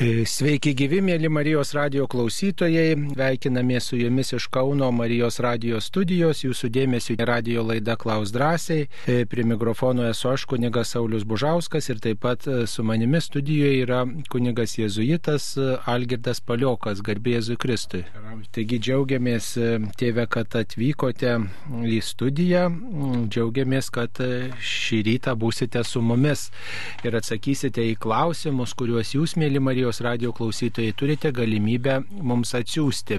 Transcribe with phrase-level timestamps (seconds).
[0.00, 2.94] E, sveiki gyvi, mėly Marijos radio klausytojai.
[3.12, 6.38] Veikiname su jumis iš Kauno Marijos radio studijos.
[6.46, 8.86] Jūsų dėmesio radio laida Klaus drąsiai.
[9.04, 13.82] E, prie mikrofono esu aš, kunigas Saulis Bužauskas ir taip pat e, su manimi studijoje
[13.82, 13.98] yra
[14.32, 15.50] kunigas Jėzuitas
[15.84, 18.02] Algirdas Paliokas, garbė Jėzui Kristui.
[18.56, 19.50] Taigi džiaugiamės,
[20.00, 21.36] tėve, kad atvykote
[21.84, 22.64] į studiją.
[23.28, 24.24] Džiaugiamės, kad
[24.56, 26.48] šį rytą būsite su mumis
[27.04, 33.16] ir atsakysite į klausimus, kuriuos jūs, mėly Marijos Marijos radio klausytojai turite galimybę mums atsiųsti.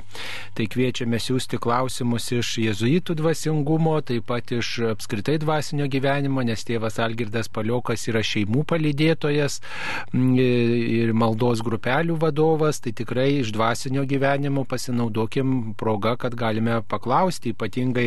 [0.55, 7.01] Tai kviečiame siūsti klausimus iš jezuitų dvasingumo, taip pat iš apskritai dvasinio gyvenimo, nes tėvas
[7.03, 9.57] Algirdas Paliokas yra šeimų palydėtojas
[10.13, 18.05] ir maldos grupelių vadovas, tai tikrai iš dvasinio gyvenimo pasinaudokim progą, kad galime paklausti ypatingai,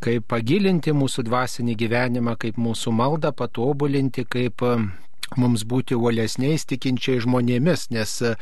[0.00, 4.64] kaip pagilinti mūsų dvasinį gyvenimą, kaip mūsų maldą patobulinti, kaip
[5.36, 8.34] mums būti uolesniais tikinčiai žmonėmis, nes e,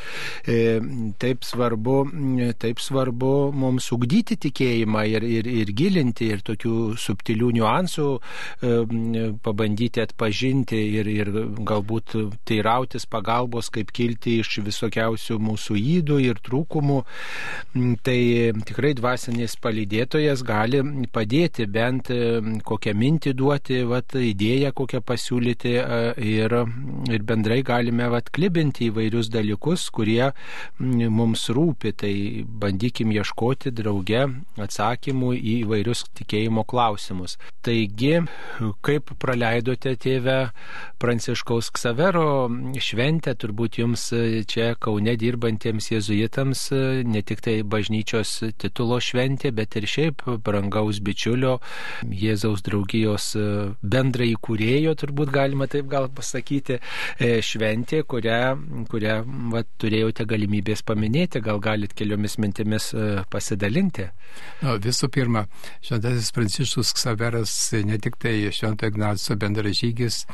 [1.18, 1.96] taip, svarbu,
[2.62, 10.04] taip svarbu mums ugdyti tikėjimą ir, ir, ir gilinti ir tokių subtilių niuansų e, pabandyti
[10.04, 11.32] atpažinti ir, ir
[11.66, 12.16] galbūt
[12.48, 17.02] teirautis pagalbos, kaip kilti iš visokiausių mūsų įdų ir trūkumų.
[18.06, 18.20] Tai
[18.68, 22.20] tikrai dvasinis palydėtojas gali padėti bent e,
[22.66, 26.00] kokią mintį duoti, vat, idėją kokią pasiūlyti e,
[26.36, 26.56] ir
[27.12, 30.30] ir bendrai galime atklibinti įvairius dalykus, kurie
[30.78, 31.92] mums rūpi.
[31.96, 32.12] Tai
[32.62, 34.24] bandykim ieškoti drauge
[34.60, 37.36] atsakymų į įvairius tikėjimo klausimus.
[37.66, 38.20] Taigi,
[38.86, 40.36] kaip praleidote tėvę
[41.02, 42.48] Pranciškaus Ksavero
[42.82, 44.08] šventę, turbūt jums
[44.50, 46.66] čia Kaune dirbantiems jėzuitams
[47.06, 51.56] ne tik tai bažnyčios titulo šventė, bet ir šiaip brangaus bičiulio
[52.06, 53.32] Jėzaus draugijos
[53.82, 56.80] bendrai įkūrėjo, turbūt galima taip gal pasakyti, šventė,
[57.18, 59.16] e, šventė kurią, kurią
[59.52, 64.08] va, turėjote galimybės paminėti, gal galit keliomis mintimis e, pasidalinti.
[64.62, 65.46] No, visų pirma,
[65.82, 70.26] šventasis Pranciškus Ksaveras ne tik tai Švento Ignaco bendražygis,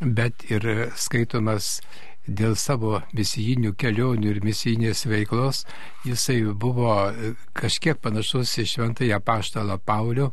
[0.00, 1.80] bet ir skaitomas
[2.26, 5.66] dėl savo misijinių kelionių ir misijinės veiklos,
[6.06, 7.12] jisai buvo
[7.52, 10.30] kažkiek panašus į šventąją paštalą Paulių,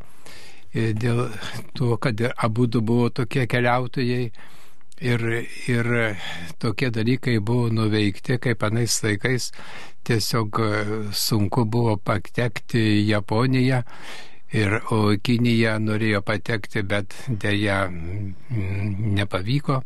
[0.72, 1.28] dėl
[1.76, 4.30] to, kad abu du buvo tokie keliautojai
[5.02, 5.24] ir,
[5.68, 5.88] ir
[6.62, 9.50] tokie dalykai buvo nuveikti, kaip anais laikais
[10.06, 10.70] tiesiog e,
[11.14, 13.82] sunku buvo patekti į Japoniją.
[14.52, 19.78] Ir, o Kinija norėjo patekti, bet dėja nepavyko.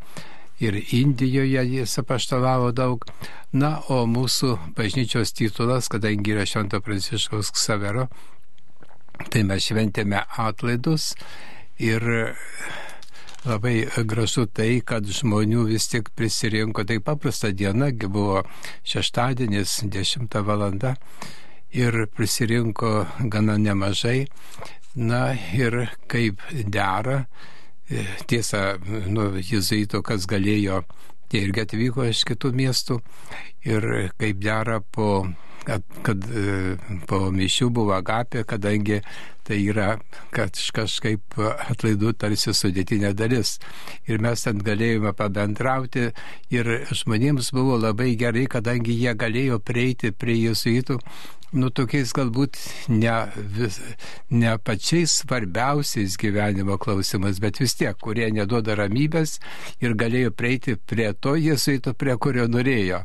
[0.59, 3.05] Ir Indijoje jis apaštalavo daug.
[3.53, 8.09] Na, o mūsų bažnyčios titulas, kadangi yra Švento Pranciškaus Ksavero,
[9.31, 11.13] tai mes šventėme atlaidus
[11.79, 12.03] ir
[13.47, 16.85] labai gražu tai, kad žmonių vis tik prisirinko.
[16.85, 18.43] Tai paprasta diena, buvo
[18.85, 20.97] šeštadienis, 10 valanda
[21.71, 24.27] ir prisirinko gana nemažai.
[24.97, 27.27] Na ir kaip dera,
[27.91, 30.83] e, tiesa, nu, jezuito, kas galėjo,
[31.29, 33.01] tie irgi atvyko iš kitų miestų
[33.69, 35.27] ir kaip dera po
[35.67, 36.77] kad, e,
[37.11, 39.01] po mišių buvo agapė, kadangi
[39.47, 39.97] tai yra
[40.35, 43.57] kažkaip atlaidų tarsi sudėtinė dalis.
[44.11, 46.11] Ir mes ten galėjome pabendrauti
[46.55, 51.01] ir žmonėms buvo labai gerai, kadangi jie galėjo prieiti prie jesuitų
[51.55, 52.59] nu, tokiais galbūt
[52.91, 53.15] ne,
[53.57, 53.79] vis,
[54.31, 59.39] ne pačiais svarbiausiais gyvenimo klausimais, bet vis tiek, kurie neduoda ramybės
[59.85, 63.05] ir galėjo prieiti prie to jėzuito, prie kurio norėjo.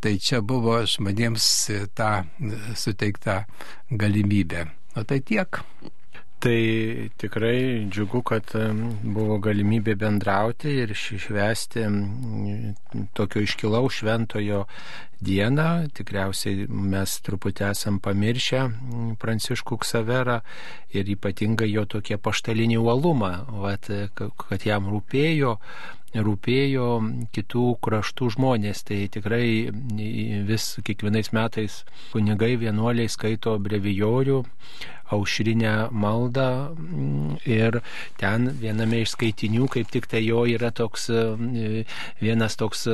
[0.00, 1.46] Tai čia buvo žmonėms
[1.94, 2.10] ta
[2.74, 3.44] suteikta
[3.90, 4.66] galimybė.
[4.96, 5.60] O tai tiek.
[6.40, 6.60] Tai
[7.20, 8.52] tikrai džiugu, kad
[9.02, 11.84] buvo galimybė bendrauti ir švesti
[13.16, 14.62] tokio iškilaus šventojo
[15.24, 15.88] dieną.
[15.96, 18.62] Tikriausiai mes truputį esam pamiršę
[19.22, 20.40] Pranciškų Ksaverą
[20.96, 23.32] ir ypatingai jo tokie paštalinį uolumą,
[23.64, 25.56] vat, kad jam rūpėjo
[26.16, 26.88] rūpėjo
[27.34, 28.84] kitų kraštų žmonės.
[28.88, 29.68] Tai tikrai
[30.48, 34.42] vis kiekvienais metais kunigai vienuoliai skaito brevijorių,
[35.14, 36.74] aušrinę maldą
[37.46, 37.80] ir
[38.18, 41.06] ten viename iš skaitinių, kaip tik tai jo yra toks
[42.22, 42.86] vienas toks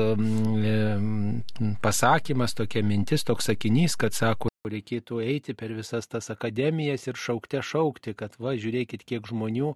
[1.80, 2.11] pasakymas,
[2.54, 8.12] tokia mintis, toks sakinys, kad sako, Reikėtų eiti per visas tas akademijas ir šaukte šaukti,
[8.14, 9.72] kad va, žiūrėkit, kiek žmonių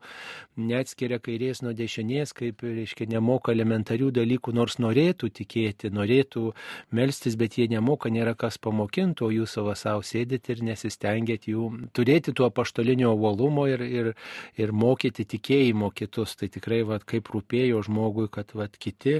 [0.63, 6.53] neatskiria kairės nuo dešinės, kaip, reiškia, nemoka elementarių dalykų, nors norėtų tikėti, norėtų
[6.95, 11.67] melstis, bet jie nemoka, nėra kas pamokintų, o jūs savo savo sėdit ir nesistengėt jų
[11.91, 14.15] turėti tuo paštolinio uolumo ir, ir,
[14.55, 16.39] ir mokyti tikėjimo kitus.
[16.39, 19.19] Tai tikrai, va, kaip rūpėjo žmogui, kad va, kiti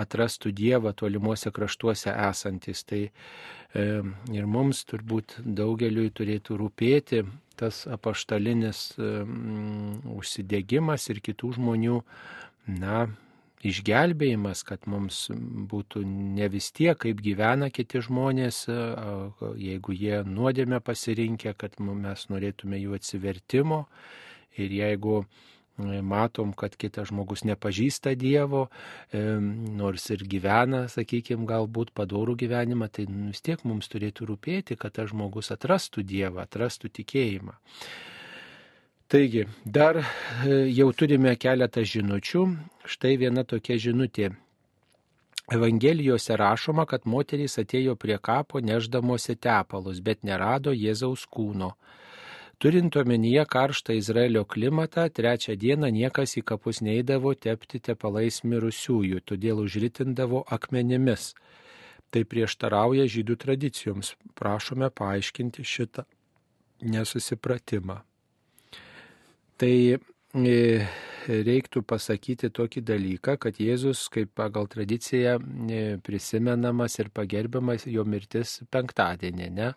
[0.00, 2.84] atrastų Dievą tolimuose kraštuose esantis.
[2.88, 3.10] Tai e,
[4.34, 7.24] ir mums turbūt daugeliui turėtų rūpėti
[7.58, 9.10] tas apaštalinis e,
[10.14, 12.00] užsidėgymas ir kitų žmonių,
[12.80, 13.06] na,
[13.64, 15.24] išgelbėjimas, kad mums
[15.70, 18.64] būtų ne vis tiek, kaip gyvena kiti žmonės,
[19.60, 23.84] jeigu jie nuodėmę pasirinkę, kad mes norėtume jų atsivertimo
[24.60, 25.24] ir jeigu
[25.78, 28.68] matom, kad kitas žmogus nepažįsta Dievo,
[29.12, 35.10] nors ir gyvena, sakykime, galbūt padorų gyvenimą, tai vis tiek mums turėtų rūpėti, kad tas
[35.10, 37.58] žmogus atrastų Dievą, atrastų tikėjimą.
[39.14, 40.04] Taigi, dar e,
[40.72, 42.40] jau turime keletą žinučių.
[42.88, 44.30] Štai viena tokia žinutė.
[45.52, 51.74] Evangelijose rašoma, kad moterys atėjo prie kapo neždamosi tepalus, bet nerado Jėzaus kūno.
[52.64, 59.60] Turint omenyje karštą Izraelio klimatą, trečią dieną niekas į kapus neįdavo tepti tepalais mirusiųjų, todėl
[59.66, 61.34] užritindavo akmenimis.
[62.08, 64.14] Tai prieštarauja žydų tradicijoms.
[64.40, 66.06] Prašome paaiškinti šitą
[66.80, 67.98] nesusipratimą.
[69.60, 70.56] Tai e,
[71.28, 78.60] reiktų pasakyti tokį dalyką, kad Jėzus, kaip pagal tradiciją, e, prisimenamas ir pagerbiamas jo mirtis
[78.70, 79.48] penktadienį.
[79.54, 79.72] Ne?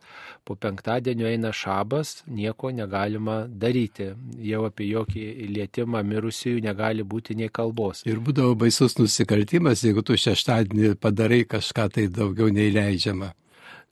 [0.46, 4.12] Po penktadienio eina šabas, nieko negalima daryti.
[4.44, 8.04] Jau apie jokį lietimą mirusiųjų negali būti nei kalbos.
[8.06, 13.34] Ir būdavo baisus nusikaltimas, jeigu tu šeštadienį padarai kažką tai daugiau nei leidžiama.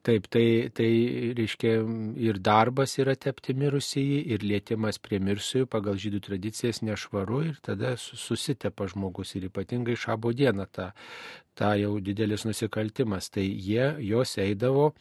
[0.05, 0.87] Taip, tai, tai
[1.33, 1.79] reiškia
[2.21, 7.95] ir darbas yra tepti mirusįjį, ir lietimas prie mirusiųjų pagal žydų tradicijas nešvaru ir tada
[7.97, 10.91] susitepa žmogus ir ypatingai šabo dieną ta,
[11.57, 13.31] ta jau didelis nusikaltimas.
[13.33, 14.91] Tai jie, jos eidavo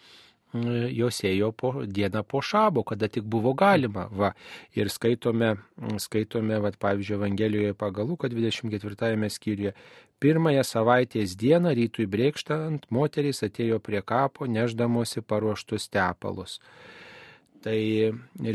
[0.95, 4.07] jos ėjo po, dieną po šabo, kada tik buvo galima.
[4.13, 4.33] Va.
[4.79, 5.57] Ir skaitome,
[5.99, 9.75] skaitome va, pavyzdžiui, Evangelijoje pagal Luką 24 skyriuje,
[10.25, 16.61] Pirmąją savaitės dieną rytui brėkštant moterys atėjo prie kapo neždamosi paruoštus tepalus.
[17.65, 17.81] Tai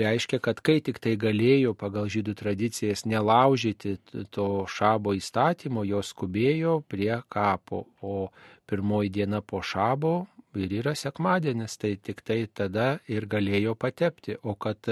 [0.01, 3.97] reiškia, kad kai tik tai galėjo pagal žydų tradicijas nelaužyti
[4.33, 8.29] to šabo įstatymo, jos skubėjo prie kapo, o
[8.69, 10.13] pirmoji diena po šabo
[10.57, 14.37] ir yra sekmadienis, tai tik tai tada ir galėjo patepti.
[14.43, 14.89] O kad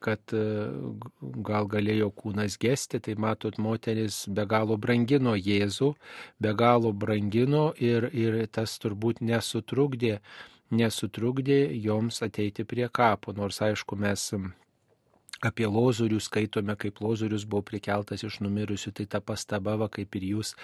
[0.00, 0.42] kad e,
[1.44, 5.90] gal galėjo kūnas gesti, tai matot, moteris be galo brangino Jėzų,
[6.40, 10.20] be galo brangino ir, ir tas turbūt nesutrukdė,
[10.72, 14.30] nesutrukdė joms ateiti prie kapo, nors aišku mes
[15.44, 20.28] apie lozorių skaitome, kaip lozorius buvo prikeltas iš numirusių, tai ta pastaba, va, kaip ir
[20.32, 20.54] jūs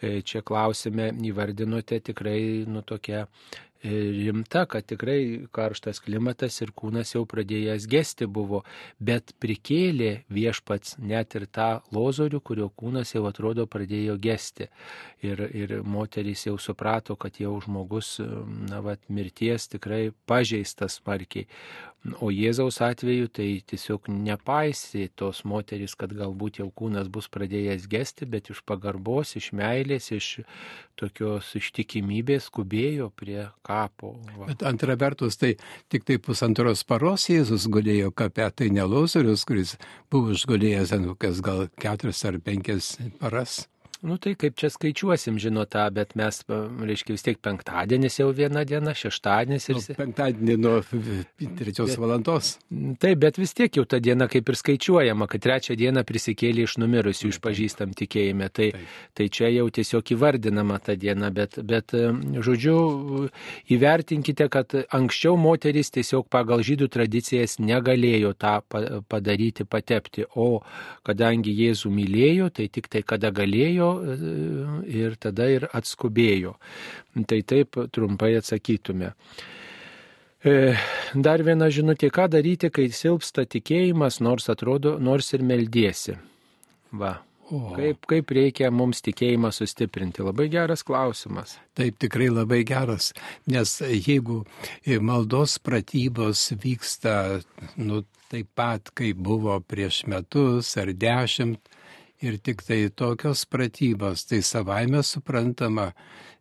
[0.00, 2.40] e, čia klausime, įvardinote tikrai,
[2.70, 3.26] nu, tokia
[3.82, 8.64] E, rimta, kad tikrai karštas klimatas ir kūnas jau pradėjęs gesti buvo,
[8.98, 14.66] bet prikėlė viešpats net ir tą lozorių, kurio kūnas jau atrodo pradėjo gesti.
[15.22, 18.16] Ir, ir moterys jau suprato, kad jau žmogus,
[18.66, 21.46] na, vat, mirties tikrai pažeistas smarkiai.
[22.22, 28.28] O Jėzaus atveju tai tiesiog nepaisė tos moteris, kad galbūt jau kūnas bus pradėjęs gesti,
[28.30, 30.28] bet iš pagarbos, iš meilės, iš
[30.98, 34.14] tokios ištikimybės skubėjo prie kapo.
[34.36, 34.48] Va.
[34.52, 35.56] Bet antra vertus, tai
[35.92, 39.74] tik tai pusantros paros Jėzus gulėjo kape, tai ne Lozorius, kuris
[40.10, 43.64] buvo išgulėjęs ant kokias gal keturias ar penkias paras.
[44.00, 48.62] Nu tai kaip čia skaičiuosim, žinot, tą, bet mes, reiškia, vis tiek penktadienis jau viena
[48.62, 49.78] diena, šeštadienis ir...
[49.80, 50.74] Nu, penktadienį nuo
[51.58, 52.50] trečios bet, valandos.
[53.02, 56.76] Taip, bet vis tiek jau ta diena kaip ir skaičiuojama, kad trečią dieną prisikėlė iš
[56.78, 58.46] numirusių, išpažįstam tikėjime.
[58.54, 58.68] Tai,
[59.18, 61.96] tai čia jau tiesiog įvardinama ta diena, bet, bet,
[62.38, 62.76] žodžiu,
[63.74, 68.60] įvertinkite, kad anksčiau moteris tiesiog pagal žydų tradicijas negalėjo tą
[69.10, 70.62] padaryti, patepti, o
[71.02, 76.56] kadangi Jėzų mylėjo, tai tik tai kada galėjo, girdėjo ir tada ir atskubėjo.
[77.28, 79.12] Tai taip trumpai atsakytume.
[80.46, 80.74] E,
[81.14, 86.14] dar viena žinutė, ką daryti, kai silpsta tikėjimas, nors atrodo, nors ir meldiesi.
[86.94, 87.18] Va.
[87.48, 87.72] O.
[87.72, 90.20] Kaip, kaip reikia mums tikėjimą sustiprinti?
[90.20, 91.56] Labai geras klausimas.
[91.78, 93.14] Taip, tikrai labai geras,
[93.48, 94.42] nes jeigu
[95.00, 97.40] maldos pratybos vyksta
[97.80, 101.72] nu, taip pat, kaip buvo prieš metus ar dešimt,
[102.20, 105.92] ir tik tai tokios pratybos, tai savaime suprantama,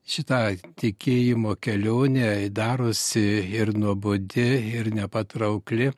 [0.07, 3.25] šitą tikėjimo kelionę darosi
[3.59, 4.47] ir nuobodi,
[4.79, 5.91] ir nepatraukli,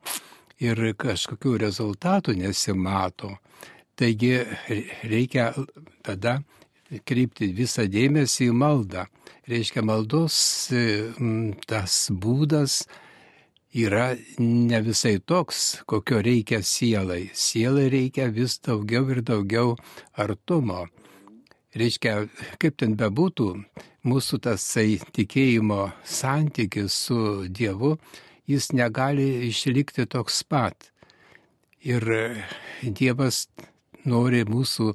[0.59, 3.36] ir kažkokių rezultatų nesimato.
[4.00, 4.33] Taigi
[5.03, 5.51] reikia
[6.03, 6.39] tada
[7.05, 9.05] kreipti visą dėmesį į maldą.
[9.50, 10.39] Reiškia maldos
[11.69, 12.83] tas būdas,
[13.73, 17.29] yra ne visai toks, kokio reikia sielai.
[17.33, 19.75] Sielai reikia vis daugiau ir daugiau
[20.17, 20.88] artumo.
[21.75, 23.49] reiškia, kaip ten bebūtų,
[24.03, 27.97] mūsų tasai tikėjimo santykis su Dievu,
[28.49, 30.89] jis negali išlikti toks pat.
[31.85, 32.03] Ir
[32.81, 33.47] Dievas
[34.05, 34.93] nori mūsų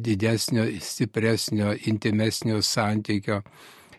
[0.00, 3.42] didesnio, stipresnio, intimesnio santykio.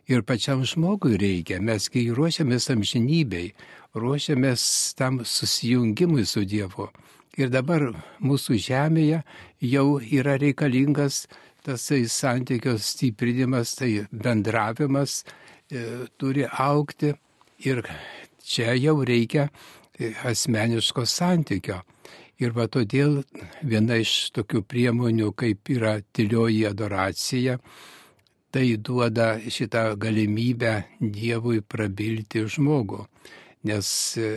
[0.10, 3.52] Ir pačiam žmogui reikia, mes kai ruošiamės amžinybei,
[3.94, 4.64] ruošiamės
[4.98, 6.90] tam susijungimui su Dievu.
[7.40, 9.22] Ir dabar mūsų žemėje
[9.64, 11.28] jau yra reikalingas
[11.64, 15.22] tasai santykio stiprinimas, tai bendravimas
[15.70, 17.14] e, turi aukti
[17.64, 17.86] ir
[18.44, 21.82] čia jau reikia e, asmeniško santykio.
[22.42, 23.20] Ir va todėl
[23.62, 27.60] viena iš tokių priemonių, kaip yra tylioji adoracija,
[28.52, 33.06] tai duoda šitą galimybę Dievui prabilti žmogų.
[33.70, 34.30] Nes e,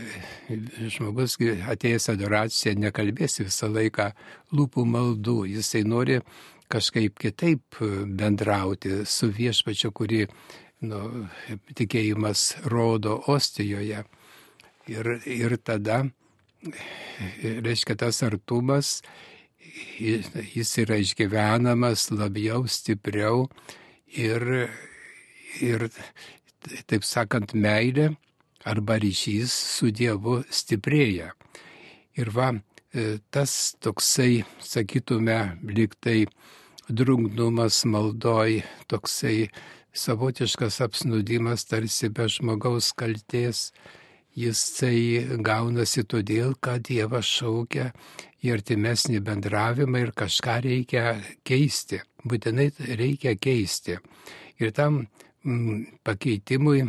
[0.93, 1.39] žmogus
[1.73, 4.11] atėjęs adoraciją nekalbės visą laiką
[4.53, 6.19] lūpų maldų, jisai nori
[6.69, 7.79] kažkaip kitaip
[8.21, 10.27] bendrauti su viešpačiu, kurį
[10.85, 11.29] nu,
[11.77, 14.05] tikėjimas rodo Ostijoje.
[14.93, 16.03] Ir, ir tada,
[17.41, 18.99] reiškia, tas artumas,
[19.97, 23.47] jis yra išgyvenamas labiau, stipriau
[24.15, 24.69] ir,
[25.61, 25.89] ir
[26.89, 28.13] taip sakant, meilė
[28.65, 31.33] arba ryšys su Dievu stiprėja.
[32.17, 32.53] Ir va,
[32.95, 36.25] e, tas toksai, sakytume, liktai
[36.89, 39.51] drungnumas maldoj, toksai
[39.95, 43.71] savotiškas apsnudimas tarsi be žmogaus kalties,
[44.35, 47.93] jisai gaunasi todėl, kad Dievas šaukia
[48.45, 51.15] į artimesnį bendravimą ir kažką reikia
[51.47, 52.69] keisti, būtinai
[53.01, 53.97] reikia keisti.
[54.61, 55.07] Ir tam
[55.45, 56.85] mm, pakeitimui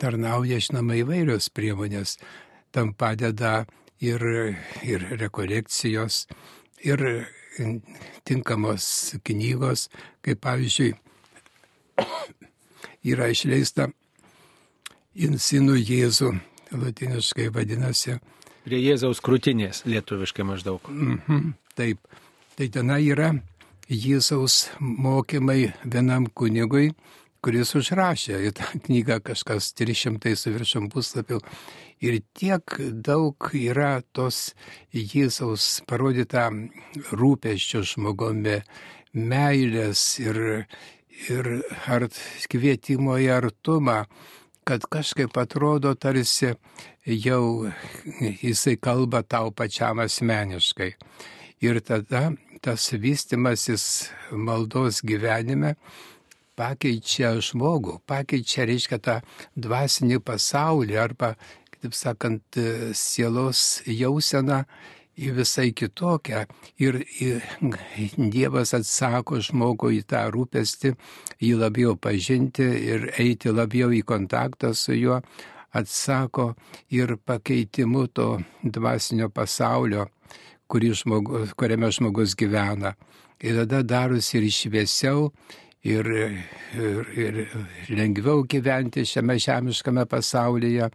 [0.00, 2.18] tarnauja, žinoma, įvairios priemonės.
[2.74, 3.66] Tam padeda
[4.02, 4.24] ir,
[4.82, 6.24] ir rekolekcijos,
[6.82, 7.04] ir
[8.24, 8.86] tinkamos
[9.22, 9.88] knygos,
[10.24, 10.94] kaip pavyzdžiui,
[13.12, 13.90] yra išleista
[15.14, 16.32] Insinų Jėzų,
[16.74, 18.16] latiniškai vadinasi.
[18.64, 20.86] Prie Jėzaus krūtinės, lietuviškai maždaug.
[20.88, 21.98] Mm -hmm, taip.
[22.56, 23.34] Tai tenai yra
[23.90, 26.94] Jėzaus mokymai vienam kunigui,
[27.44, 31.40] kuris užrašė į tą knygą kažkas 300 su viršum puslapių.
[32.00, 34.54] Ir tiek daug yra tos
[34.94, 36.48] Jėzaus parodyta
[37.12, 38.62] rūpeščio žmogumi,
[39.12, 40.66] meilės ir,
[41.28, 41.50] ir
[41.86, 42.08] ar
[42.48, 44.06] kvietimo į artumą,
[44.64, 46.54] kad kažkaip atrodo tarsi
[47.06, 47.70] jau
[48.20, 50.94] jisai kalba tau pačiam asmeniškai.
[51.64, 52.32] Ir tada
[52.64, 55.74] tas vystimasis maldos gyvenime
[56.56, 59.18] pakeičia žmogų, pakeičia, reiškia, tą
[59.58, 61.34] dvasinį pasaulį arba,
[61.74, 62.60] kitaip sakant,
[62.94, 64.62] sielos jauseną
[65.16, 66.44] į visai kitokią.
[66.82, 67.42] Ir, ir
[68.16, 70.94] Dievas atsako žmogui į tą rūpestį,
[71.42, 75.20] jį labiau pažinti ir eiti labiau į kontaktą su juo,
[75.74, 76.52] atsako
[76.94, 78.28] ir pakeitimu to
[78.62, 80.08] dvasinio pasaulio,
[80.70, 82.94] žmogus, kuriame žmogus gyvena.
[83.44, 85.28] Ir tada darosi ir šviesiau,
[85.84, 86.06] ir,
[86.74, 87.40] ir, ir
[87.92, 90.88] lengviau gyventi šiame žemiškame pasaulyje.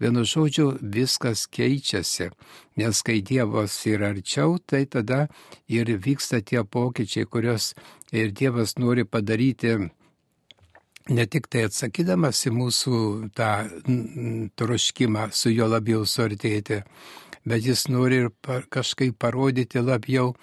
[0.00, 2.30] Vienu žodžiu, viskas keičiasi,
[2.76, 5.26] nes kai Dievas yra arčiau, tai tada
[5.72, 7.72] ir vyksta tie pokyčiai, kuriuos
[8.12, 9.78] ir Dievas nori padaryti
[11.08, 13.00] ne tik tai atsakydamas į mūsų
[13.38, 13.50] tą
[14.58, 16.82] troškimą su juo labiau suartėti,
[17.46, 18.30] bet jis nori ir
[18.68, 20.34] kažkaip parodyti labiau,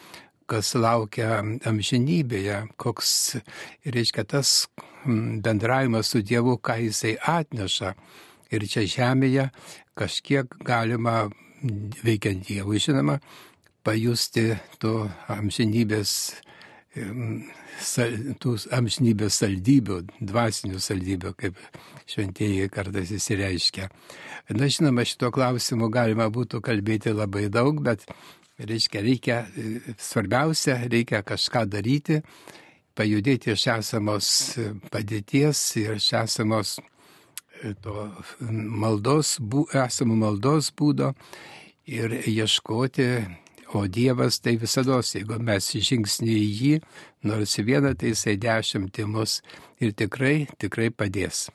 [0.48, 3.38] kas laukia amžinybėje, koks,
[3.86, 4.67] reiškia, tas
[5.05, 7.93] bendravimas su Dievu, ką jisai atneša.
[8.53, 9.50] Ir čia žemėje
[9.98, 11.27] kažkiek galima,
[12.03, 13.19] veikiant Dievui, žinoma,
[13.86, 16.13] pajusti to amžinybės,
[18.43, 21.57] tų amžinybės saldybių, dvasinių saldybių, kaip
[22.13, 23.89] šventieji kartais įsireiškia.
[24.53, 28.05] Na, žinoma, šito klausimu galima būtų kalbėti labai daug, bet
[28.60, 29.38] Reiškia, reikia,
[29.98, 32.19] svarbiausia, reikia kažką daryti,
[32.93, 34.27] pajudėti iš esamos
[34.93, 36.83] padėties ir iš esamos e,
[37.84, 38.10] to
[38.84, 41.13] maldos, bū, esamo maldos būdo
[41.88, 43.08] ir ieškoti,
[43.74, 46.75] o Dievas tai visada, jeigu mes žingsnį į jį,
[47.25, 49.39] nors vieną, tai jisai dešimtį mus
[49.82, 51.48] ir tikrai, tikrai padės.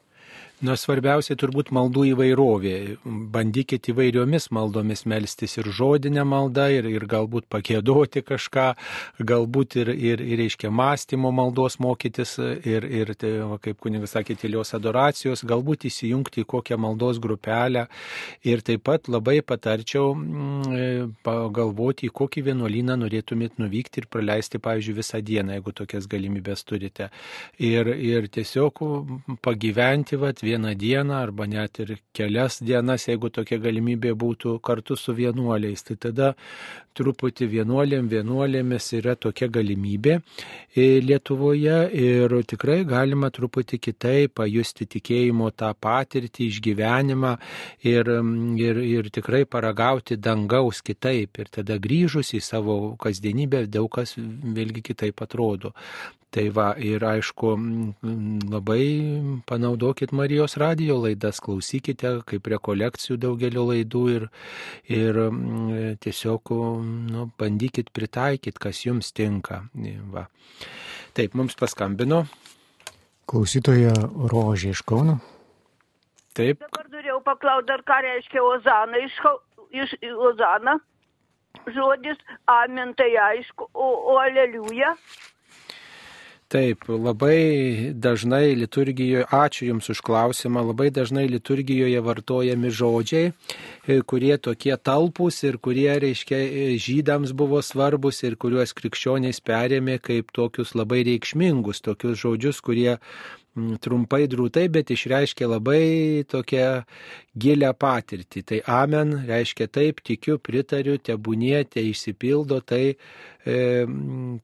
[0.58, 2.72] Nu, svarbiausia turbūt maldų įvairovė.
[3.30, 8.64] Bandykit įvairiomis maldomis melstis ir žodinę maldą, ir, ir galbūt pakėdoti kažką,
[9.22, 12.32] galbūt ir, ir, ir reiškia mąstymo maldos mokytis,
[12.66, 17.86] ir, ir kaip kunigas sakė, tylios adoracijos, galbūt įsijungti į kokią maldos grupelę.
[18.42, 24.98] Ir taip pat labai patarčiau mm, pagalvoti, į kokį vienuolyną norėtumėt nuvykti ir praleisti, pavyzdžiui,
[24.98, 27.12] visą dieną, jeigu tokias galimybės turite.
[27.62, 28.82] Ir, ir tiesiog
[29.46, 35.14] pagyventi, vat, vieną dieną arba net ir kelias dienas, jeigu tokia galimybė būtų kartu su
[35.14, 35.84] vienuoliais.
[35.86, 36.32] Tai tada
[36.98, 45.50] truputį vienuolėm, vienuolėmis yra tokia galimybė e, Lietuvoje ir tikrai galima truputį kitaip pajusti tikėjimo
[45.58, 47.34] tą patirtį, išgyvenimą
[47.86, 48.12] ir,
[48.66, 51.38] ir, ir tikrai paragauti dangaus kitaip.
[51.38, 55.74] Ir tada grįžus į savo kasdienybę daug kas vėlgi kitaip atrodo.
[56.28, 57.54] Tai va, ir aišku,
[58.52, 58.82] labai
[59.48, 64.26] panaudokit Marijos radio laidas, klausykite kaip rekolekcijų daugelio laidų ir,
[64.92, 65.20] ir
[66.04, 66.52] tiesiog
[67.08, 69.62] nu, bandykit pritaikyti, kas jums tinka.
[70.12, 70.26] Va.
[71.16, 72.26] Taip, mums paskambino.
[73.28, 73.96] Klausytoja
[74.28, 75.16] Rožė iš Kauno.
[76.36, 76.60] Taip.
[76.60, 79.16] Dabar norėjau paklausti, ar ką reiškia Ozana iš,
[79.72, 79.96] iš
[80.28, 80.76] Ozana.
[81.72, 82.20] Žodis
[82.52, 84.92] amen tai aišku, o, o aleliuja.
[86.48, 93.32] Taip, labai dažnai liturgijoje, ačiū Jums už klausimą, labai dažnai liturgijoje vartojami žodžiai,
[93.84, 99.98] e, kurie tokie talpus ir kurie, reiškia, e, žydams buvo svarbus ir kuriuos krikščionys perėmė
[100.00, 102.96] kaip tokius labai reikšmingus, tokius žodžius, kurie
[103.82, 106.68] trumpai drūtai, bet išreiškia labai tokią
[107.38, 108.42] gilę patirtį.
[108.48, 112.96] Tai amen reiškia taip, tikiu, pritariu, tebūnie, te išsipildo tai,
[113.44, 113.58] e,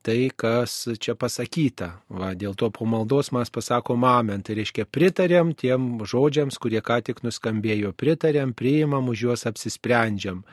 [0.05, 1.91] tai, kas čia pasakyta.
[2.09, 4.45] Va, dėl to po maldos mes pasakom amen.
[4.45, 10.43] Tai reiškia pritarėm tiem žodžiams, kurie ką tik nuskambėjo, pritarėm, priimam, už juos apsisprendžiam.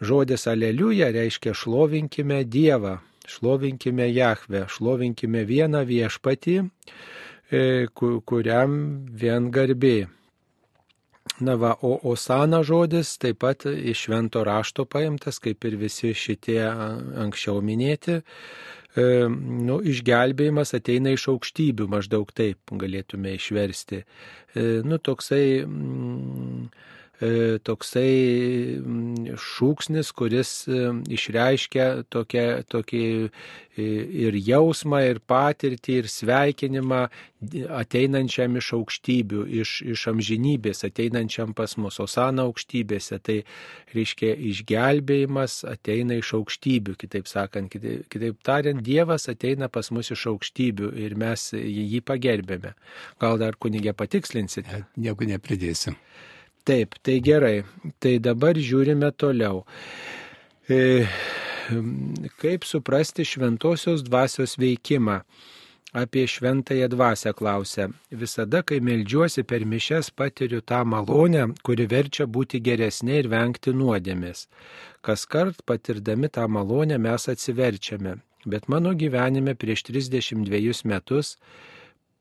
[0.00, 6.56] Žodis aleliuja reiškia šlovinkime Dievą, šlovinkime Jahvę, šlovinkime vieną viešpatį
[7.50, 8.74] kuriam
[9.10, 10.08] vien garbė.
[11.40, 16.60] Na va, o osana žodis taip pat iš švento rašto paimtas, kaip ir visi šitie
[17.24, 18.20] anksčiau minėti.
[18.98, 24.02] E, nu, išgelbėjimas ateina iš aukštybių, maždaug taip galėtume išversti.
[24.02, 25.44] E, nu, toksai.
[25.64, 26.49] Mm, E,
[27.20, 33.88] toksai mm, šūksnis, kuris e, išreiškia tokia, tokį e,
[34.24, 37.02] ir jausmą, ir patirtį, ir sveikinimą
[37.76, 43.20] ateinančiam iš aukštybių, iš, iš amžinybės, ateinančiam pas mus, Osana aukštybėse.
[43.20, 43.38] Tai
[43.92, 50.24] reiškia išgelbėjimas ateina iš aukštybių, kitaip sakant, kitaip, kitaip tariant, Dievas ateina pas mus iš
[50.32, 52.72] aukštybių ir mes jį pagerbėme.
[53.20, 54.86] Gal dar kunigė patikslinsite?
[54.96, 56.00] Nieko nepridėsim.
[56.64, 57.62] Taip, tai gerai.
[57.98, 59.64] Tai dabar žiūrime toliau.
[60.68, 61.06] E,
[62.42, 65.22] kaip suprasti šventosios dvasios veikimą?
[65.92, 67.88] Apie šventąją dvasę klausia.
[68.14, 74.44] Visada, kai melžiuosi per mišes, patiriu tą malonę, kuri verčia būti geresnė ir vengti nuodėmės.
[75.02, 78.20] Kas kart patirdami tą malonę mes atsiverčiame.
[78.46, 81.34] Bet mano gyvenime prieš 32 metus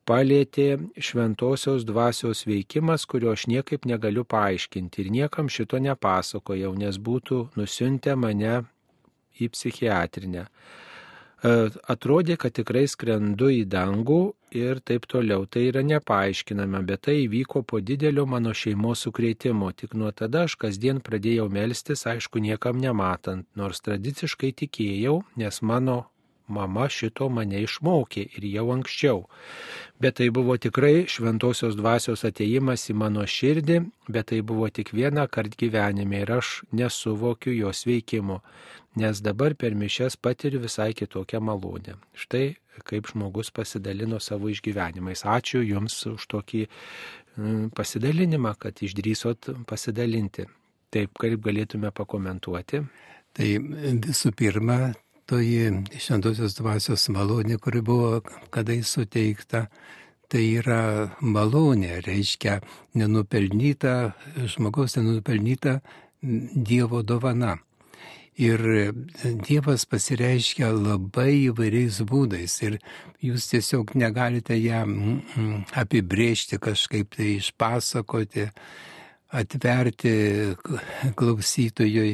[0.07, 7.49] palėtė šventosios dvasios veikimas, kurio aš niekaip negaliu paaiškinti ir niekam šito nepasakojau, nes būtų
[7.59, 8.61] nusiuntę mane
[9.39, 10.47] į psichiatrinę.
[11.39, 11.51] E,
[11.87, 14.19] atrodė, kad tikrai skrendu į dangų
[14.59, 15.45] ir taip toliau.
[15.47, 19.71] Tai yra nepaaiškinama, bet tai įvyko po didelio mano šeimos sukrėtimo.
[19.71, 26.01] Tik nuo tada aš kasdien pradėjau melstis, aišku, niekam nematant, nors tradiciškai tikėjau, nes mano
[26.49, 29.25] mama šito mane išmokė ir jau anksčiau.
[29.99, 35.27] Bet tai buvo tikrai šventosios dvasios ateimas į mano širdį, bet tai buvo tik vieną
[35.27, 38.39] kartą gyvenime ir aš nesuvokiu jos veikimo,
[38.95, 41.99] nes dabar per mišes patiriu visai kitokią malonę.
[42.15, 45.25] Štai kaip žmogus pasidalino savo išgyvenimais.
[45.25, 50.47] Ačiū Jums už tokį mm, pasidalinimą, kad išdrysot pasidalinti.
[50.89, 52.81] Taip, kaip galėtume pakomentuoti.
[53.37, 53.49] Tai
[54.05, 54.79] visų pirma,
[55.29, 55.69] toji
[56.01, 58.19] šventosios dvasios malonė, kuri buvo
[58.53, 59.67] kadai suteikta,
[60.29, 60.81] tai yra
[61.21, 62.59] malonė, reiškia
[62.97, 63.95] nenupelnyta,
[64.49, 65.79] žmogaus nenupelnyta
[66.19, 67.55] Dievo dovana.
[68.39, 68.61] Ir
[69.47, 72.77] Dievas pasireiškia labai įvairiais būdais ir
[73.23, 74.85] jūs tiesiog negalite ją
[75.81, 78.47] apibrėžti kažkaip tai išpasakoti,
[79.35, 80.13] atverti
[81.19, 82.13] klausytojui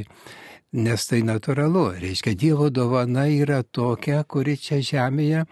[0.76, 1.88] nes tai natūralu.
[2.02, 5.46] Reiškia, Dievo dovana yra tokia, kuri čia žemėje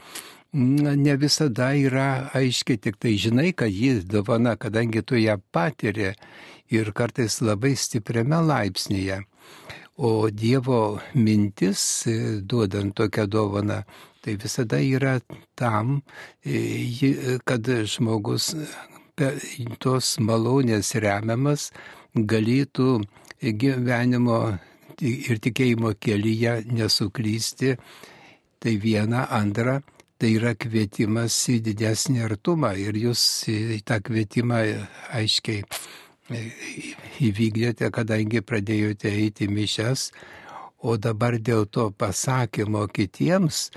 [0.53, 6.13] ne visada yra aiškiai, tik tai žinai, kad ji dovana, kadangi tu ją patiri
[6.69, 9.23] ir kartais labai stipriame laipsnėje.
[9.97, 13.83] O Dievo mintis, e, duodant tokią dovaną,
[14.21, 15.19] tai visada yra
[15.55, 16.01] tam,
[16.45, 18.55] e, kad žmogus
[19.79, 21.71] tos malonės remiamas
[22.15, 23.03] galėtų
[23.41, 24.57] gyvenimo
[25.03, 27.75] ir tikėjimo kelyje nesuklysti.
[28.63, 29.81] Tai viena, antra,
[30.17, 33.23] tai yra kvietimas į didesnį artumą ir jūs
[33.83, 34.61] tą kvietimą
[35.19, 35.65] aiškiai
[37.27, 40.11] įvykdėte, kadangi pradėjote eiti mišes,
[40.79, 43.69] o dabar dėl to pasakymo kitiems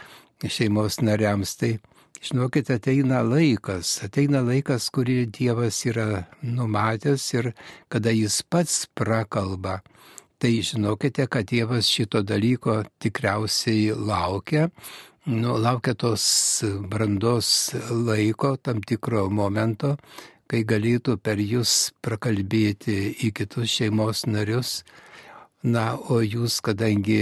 [0.47, 1.77] šeimos nariams, tai
[2.23, 7.53] žinokit, ateina laikas, ateina laikas, kurį Dievas yra numatęs ir
[7.93, 9.81] kada jis pats prakalba.
[10.39, 14.69] Tai žinokite, kad Dievas šito dalyko tikriausiai laukia,
[15.27, 16.25] nu, laukia tos
[16.91, 19.95] brandos laiko, tam tikro momento,
[20.45, 24.83] kai galėtų per jūs prakalbėti į kitus šeimos narius.
[25.65, 27.19] Na, o jūs, kadangi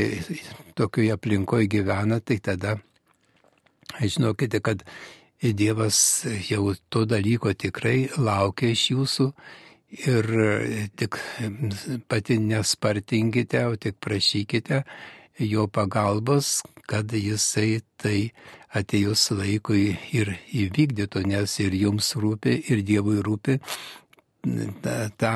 [0.75, 2.81] tokioje aplinkoje gyvena, tai tada
[4.01, 4.83] žinokite, kad
[5.45, 9.31] Dievas jau to dalyko tikrai laukia iš jūsų
[9.95, 10.29] ir
[10.99, 11.19] tik
[12.09, 14.83] pati nespartinkite, o tik prašykite
[15.39, 18.19] jo pagalbos, kad jisai tai
[18.75, 23.59] atėjus laikui ir įvykdytų, nes ir jums rūpi, ir Dievui rūpi
[24.83, 25.33] ta, ta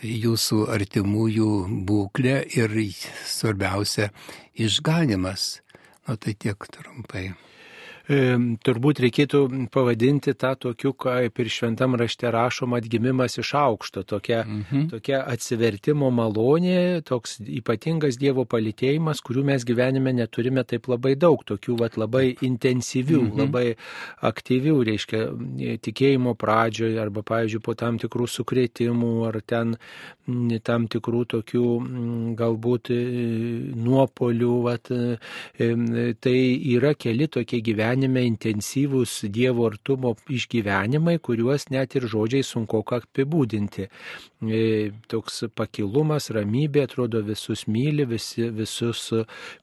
[0.00, 1.50] jūsų artimųjų
[1.86, 2.74] būklė ir
[3.28, 4.10] svarbiausia
[4.54, 5.60] išganimas.
[6.08, 7.28] Nu tai tiek trumpai
[8.10, 14.88] turbūt reikėtų pavadinti tą tokiu, kaip ir šventam rašte rašoma, atgimimas iš aukšto, tokia, mhm.
[14.90, 21.78] tokia atsivertimo malonė, toks ypatingas Dievo palitėjimas, kurių mes gyvenime neturime taip labai daug, tokių
[21.84, 23.38] vat, labai intensyvių, mhm.
[23.44, 23.66] labai
[24.26, 25.22] aktyvių, reiškia,
[25.86, 29.76] tikėjimo pradžioje arba, pavyzdžiui, po tam tikrų sukrėtimų ar ten
[30.64, 31.64] tam tikrų tokių
[32.38, 32.98] galbūt e,
[33.74, 36.36] nuopolių, vat, e, tai
[36.74, 43.88] yra keli tokie gyvenimai gyvenime intensyvūs Dievo artumo išgyvenimai, kuriuos net ir žodžiai sunku apibūdinti.
[44.40, 49.12] E, toks pakilumas, ramybė, atrodo visus myli, visi, visus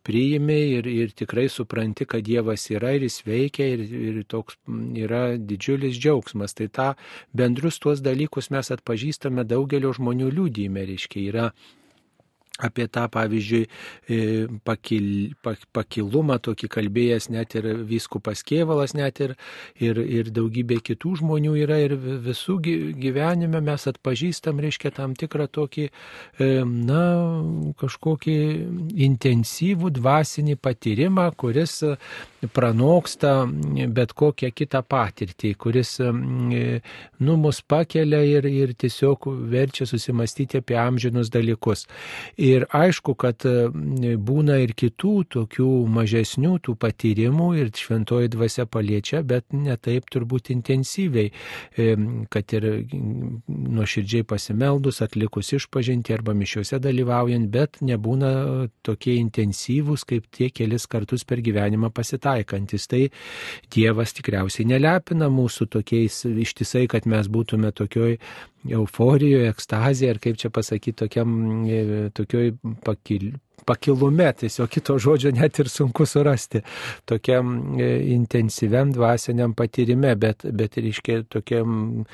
[0.03, 4.57] priimi ir, ir tikrai supranti, kad Dievas yra ir jis veikia ir, ir toks
[4.95, 6.53] yra didžiulis džiaugsmas.
[6.53, 6.93] Tai tą
[7.33, 11.49] bendrus tuos dalykus mes atpažįstame daugelio žmonių liūdime, reiškia, yra
[12.57, 13.63] apie tą, pavyzdžiui,
[14.09, 14.19] e,
[14.65, 15.07] pakil,
[15.75, 19.35] pakilumą tokį kalbėjęs net ir vyskupas Kievalas, net ir,
[19.83, 22.57] ir, ir daugybė kitų žmonių yra ir visų
[22.97, 27.03] gyvenime mes atpažįstam, reiškia, tam tikrą tokį, e, na,
[27.77, 28.37] kažkokį
[29.07, 31.83] intensyvų dvasinį patyrimą, kuris
[32.53, 33.33] pranoksta
[33.93, 36.11] bet kokią kitą patirtį, kuris, e,
[37.21, 41.85] nu, mus pakelia ir, ir tiesiog verčia susimastyti apie amžinus dalykus.
[42.47, 43.67] Ir aišku, kad e,
[44.29, 50.51] būna ir kitų tokių mažesnių tų patyrimų ir šventoji dvasia paliečia, bet ne taip turbūt
[50.53, 51.31] intensyviai,
[51.75, 51.87] e,
[52.33, 52.67] kad ir
[53.47, 58.31] nuoširdžiai pasimeldus, atlikus išpažinti arba mišiuose dalyvaujant, bet nebūna
[58.85, 62.87] tokie intensyvūs, kaip tie kelis kartus per gyvenimą pasitaikantis.
[62.87, 63.05] Tai
[63.73, 68.17] Dievas tikriausiai nelepina mūsų tokiais ištisai, kad mes būtume tokioj
[68.75, 71.31] euforijoje, ekstazėje, ar kaip čia pasakyti, tokiam,
[71.67, 73.31] e, tokioj pakil,
[73.65, 76.61] pakilume, tiesiog kito žodžio net ir sunku surasti,
[77.09, 82.05] tokiam e, intensyviam dvasiniam patyrime, bet, bet reiškia, tokiam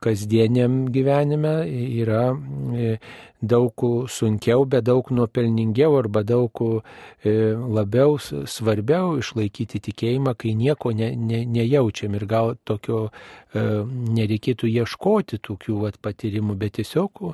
[0.00, 1.54] kasdieniam gyvenime
[2.00, 2.30] yra
[2.76, 2.94] e,
[3.42, 7.34] daug sunkiau, bet daug nuopelningiau arba daug e,
[7.76, 13.08] labiau svarbiau išlaikyti tikėjimą, kai nieko ne, ne, nejaučiam ir gal tokio
[13.50, 17.32] nereikėtų ieškoti tokių vat, patyrimų, bet tiesiog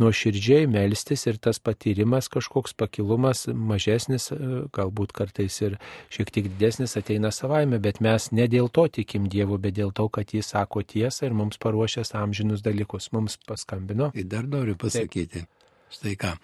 [0.00, 4.30] nuoširdžiai melstis ir tas patyrimas kažkoks pakilumas mažesnis,
[4.74, 5.78] galbūt kartais ir
[6.14, 10.08] šiek tiek didesnis ateina savaime, bet mes ne dėl to tikim Dievu, bet dėl to,
[10.12, 13.12] kad Jis sako tiesą ir mums paruošęs amžinus dalykus.
[13.12, 14.12] Mums paskambino.
[14.14, 15.44] Tai dar noriu pasakyti.
[15.44, 15.57] Taip.
[15.88, 16.34] Štai ką.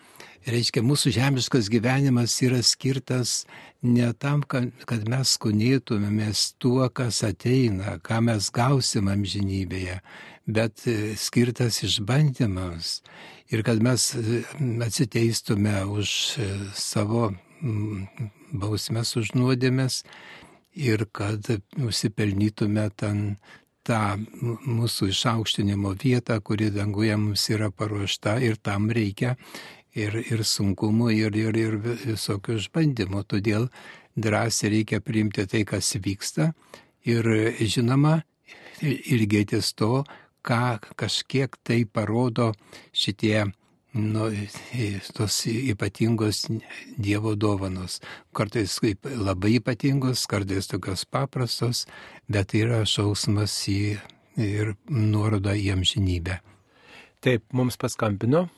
[0.44, 3.46] Reiškia, mūsų žemiškas gyvenimas yra skirtas
[3.85, 9.98] ne tam, kad, mes skunėtumėmės tuo, kas ateina, ką mes gausim amžinybėje,
[10.44, 12.98] bet e, skirtas išbandymams.
[13.52, 14.42] Ir kad mes e,
[14.85, 17.30] atsiteistume už e, savo
[18.52, 20.02] bausmes, už nuodėmės
[20.76, 21.48] ir kad
[21.80, 23.37] nusipelnytume ten
[23.85, 24.01] tą
[24.64, 29.35] mūsų išaukštinimo vietą, kuri danguje mums yra paruošta ir tam reikia
[29.94, 33.25] ir, ir sunkumų, ir, ir, ir visokių išbandymų.
[33.31, 33.68] Todėl
[34.16, 36.53] drąsiai reikia priimti tai, kas vyksta
[37.05, 37.29] ir
[37.61, 38.23] žinoma,
[38.83, 40.05] ilgėtis to,
[40.44, 42.53] ką kažkiek tai parodo
[42.92, 43.47] šitie
[43.94, 44.30] nu,
[45.14, 46.46] tos ypatingos
[46.98, 48.00] Dievo dovanos.
[48.35, 51.87] Kartais labai ypatingos, kartais tokios paprastos,
[52.28, 53.78] bet tai yra šausmas į
[54.40, 56.40] ir nuoroda į amžinybę.
[57.22, 58.48] Taip, mums paskambino.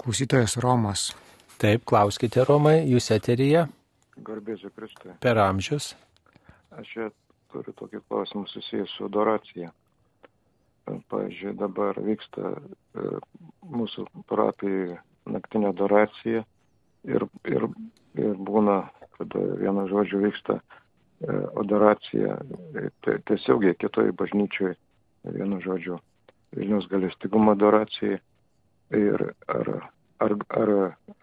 [0.00, 1.12] Klausytojas Romas.
[1.60, 3.68] Taip, klauskite Romai, jūs eteryje.
[4.26, 5.12] Garbėsiu Kristui.
[5.22, 5.92] Per amžius.
[6.74, 7.06] Aš čia
[7.52, 9.70] turiu tokį klausimą susijęs su adoracija.
[10.84, 13.04] Pavyzdžiui, dabar vyksta e,
[13.72, 14.98] mūsų parapijai
[15.32, 16.42] naktinė adoracija
[17.08, 17.66] ir, ir,
[18.20, 18.82] ir būna,
[19.16, 20.64] kada vienu žodžiu vyksta e,
[21.62, 22.36] adoracija
[23.30, 24.74] tiesiogiai kitoj bažnyčioj,
[25.32, 25.98] vienu žodžiu,
[26.54, 28.20] Vilnius galestingumo adoracijai.
[28.94, 29.70] Ir ar,
[30.22, 30.72] ar, ar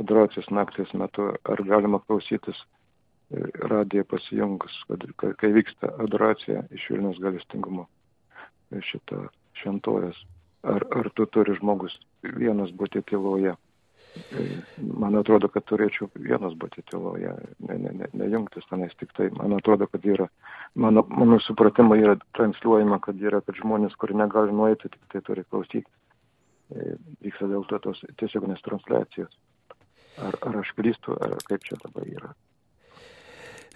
[0.01, 5.05] adoracijos nakties metu, ar galima klausytis e, radiją pasijungus, kad,
[5.37, 7.85] kai vyksta adoracija iš Vilnius galestingumo
[8.89, 9.27] šitą
[9.61, 10.19] šventovės.
[10.67, 13.55] Ar, ar tu turi žmogus vienas būti tyloje?
[14.99, 17.31] Man atrodo, kad turėčiau vienas būti tyloje,
[17.63, 19.29] ne, ne, ne, nejungtis tenais tik tai.
[19.37, 20.27] Man atrodo, kad yra,
[20.75, 25.45] mano, mano supratimo yra transliuojama, kad yra, kad žmonės, kurie negali nueiti, tik tai turi
[25.47, 25.87] klausyti.
[26.71, 26.93] E,
[27.23, 29.31] vyksta dėl to tos tiesioginės transliacijos.
[30.19, 32.35] Ar, ar aš klystu, ar kaip čia dabar yra.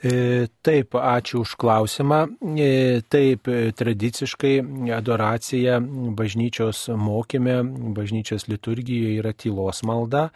[0.05, 2.19] E, taip, ačiū už klausimą.
[2.61, 4.59] E, taip, tradiciškai
[4.93, 5.79] adoracija
[6.13, 7.55] bažnyčios mokime,
[7.97, 10.27] bažnyčios liturgijoje yra tylos malda,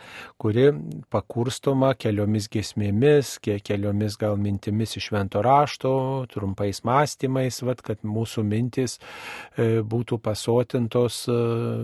[0.42, 0.72] kuri
[1.14, 5.94] pakurstoma keliomis gesmėmis, keliomis gal mintimis iš švento rašto,
[6.34, 11.28] trumpais mąstymais, vat, kad mūsų mintis e, būtų pasotintos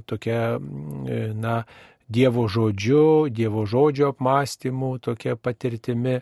[0.09, 0.55] tokia,
[1.37, 1.59] na,
[2.05, 6.19] Dievo žodžiu, Dievo žodžio apmąstymu, tokia patirtimi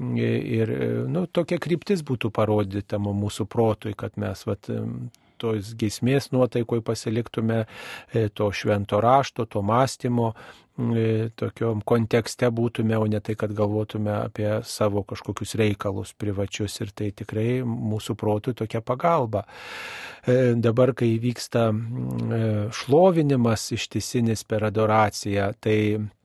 [0.00, 0.72] ir
[1.12, 4.70] nu, tokia kryptis būtų parodyta mūsų protui, kad mes vat,
[5.40, 10.32] tos gesmės nuotaikoj pasiliktume e, to švento rašto, to mąstymo,
[10.76, 16.92] e, tokiom kontekste būtume, o ne tai, kad galvotume apie savo kažkokius reikalus privačius ir
[16.96, 19.46] tai tikrai mūsų protui tokia pagalba.
[20.24, 21.70] E, dabar, kai vyksta
[22.76, 26.19] šlovinimas ištisinis per adoraciją, tai E,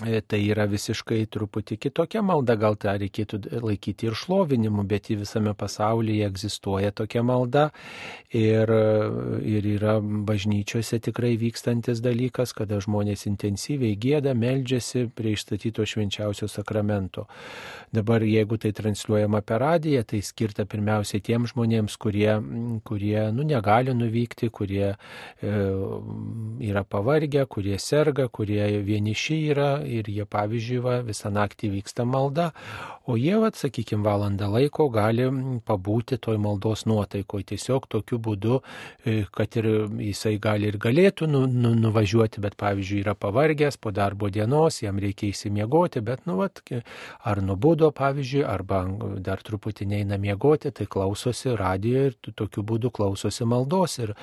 [0.00, 5.52] tai yra visiškai truputį kitokia malda, gal tą reikėtų laikyti ir šlovinimu, bet į visame
[5.56, 7.66] pasaulyje egzistuoja tokia malda
[8.32, 8.70] ir,
[9.44, 17.26] ir yra bažnyčiose tikrai vykstantis dalykas, kada žmonės intensyviai gėda, meldžiasi prie išstatyto švenčiausio sakramento.
[17.92, 22.30] Dabar jeigu tai transliuojama per radiją, tai skirta pirmiausiai tiems žmonėms, kurie,
[22.86, 25.54] kurie nu, negali nuvykti, kurie e,
[26.70, 32.50] yra pavargę, kurie serga, kurie vieniši yra ir jie, pavyzdžiui, va, visą naktį vyksta malda,
[33.10, 35.26] o jie, va, sakykime, valandą laiko gali
[35.66, 37.48] pabūti toj maldos nuotaikoje.
[37.50, 38.60] Tiesiog tokiu būdu,
[39.04, 43.92] e, kad ir jisai gali ir galėtų nu, nu, nuvažiuoti, bet, pavyzdžiui, yra pavargęs po
[43.94, 46.50] darbo dienos, jam reikia įsimiegoti, bet, nu, va,
[47.26, 48.84] ar nubudo, pavyzdžiui, arba
[49.18, 54.14] dar truputį neina miegoti, tai klausosi radio ir tokiu būdu klausosi maldos ir,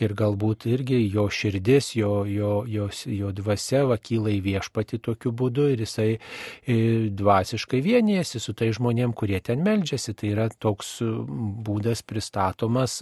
[0.00, 5.70] ir galbūt irgi jo širdis, jo, jo, jo, jo dvasia vakyla į viešpati tokiu būdu
[5.72, 10.14] ir jisai e, dvasiškai vienijasi su tai žmonėm, kurie ten meldžiasi.
[10.14, 13.00] Tai yra toks būdas pristatomas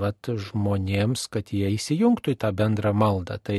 [0.00, 3.38] vat, žmonėms, kad jie įsijungtų į tą bendrą maldą.
[3.42, 3.58] Tai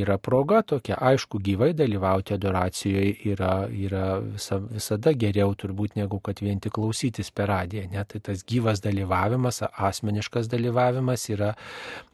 [0.00, 6.42] yra proga tokia, aišku, gyvai dalyvauti adoracijoje yra, yra visa, visada geriau turbūt negu kad
[6.42, 7.86] vien tik klausytis per radiją.
[7.92, 8.04] Ne?
[8.08, 11.54] Tai tas gyvas dalyvavimas, asmeniškas dalyvavimas yra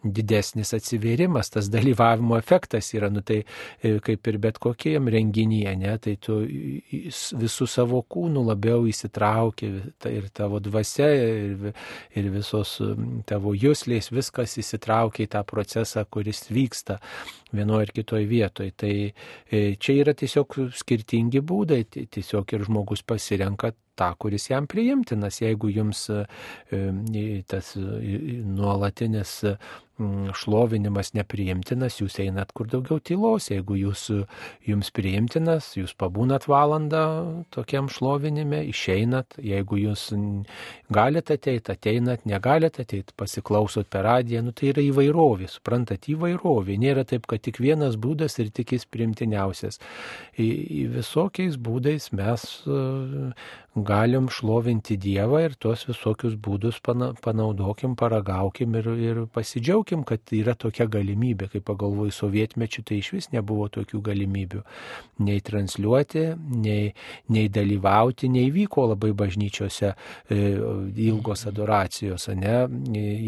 [0.04, 3.42] didesnis atsivėrimas, tas dalyvavimo efektas yra, nu tai
[3.82, 5.96] e, kaip ir bet kokiem renginyje, ne?
[6.00, 6.40] tai tu
[7.40, 11.70] visų savo kūnų labiau įsitrauki tai ir tavo dvasia ir,
[12.16, 12.78] ir visos
[13.28, 16.98] tavo jūslės, viskas įsitraukia į tą procesą, kuris vyksta
[17.52, 18.74] vienoje ar kitoje vietoje.
[18.76, 25.40] Tai e, čia yra tiesiog skirtingi būdai, tiesiog ir žmogus pasirenka tą, kuris jam priimtinas.
[25.42, 26.24] Jeigu jums e,
[27.50, 29.40] tas nuolatinis
[30.36, 33.50] šlovinimas nepriimtinas, jūs einat kur daugiau tylos.
[33.50, 34.06] Jeigu jūs,
[34.66, 37.02] jums priimtinas, jūs pabūnat valandą
[37.54, 39.38] tokiam šlovinime, išeinat.
[39.44, 40.08] Jeigu jūs
[40.92, 46.78] galite ateiti, ateinat, negalite ateiti, pasiklausot per radiją, nu, tai yra įvairovė, suprantat, įvairovė.
[46.80, 49.80] Nėra taip, kad tik vienas būdas ir tik jis primtiniausias.
[50.40, 52.46] Į, į visokiais būdais mes
[53.74, 60.54] galim šlovinti Dievą ir tuos visokius būdus panaudokim, paragaukim ir, ir pasidžiaugim pagalvokim, kad yra
[60.54, 64.62] tokia galimybė, kai pagalvoju sovietmečių, tai iš vis nebuvo tokių galimybių.
[65.20, 66.94] Nei transliuoti, nei,
[67.28, 69.94] nei dalyvauti, nei vyko labai bažnyčiose
[70.28, 70.58] e,
[70.96, 72.68] ilgos adoracijos, ne?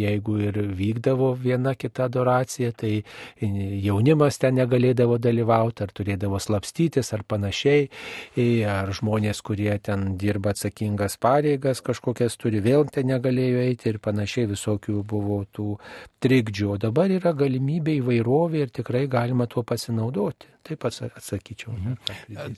[0.03, 3.03] Jeigu ir vykdavo viena kita adoracija, tai
[3.40, 7.88] jaunimas ten negalėdavo dalyvauti, ar turėdavo slapstytis, ar panašiai,
[8.37, 14.01] e, ar žmonės, kurie ten dirba atsakingas pareigas kažkokias turi, vėl ten negalėjo eiti ir
[14.03, 15.77] panašiai visokių buvo tų
[16.22, 16.52] trikdžių.
[16.69, 20.51] O dabar yra galimybė įvairovė ir tikrai galima tuo pasinaudoti.
[20.62, 21.73] Taip atsakyčiau.
[21.75, 21.97] Ne?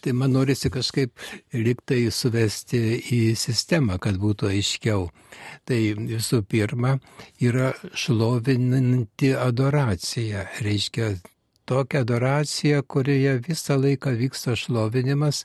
[0.03, 1.13] Tai man norisi kažkaip
[1.57, 2.81] liktai suvesti
[3.17, 5.07] į sistemą, kad būtų aiškiau.
[5.65, 6.99] Tai visų pirma
[7.41, 10.49] yra šlovinanti adoracija.
[10.65, 11.15] Reiškia
[11.65, 15.45] tokia adoracija, kurioje visą laiką vyksta šlovinimas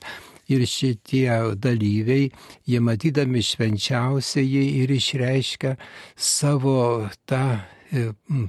[0.50, 2.30] ir šitie dalyviai,
[2.68, 5.76] jie matydami švenčiausiai ir išreiškia
[6.16, 7.44] savo tą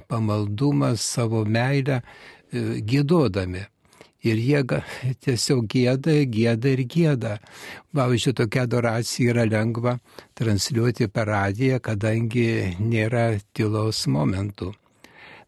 [0.08, 3.64] pamaldumą, savo meilę e, gėdodami.
[4.22, 4.60] Ir jie
[5.24, 7.38] tiesiog gėda, gėda ir gėda.
[7.96, 9.96] Pavyzdžiui, tokia adoracija yra lengva
[10.38, 14.70] transliuoti per radiją, kadangi nėra tylos momentų.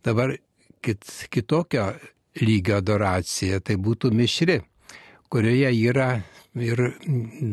[0.04, 0.34] Dabar
[0.82, 1.92] kit, kitokio
[2.42, 4.58] lygio adoracija tai būtų mišri,
[5.30, 6.08] kurioje yra
[6.58, 6.82] ir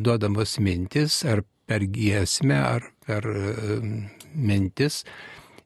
[0.04, 3.28] duodamos mintis, ar per giesmę, ar per
[4.36, 5.04] mintis,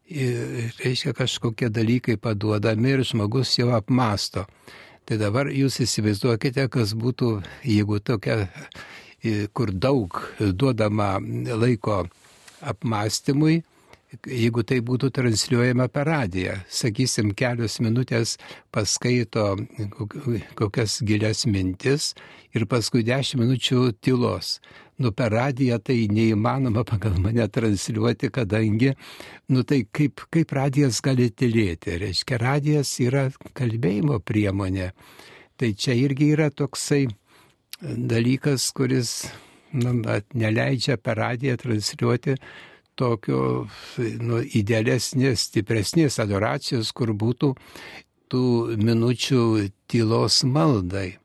[0.09, 4.45] reiškia kažkokie dalykai paduodami ir žmogus jau apmasto.
[5.05, 8.47] Tai dabar jūs įsivaizduokite, kas būtų, jeigu tokia,
[9.53, 11.19] kur daug duodama
[11.57, 12.05] laiko
[12.61, 13.63] apmastymui,
[14.23, 16.55] jeigu tai būtų transliuojama per radiją.
[16.71, 18.35] Sakysim, kelios minutės
[18.73, 19.55] paskaito
[20.59, 22.13] kokias gilias mintis
[22.55, 24.59] ir paskui dešimt minučių tylos.
[24.97, 28.93] Nu, per radiją tai neįmanoma pagal mane transliuoti, kadangi,
[29.51, 31.97] nu tai kaip, kaip radijas gali tylėti.
[31.99, 33.25] Reiškia, radijas yra
[33.59, 34.93] kalbėjimo priemonė.
[35.59, 37.09] Tai čia irgi yra toksai
[37.81, 39.25] dalykas, kuris
[39.75, 39.97] nu,
[40.33, 42.37] neleidžia per radiją transliuoti
[42.99, 47.53] tokio nu, idealesnės, stipresnės adoracijos, kur būtų
[48.31, 48.47] tų
[48.81, 49.43] minučių
[49.91, 51.15] tylos maldai.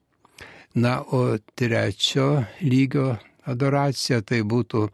[0.74, 3.16] Na, o trečio lygio
[3.50, 4.87] adoracija tai būtų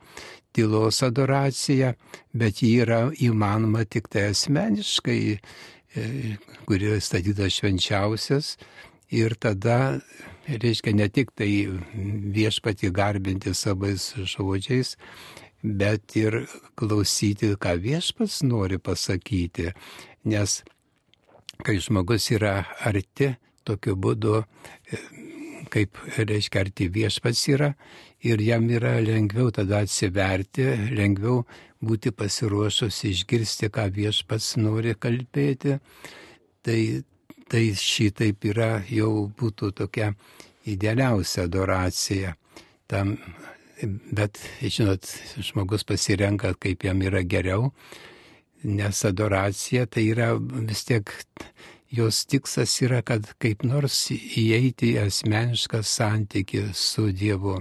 [0.56, 1.92] tylos adoracija,
[2.32, 6.06] bet ji yra įmanoma tik tai asmeniškai, e,
[6.64, 8.56] kuri statytas švenčiausias.
[9.12, 10.00] Ir tada,
[10.48, 11.50] reiškia, ne tik tai
[12.34, 14.96] viešpati garbinti savais žodžiais,
[15.66, 16.44] bet ir
[16.78, 19.72] klausyti, ką viešpats nori pasakyti.
[20.30, 20.60] Nes
[21.64, 23.32] kai žmogus yra arti,
[23.66, 24.42] tokiu būdu,
[24.92, 24.98] e,
[25.72, 27.72] kaip reiškia, arti viešpats yra
[28.22, 31.42] ir jam yra lengviau tada atsiverti, lengviau
[31.82, 35.78] būti pasiruošus išgirsti, ką viešpats nori kalbėti.
[36.66, 36.80] Tai,
[37.50, 40.12] tai šitaip yra jau būtų tokia
[40.66, 42.34] idealiausia adoracija.
[42.86, 43.16] Tam
[43.84, 45.08] bet, žinot,
[45.42, 47.72] žmogus pasirenka, kaip jam yra geriau,
[48.64, 51.12] nes adoracija tai yra vis tiek,
[51.92, 57.60] jos tikslas yra, kad kaip nors įeiti į asmenišką santykį su Dievu.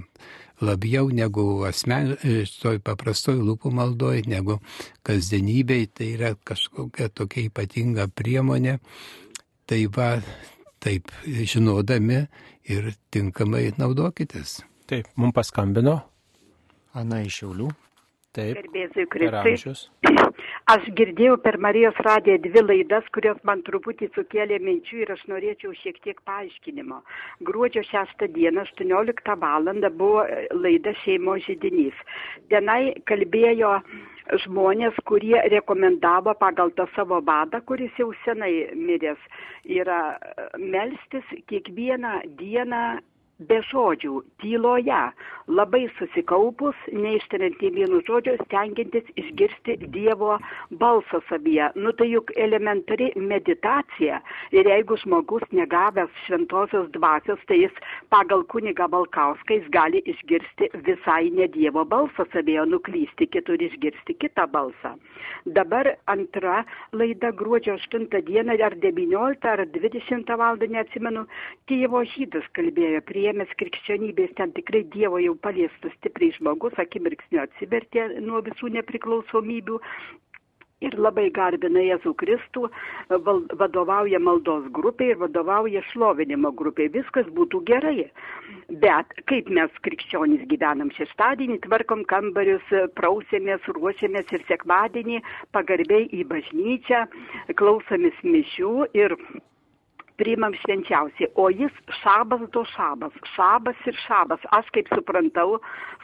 [0.64, 2.14] Labiau negu asmen,
[2.62, 4.56] toj paprastoj lūpų maldoj, negu
[5.04, 8.78] kasdienybei, tai yra kažkokia tokia ypatinga priemonė.
[9.68, 10.14] Tai va,
[10.80, 12.22] taip žinodami
[12.72, 14.62] ir tinkamai naudokitės.
[14.86, 15.96] Taip, mums paskambino.
[16.94, 17.72] Ana iš Šiaulių.
[18.36, 18.58] Taip.
[18.60, 19.54] Gerbėsiu Kristai.
[20.72, 25.72] Aš girdėjau per Marijos radiją dvi laidas, kurios man truputį sukėlė minčių ir aš norėčiau
[25.78, 26.98] šiek tiek paaiškinimo.
[27.48, 29.70] Gruodžio 6 dieną, 18 val.
[30.02, 30.26] buvo
[30.58, 32.04] laida šeimos žydinys.
[32.52, 33.72] Tenai kalbėjo
[34.44, 39.18] žmonės, kurie rekomendavo pagal tą savo vadą, kuris jau senai miręs,
[39.64, 40.00] yra
[40.58, 42.98] melstis kiekvieną dieną
[43.38, 45.00] be žodžių, tyloje,
[45.46, 50.38] labai susikaupus, neištariant į vienu žodžiu, stengiantis išgirsti Dievo
[50.80, 51.68] balsą savyje.
[51.76, 54.22] Nu tai juk elementari meditacija.
[54.56, 61.28] Ir jeigu žmogus negavęs šventosios dvasios, tai jis pagal kuniga Balkauską jis gali išgirsti visai
[61.30, 64.96] ne Dievo balsą savyje, nuklysti kitur išgirsti kitą balsą.
[65.44, 70.56] Dabar antra laida gruodžio 8 dieną ar 19 ar 20 val.
[70.56, 71.26] neatsimenu,
[71.68, 78.06] Tėvo žydas kalbėjo prie priėmęs krikščionybės, ten tikrai Dievo jau paliestas stipriai žmogus, akimirksniu atsivertė
[78.22, 79.80] nuo visų nepriklausomybių.
[80.84, 82.66] ir labai garbina Jėzų Kristų,
[83.08, 86.90] vadovauja maldos grupiai ir vadovauja šlovinimo grupiai.
[86.92, 88.10] Viskas būtų gerai.
[88.84, 95.24] Bet kaip mes krikščionys gyvenam šeštadienį, tvarkom kambarius, prausėmės, ruošiamės ir sekmadienį
[95.56, 97.06] pagarbiai į bažnyčią,
[97.56, 99.16] klausomės mišių ir
[100.20, 104.42] priimam švenčiausiai, o jis šabas do šabas, šabas ir šabas.
[104.58, 105.58] Aš kaip suprantau,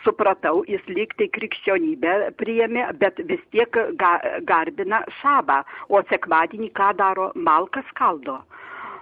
[0.05, 4.15] supratau, jis lyg tai krikščionybę priėmė, bet vis tiek ga,
[4.49, 8.41] garbina šabą, o sekmadienį ką daro, malkas kaldo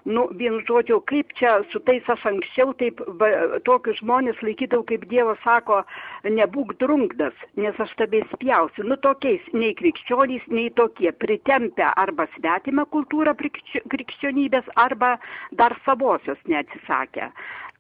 [0.05, 3.31] nu vienu žodžiu kaip čia su tais aš anksčiau taip va,
[3.67, 5.83] tokius žmonės laikydavau, kaip Dievas sako,
[6.25, 8.87] nebūk drunkdas, nes aš tave spjausiu.
[8.89, 15.17] Nu tokiais nei krikščionys, nei tokie pritempia arba svetimą kultūrą krikščionybės, arba
[15.53, 17.31] dar savosios neatsisakę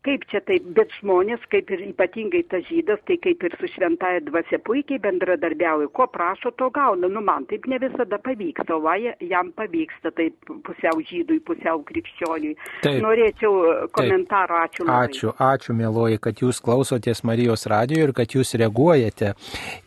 [0.07, 4.23] kaip čia taip bet žmonės kaip ir ypatingai tas žydas tai kaip ir su šventąja
[4.25, 5.91] dvasia puikiai bendradarbiauja.
[5.93, 7.09] Ko prašo to gauna.
[7.13, 12.57] Nu man taip ne visada pavyksta o va jam pavyksta taip pusiau žydui pusiau krikščioniui.
[12.85, 13.01] Taip.
[13.05, 15.11] norėčiau e, komentaro ačiū labai.
[15.11, 19.35] ačiū ačiū mieloji kad jūs klausotės Marijos radijo ir kad jūs reaguojate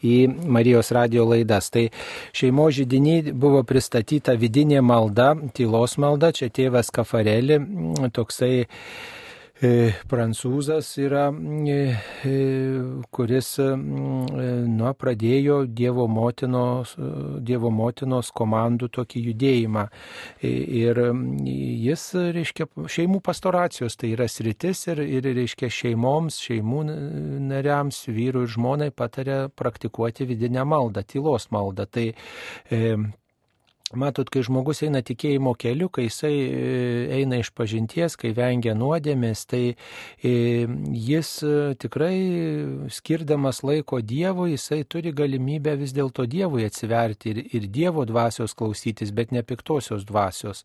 [0.05, 1.71] į Marijos radijo laidas.
[1.73, 1.87] Tai
[2.37, 6.29] šeimo žydinį buvo pristatyta vidinė malda tylos malda.
[6.33, 7.57] Čia tėvas Kafareli
[8.13, 8.53] toksai
[10.11, 11.95] prancūzas yra, e,
[12.27, 12.33] e,
[13.13, 16.95] kuris nu, pradėjo Dievo motinos,
[17.39, 19.85] Dievo motinos komandų tokį judėjimą.
[20.43, 21.01] Ir
[21.87, 22.05] jis,
[22.35, 26.83] reiškia, šeimų pastoracijos, tai yra sritis ir, ir reiškia, šeimoms, šeimų
[27.47, 31.87] nariams, vyrui ir žmonai patarė praktikuoti vidinę maldą, tylos maldą.
[31.87, 32.09] Tai
[33.93, 36.61] Matot, kai žmogus eina tikėjimo keliu, kai jisai e,
[37.19, 40.31] eina iš pažinties, kai vengia nuodėmės, tai e,
[40.97, 42.15] jis e, tikrai
[42.93, 49.13] skirdamas laiko Dievui, jisai turi galimybę vis dėlto Dievui atsiverti ir, ir Dievo dvasios klausytis,
[49.13, 50.63] bet ne piktosios dvasios.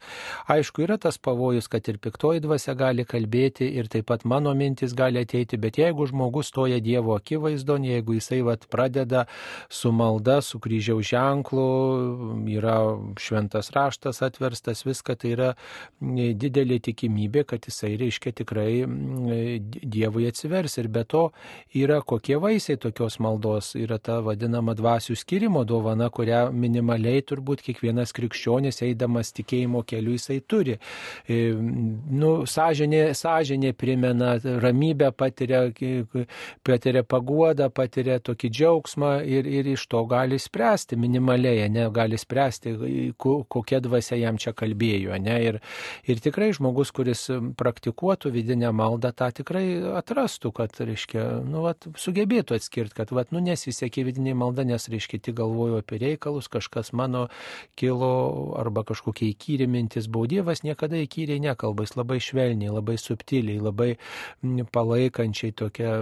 [0.49, 4.97] Aišku, yra tas pavojus, kad ir piktoji dvasia gali kalbėti ir taip pat mano mintis
[4.97, 9.27] gali ateiti, bet jeigu žmogus stoja Dievo akivaizdon, jeigu jisai vat, pradeda
[9.69, 11.69] su malda, su kryžiaus ženklu,
[12.57, 12.79] yra
[13.23, 15.51] šventas raštas atverstas, viską tai yra
[16.01, 18.71] didelė tikimybė, kad jisai reiškia tikrai
[19.89, 20.79] Dievui atsivers.
[20.79, 21.29] Ir be to
[21.77, 28.15] yra kokie vaisiai tokios maldos, yra ta vadinama dvasių skirimo dovana, kurią minimaliai turbūt kiekvienas
[28.17, 30.79] krikščionis eidamas tikėjimo keliu jisai turi.
[31.29, 35.67] E, nu, sąžinė, sąžinė primena, ramybę patiria,
[36.67, 42.75] patiria paguodą, patiria tokį džiaugsmą ir, ir iš to gali spręsti minimaliai, ne, gali spręsti,
[43.17, 45.17] kokia dvasia jam čia kalbėjo.
[45.23, 45.37] Ne?
[45.45, 45.61] Ir,
[46.09, 47.27] ir tikrai žmogus, kuris
[47.59, 49.65] praktikuotų vidinę maldą, tą tikrai
[50.01, 55.21] atrastų, kad, reiškia, nu, vat, sugebėtų atskirti, kad, vat, nu, nesisekė vidinė malda, nes, reiškia,
[55.29, 57.27] tik galvoju apie reikalus, kažkas mano
[57.79, 60.09] kilo arba kažkokie įkyri mintis.
[60.11, 63.91] Baudėvas niekada įkyriai nekalba, jis labai švelniai, labai subtiliai, labai
[64.73, 65.95] palaikančiai tokia,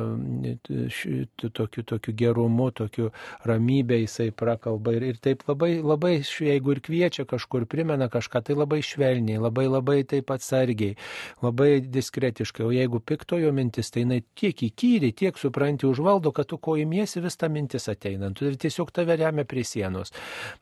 [1.57, 3.11] tokiu, tokiu gerumu, tokiu
[3.47, 8.57] ramybė jisai prakalba ir, ir taip labai, labai, jeigu ir kviečia, kažkur, primena kažką, tai
[8.57, 10.97] labai švelniai, labai labai taip atsargiai,
[11.45, 12.64] labai diskretiškai.
[12.66, 17.22] O jeigu piktojo mintis, tai jinai tiek įkyri, tiek supranti užvaldo, kad tu ko įmiesi
[17.24, 18.41] vis ta mintis ateinant.
[18.47, 20.12] Ir tiesiog tave remia prie sienos.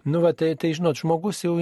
[0.04, 1.54] Nu, va, tai, tai žinot, žmogus jau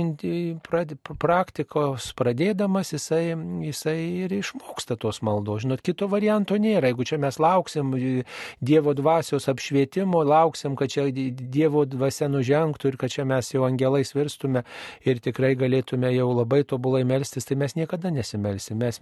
[1.23, 3.35] praktikos pradėdamas, jisai,
[3.67, 5.65] jisai ir išmoksta tos maldos.
[5.67, 6.93] Žinot, kito varianto nėra.
[6.93, 7.95] Jeigu čia mes lauksim
[8.63, 14.15] Dievo dvasios apšvietimo, lauksim, kad čia Dievo dvasia nužengtų ir kad čia mes jau angelais
[14.53, 14.65] virstume,
[15.05, 18.79] ir tikrai galėtume jau labai tobulai melstis, tai mes niekada nesimelsim.
[18.79, 19.01] Mes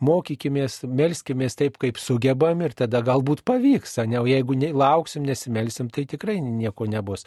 [0.00, 4.20] mokykimės, melskimės taip, kaip sugebam ir tada galbūt pavyks, ne?
[4.20, 7.26] o jeigu ne, lauksim, nesimelsim, tai tikrai nieko nebus.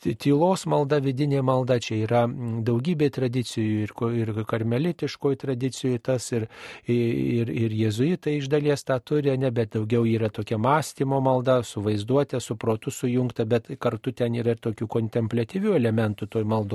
[0.00, 6.48] Tylos malda, vidinė malda, čia yra daugybė tradicijų ir, ir karmelitiškoji tradicijų tas ir,
[6.86, 11.82] ir, ir jezuitai iš dalies tą turi, ne, bet daugiau yra tokia mąstymo malda, su
[11.84, 16.69] vaizduotė, su protu sujungta, bet kartu ten yra ir tokių kontemplatyvių elementų toj maldoj.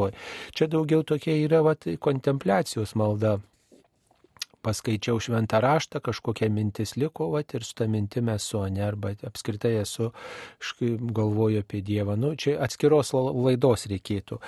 [0.56, 3.39] Čia daugiau tokia yra vat, kontempliacijos malda.
[4.66, 9.76] Paskaičiau šventą raštą, kažkokia mintis liko, vat, ir su tą mintim esu, ne, arba apskritai
[9.84, 10.08] esu,
[11.20, 12.16] galvoju apie Dievą.
[12.18, 14.39] Nu, čia atskiros laidos reikėtų.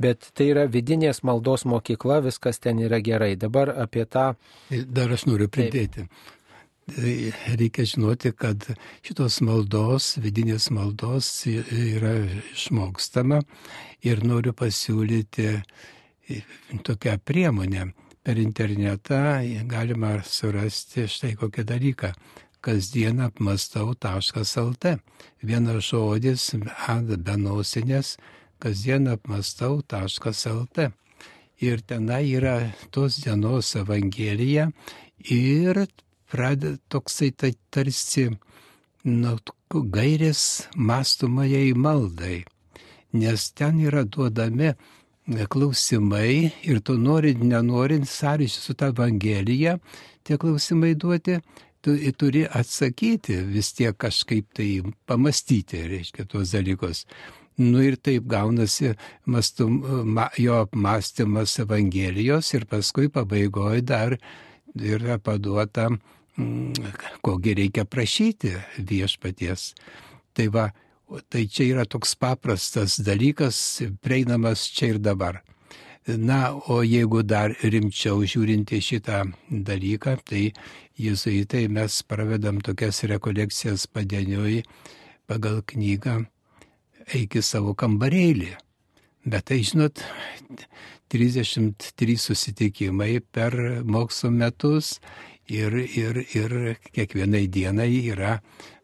[0.00, 3.34] Bet tai yra vidinės maldos mokykla, viskas ten yra gerai.
[3.36, 4.30] Dabar apie tą.
[4.72, 6.08] Dar aš noriu pridėti.
[6.08, 6.35] Taip tai
[6.86, 8.64] reikia žinoti, kad
[9.02, 12.14] šitos maldos, vidinės maldos yra
[12.54, 13.40] išmokstama
[14.06, 15.48] ir noriu pasiūlyti
[16.86, 17.92] tokią priemonę.
[18.26, 19.38] Per internetą
[19.70, 22.08] galima surasti štai kokią dalyką
[22.60, 24.96] kasdien apmastau.lt.
[25.42, 26.48] Vienas žodis,
[27.06, 28.16] be nosinės,
[28.58, 30.88] kasdien apmastau.lt.
[31.62, 32.56] Ir tenai yra
[32.90, 34.66] tos dienos Evangelija
[35.30, 35.86] ir
[36.30, 38.28] pradeda toksai tai tarsi
[39.04, 39.36] nu,
[39.70, 40.42] gairės
[40.76, 42.44] mastomajai maldai,
[43.12, 44.74] nes ten yra duodami
[45.50, 49.78] klausimai ir tu norint, nenorint, sąryšį su ta Evangelija,
[50.22, 51.40] tie klausimai duoti,
[51.82, 57.04] tu turi atsakyti vis tiek kažkaip tai pamastyti, reiškia, tuos dalykus.
[57.58, 64.18] Nu ir taip gaunasi mastum, ma, jo apmąstymas Evangelijos ir paskui pabaigoje dar
[64.76, 65.88] yra paduota,
[66.36, 66.72] mm,
[67.24, 69.72] kogi reikia prašyti viešpaties.
[70.36, 70.70] Tai va,
[71.28, 75.42] tai čia yra toks paprastas dalykas, prieinamas čia ir dabar.
[76.06, 80.52] Na, o jeigu dar rimčiau žiūrint į šitą dalyką, tai
[81.02, 84.60] jezuitai mes pravedam tokias rekolekcijas padieniui
[85.26, 86.20] pagal knygą
[87.10, 88.52] eik į savo kambarėlį.
[89.26, 89.98] Bet tai, žinot,
[91.12, 93.54] 33 susitikimai per
[93.84, 94.96] mokslo metus
[95.46, 96.56] ir, ir, ir
[96.92, 98.40] kiekvienai dienai yra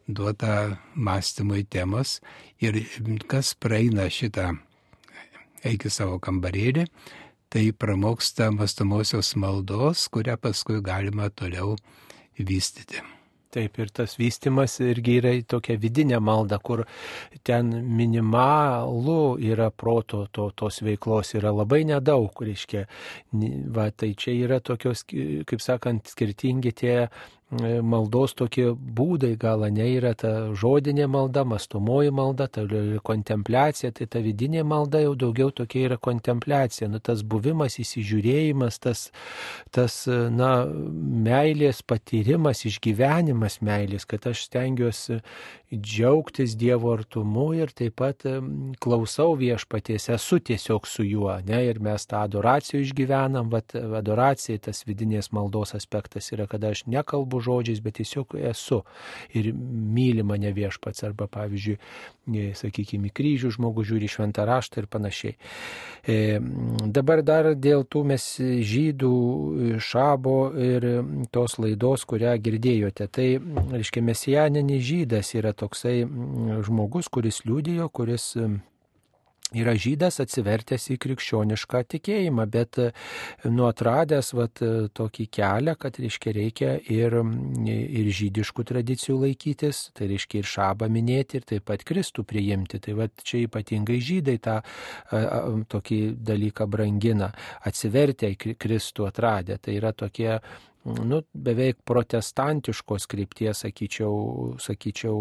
[0.07, 2.19] duota mąstymui temos
[2.61, 2.79] ir
[3.27, 4.53] kas praeina šitą
[5.63, 6.85] eik į savo kambarėlį,
[7.47, 11.77] tai pramoksta mastomosios maldos, kurią paskui galima toliau
[12.39, 13.12] vystyti.
[13.53, 16.85] Taip, ir tas vystimas irgi yra tokia vidinė malda, kur
[17.45, 19.19] ten minimalų
[19.51, 22.87] yra proto to, tos veiklos, yra labai nedaug, reiškia.
[23.75, 26.97] Va, tai čia yra tokios, kaip sakant, skirtingi tie
[27.83, 32.65] maldos tokie būdai, gal ne yra ta žodinė malda, mastomoji malda, ta
[33.05, 39.07] kontempliacija, tai ta vidinė malda jau daugiau tokia yra kontempliacija, nu, tas buvimas, įsižiūrėjimas, tas,
[39.71, 45.21] tas na, meilės patyrimas, išgyvenimas meilės, kad aš stengiuosi
[45.73, 48.25] džiaugtis Dievo artumu ir taip pat
[48.83, 54.83] klausau viešpaties, esu tiesiog su juo, ne, ir mes tą adoraciją išgyvenam, bet adoracija, tas
[54.87, 58.81] vidinės maldos aspektas yra, kada aš nekalbu žodžiais, bet tiesiog esu
[59.37, 61.77] ir myli mane viešpats arba, pavyzdžiui,
[62.33, 65.37] e, sakykime, kryžių žmogus žiūri šventą raštą ir panašiai.
[66.03, 66.17] E,
[66.95, 68.27] dabar dar dėl tų mes
[68.73, 69.13] žydų
[69.83, 70.89] šabo ir
[71.33, 73.07] tos laidos, kurią girdėjote.
[73.13, 73.29] Tai,
[73.73, 76.01] reiškia, mesijaninis žydas yra toksai
[76.65, 78.33] žmogus, kuris liūdėjo, kuris
[79.57, 82.89] yra žydas atsivertęs į krikščionišką tikėjimą, bet e,
[83.51, 87.17] nu atradęs vat, e, tokį kelią, kad reiškia reikia ir,
[87.67, 92.81] ir žydiškų tradicijų laikytis, tai reiškia ir šabą minėti, ir taip pat Kristų priimti.
[92.83, 94.65] Tai vat, čia ypatingai žydai tą a,
[95.21, 97.31] a, tokį dalyką brangina,
[97.67, 99.59] atsivertę į Kristų atradę.
[99.61, 100.37] Tai yra tokie
[100.85, 105.17] nu, beveik protestantiškos krypties, sakyčiau, sakyčiau,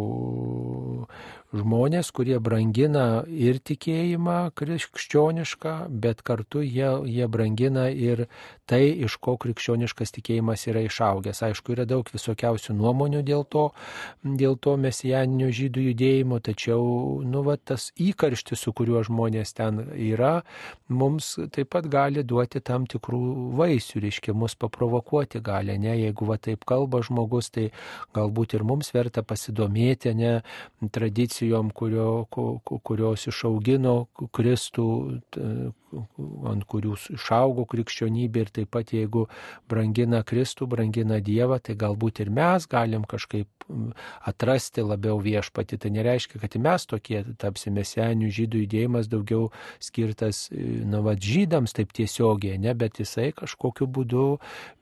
[1.55, 8.27] žmonės, kurie brangina ir tikėjimą krikščionišką, bet kartu jie, jie brangina ir
[8.73, 11.43] tai, iš ko krikščioniškas tikėjimas yra išaugęs.
[11.45, 13.67] Aišku, yra daug visokiausių nuomonių dėl to,
[14.25, 16.83] dėl to mesijaninio žydų judėjimo, tačiau,
[17.29, 20.33] nu, va, tas įkarštis, su kuriuo žmonės ten yra,
[20.89, 23.21] mums taip pat gali duoti tam tikrų
[23.61, 27.69] vaisių, reiškia, mus paprovokuoti gali, ne, jeigu va taip kalba žmogus, tai
[28.17, 30.33] galbūt ir mums verta pasidomėti, ne,
[30.97, 33.97] tradicijom, kurio, kurios išaugino
[34.33, 34.89] Kristų,
[36.49, 39.27] ant kurių išaugo krikščionybė ir taip pat jeigu
[39.71, 43.49] brangina Kristų, brangina Dievą, tai galbūt ir mes galim kažkaip
[44.27, 45.79] atrasti labiau viešpati.
[45.81, 49.51] Tai nereiškia, kad mes tokie tapsime senių žydų judėjimas daugiau
[49.83, 54.27] skirtas, na, va, žydams taip tiesiogiai, ne, bet jisai kažkokiu būdu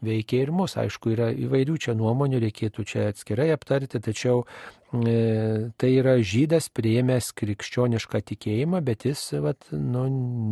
[0.04, 0.76] veikia ir mus.
[0.80, 7.28] Aišku, yra įvairių čia nuomonių, reikėtų čia atskirai aptarti, tačiau E, tai yra žydas prieėmęs
[7.38, 10.02] krikščionišką tikėjimą, bet jis vat, nu,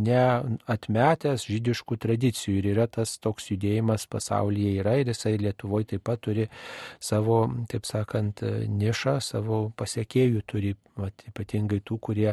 [0.07, 2.55] neatmetęs žydiškų tradicijų.
[2.61, 6.47] Ir yra tas toks judėjimas pasaulyje yra ir jisai Lietuvoje taip pat turi
[7.03, 8.45] savo, taip sakant,
[8.79, 12.31] nišą, savo pasiekėjų turi, vat, ypatingai tų, kurie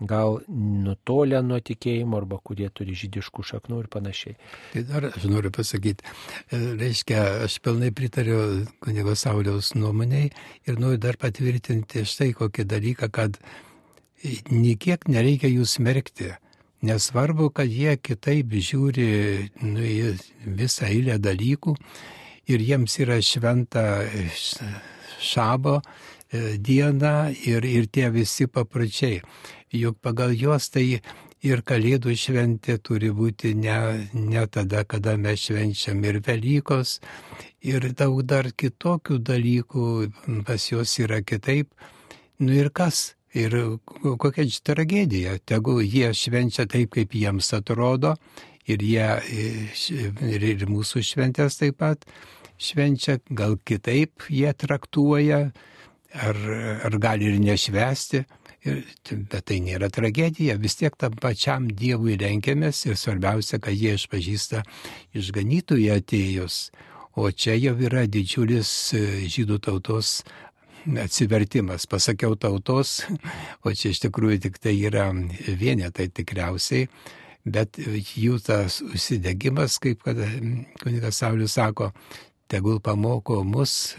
[0.00, 4.36] gal nutolę nuo tikėjimo arba kurie turi žydiškų šaknų ir panašiai.
[4.72, 6.04] Tai dar aš noriu pasakyti,
[6.50, 10.30] e, reiškia, aš pilnai pritariu kunigo Sauliaus nuomoniai
[10.66, 13.36] ir noriu dar patvirtinti štai kokį dalyką, kad
[14.50, 16.32] niekiek nereikia jų smerkti.
[16.80, 19.10] Nesvarbu, kad jie kitaip žiūri
[19.68, 19.84] nu,
[20.46, 21.74] visą eilę dalykų
[22.48, 23.84] ir jiems yra šventa
[25.20, 25.74] šabo
[26.32, 29.20] e, diena ir, ir tie visi papročiai
[29.72, 31.00] juk pagal juos tai
[31.46, 36.98] ir Kalėdų šventė turi būti ne, ne tada, kada mes švenčiam ir Velykos,
[37.64, 39.86] ir daug dar kitokių dalykų
[40.46, 41.72] pas juos yra kitaip.
[42.40, 43.14] Nu ir kas?
[43.36, 43.54] Ir
[43.94, 48.16] kokia tragedija, tegul jie švenčia taip, kaip jiems atrodo,
[48.66, 49.06] ir jie,
[50.26, 52.02] ir, ir mūsų šventės taip pat
[52.60, 55.44] švenčia, gal kitaip jie traktuoja,
[56.10, 56.40] ar,
[56.84, 58.24] ar gali ir nešvesti.
[58.60, 63.94] Ir, bet tai nėra tragedija, vis tiek tam pačiam Dievui renkiamės ir svarbiausia, kad jie
[63.96, 64.60] išpažįsta
[65.16, 66.58] išganytojų atėjus.
[67.16, 69.00] O čia jau yra didžiulis e,
[69.32, 70.20] žydų tautos
[71.00, 71.88] atsivertimas.
[71.88, 73.00] Pasakiau tautos,
[73.64, 75.08] o čia iš tikrųjų tik tai yra
[75.48, 76.90] vienetai tikriausiai.
[77.48, 80.20] Bet jų tas užsidegimas, kaip kad
[80.84, 81.94] kunigas Saulis sako,
[82.52, 83.94] tegul pamoko mus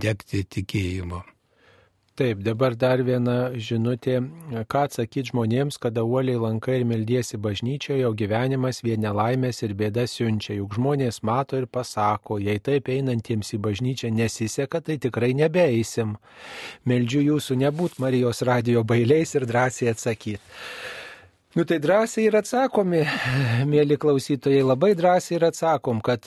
[0.00, 1.20] degti tikėjimu.
[2.16, 4.14] Taip, dabar dar viena žinutė,
[4.72, 10.14] ką atsakyti žmonėms, kada uoliai lankai ir meldiesi bažnyčioje, o gyvenimas vien nelaimės ir bėdas
[10.16, 10.56] siunčia.
[10.56, 16.16] Juk žmonės mato ir pasako, jei taip einantiems į bažnyčią nesiseka, tai tikrai nebeeisim.
[16.88, 20.40] Meldžiu jūsų nebūt Marijos radio bailiais ir drąsiai atsakyti.
[21.56, 22.98] Nu tai drąsiai ir atsakomi,
[23.72, 26.26] mėly klausytojai, labai drąsiai ir atsakom, kad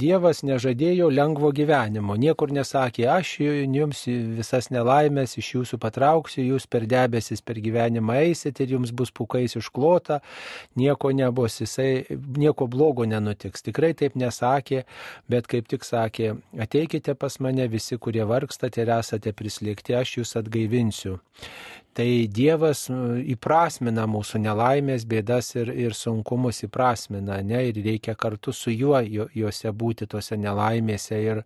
[0.00, 2.14] Dievas nežadėjo lengvo gyvenimo.
[2.16, 4.06] Niekur nesakė, aš jums
[4.38, 9.58] visas nelaimės iš jūsų patrauksiu, jūs per debesis per gyvenimą eisit ir jums bus pukais
[9.60, 10.22] išklota,
[10.80, 12.06] nieko nebus, jisai
[12.40, 13.66] nieko blogo nenutiks.
[13.66, 14.86] Tikrai taip nesakė,
[15.28, 20.34] bet kaip tik sakė, ateikite pas mane visi, kurie vargstate ir esate prislėgti, aš jūs
[20.40, 21.18] atgaivinsiu.
[21.90, 22.84] Tai Dievas
[23.32, 29.72] įprasmina mūsų nelaimės, bėdas ir, ir sunkumus įprasmina, ne, ir reikia kartu su juo juose
[29.74, 31.40] būti tose nelaimėse ir,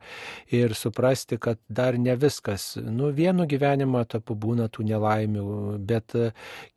[0.53, 2.75] ir suprasti, kad dar ne viskas.
[2.77, 5.47] Nu, vienu gyvenimo etapu būna tų nelaimių,
[5.81, 6.13] bet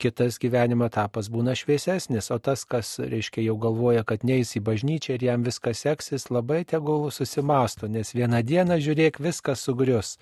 [0.00, 5.18] kitas gyvenimo etapas būna šviesesnis, o tas, kas, reiškia, jau galvoja, kad neįs į bažnyčią
[5.18, 10.16] ir jam viskas seksis, labai tegul susimasto, nes vieną dieną, žiūrėk, viskas sugrius.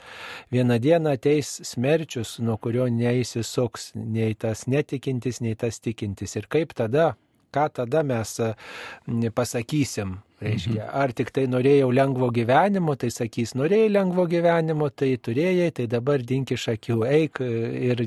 [0.51, 6.37] Vieną dieną ateis smerčius, nuo kurio neįs neišsisuks nei tas netikintis, nei tas tikintis.
[6.37, 7.17] Ir kaip tada,
[7.53, 8.41] ką tada mes
[9.35, 10.97] pasakysim, Reiškia, mhm.
[11.01, 16.21] ar tik tai norėjau lengvo gyvenimo, tai sakys, norėjai lengvo gyvenimo, tai turėjai, tai dabar
[16.21, 18.03] dink iš akių, eik ir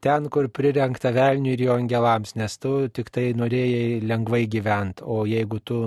[0.00, 5.26] ten, kur prirengta velniui ir jo angelams, nes tu tik tai norėjai lengvai gyventi, o
[5.28, 5.82] jeigu tu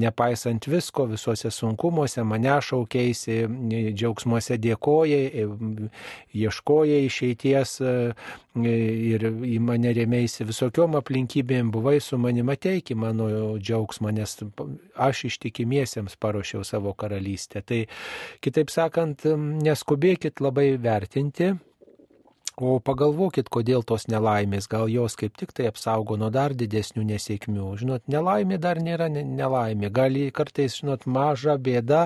[0.00, 3.42] nepaisant visko, visuose sunkumuose mane šaukėsi,
[3.92, 5.44] džiaugsmuose dėkojai,
[6.32, 7.76] ieškojai išeities
[8.56, 13.28] ir į mane rėmėsi visokiom aplinkybėm, buvai su manimi ateiki mano
[13.60, 14.38] džiaugsmą, nes
[14.96, 17.64] aš aš ištikimiesiems paruošiau savo karalystę.
[17.66, 17.82] Tai
[18.44, 19.26] kitaip sakant,
[19.66, 21.54] neskubėkit labai vertinti,
[22.60, 27.68] O pagalvokit, kodėl tos nelaimės, gal jos kaip tik tai apsaugo nuo dar didesnių nesėkmių.
[27.80, 29.88] Žinot, nelaimė dar nėra nelaimė.
[29.88, 32.02] Gali kartais, žinot, maža bėda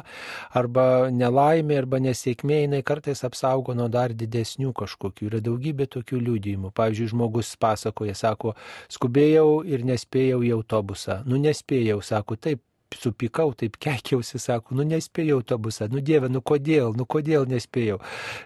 [0.54, 5.32] arba nelaimė arba nesėkmė, jinai kartais apsaugo nuo dar didesnių kažkokių.
[5.32, 6.70] Yra daugybė tokių liūdėjimų.
[6.78, 8.54] Pavyzdžiui, žmogus pasakoja, sako,
[8.94, 11.24] skubėjau ir nespėjau į autobusą.
[11.26, 12.62] Nu, nespėjau, sako, taip,
[12.92, 18.00] supykau, taip keikiausi, sako, nu nespėjau autobusą, nu dieve, nu kodėl, nu kodėl nespėjau.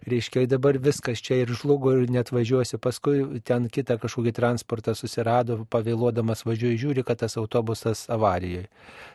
[0.09, 5.65] Reiškia, dabar viskas čia ir žlugo ir net važiuosiu, paskui ten kitą kažkokį transportą susirado,
[5.73, 8.69] pavėluodamas važiuoju, žiūri, kad tas autobusas avarijoje.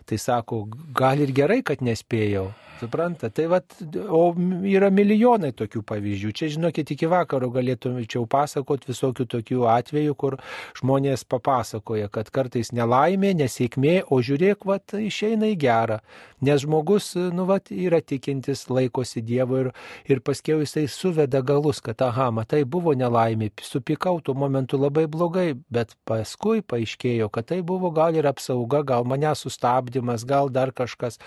[0.10, 0.66] Tai sako,
[0.96, 2.52] gal ir gerai, kad nespėjau.
[2.84, 3.76] Supranta, tai vat,
[4.12, 4.34] o
[4.68, 6.32] yra milijonai tokių pavyzdžių.
[6.36, 10.36] Čia, žinokit, iki vakaro galėtumėčiau pasakot visokių tokių atvejų, kur
[10.82, 16.02] žmonės papasakoja, kad kartais nelaimė, nesėkmė, o žiūrėk, vat, išeina į gerą.
[16.44, 19.70] Nes žmogus, nu, vat, yra tikintis, laikosi Dievo ir,
[20.12, 25.54] ir paskiau jisai suveda galus, kad, aha, matai, buvo nelaimė, supikau tuo momentu labai blogai,
[25.72, 31.22] bet paskui paaiškėjo, kad tai buvo gal ir apsauga, gal mane sustabdymas, gal dar kažkas.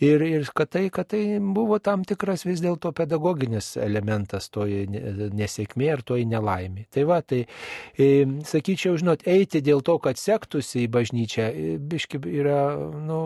[0.00, 4.86] Ir, ir kad tai kad tai buvo tam tikras vis dėlto pedagoginis elementas toji
[5.34, 6.86] nesėkmė ir toji nelaimė.
[6.94, 7.42] Tai va, tai
[7.98, 8.08] e,
[8.48, 12.60] sakyčiau, žinot, eiti dėl to, kad sektųsi į bažnyčią, e, biški yra,
[13.04, 13.20] nu,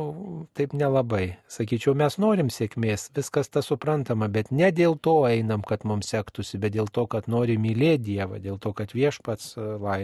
[0.57, 1.39] taip nelabai.
[1.51, 6.61] Sakyčiau, mes norim sėkmės, viskas tas suprantama, bet ne dėl to einam, kad mums sektųsi,
[6.63, 9.99] bet dėl to, kad norim mylėti Dievą, dėl to, kad viešpats e, lai,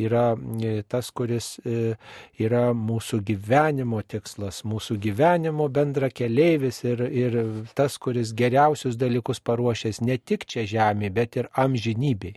[0.00, 7.38] yra e, tas, kuris yra mūsų gyvenimo tikslas, mūsų gyvenimo bendra keliaivis ir, ir
[7.78, 12.36] tas, kuris geriausius dalykus paruošęs ne tik čia žemėje, bet ir amžinybei.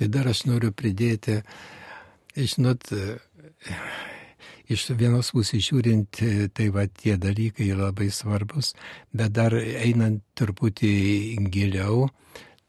[0.00, 1.40] Tai dar aš noriu pridėti,
[2.36, 2.88] žinot,
[4.70, 6.20] iš vienos pusės žiūrint,
[6.54, 8.74] tai va tie dalykai labai svarbus,
[9.12, 10.92] bet dar einant truputį
[11.50, 12.08] giliau,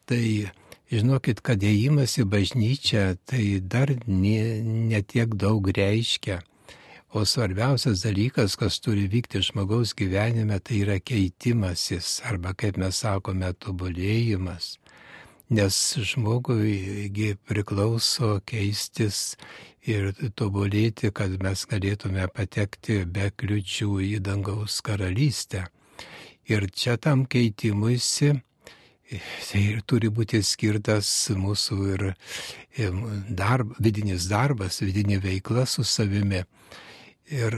[0.09, 0.49] tai
[0.91, 6.41] žinokit, kad įėjimas į bažnyčią tai dar netiek ne daug reiškia.
[7.11, 13.51] O svarbiausias dalykas, kas turi vykti žmogaus gyvenime, tai yra keitimasis arba, kaip mes sakome,
[13.59, 14.77] tobulėjimas.
[15.51, 19.35] nes žmogui priklauso keistis
[19.89, 25.65] ir tobulėti, kad mes galėtume patekti be kliučių į dangaus karalystę.
[26.49, 28.33] Ir čia tam keitimuisi
[29.11, 32.03] tai ir turi būti skirtas mūsų ir
[33.27, 36.43] darb, vidinis darbas, vidinė veikla su savimi.
[37.31, 37.57] Ir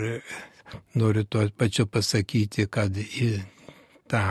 [0.98, 2.98] noriu tuo pačiu pasakyti, kad
[4.10, 4.24] tą,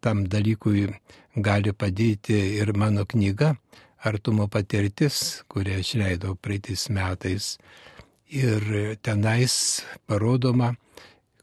[0.00, 0.88] tam dalykui
[1.36, 3.54] gali padėti ir mano knyga
[4.06, 7.56] Artumo patirtis, kurią aš leidau praeitais metais.
[8.28, 8.62] Ir
[9.02, 10.74] tenais parodoma,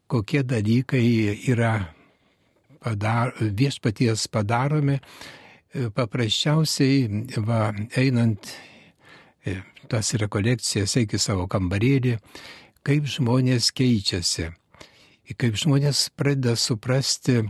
[0.08, 1.04] kokie dalykai
[1.52, 1.74] yra
[2.80, 5.00] padar, viešpaties padaromi,
[5.96, 8.52] paprasčiausiai, va, einant
[9.44, 9.58] e,
[9.92, 12.16] tas rekolekcijas, eik į savo kambarėlį,
[12.86, 14.52] kaip žmonės keičiasi,
[15.36, 17.48] kaip žmonės pradeda suprasti e,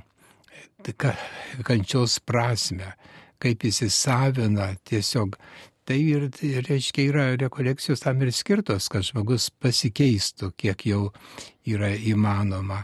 [1.68, 2.96] kančios prasme,
[3.42, 5.38] kaip įsisavina tiesiog.
[5.86, 6.30] Tai ir,
[6.66, 11.12] reiškia, yra rekolekcijos tam ir skirtos, kad žmogus pasikeistų, kiek jau
[11.70, 12.82] yra įmanoma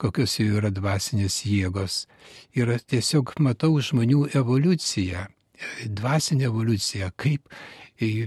[0.00, 2.04] kokios jų yra dvasinės jėgos.
[2.56, 5.26] Ir tiesiog matau žmonių evoliuciją,
[5.86, 7.48] dvasinę evoliuciją, kaip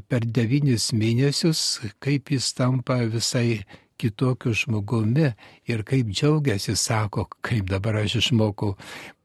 [0.10, 3.62] per devynis mėnesius, kaip jis tampa visai
[4.00, 5.34] kitokiu žmogumi
[5.70, 8.76] ir kaip džiaugiasi, sako, kaip dabar aš išmokau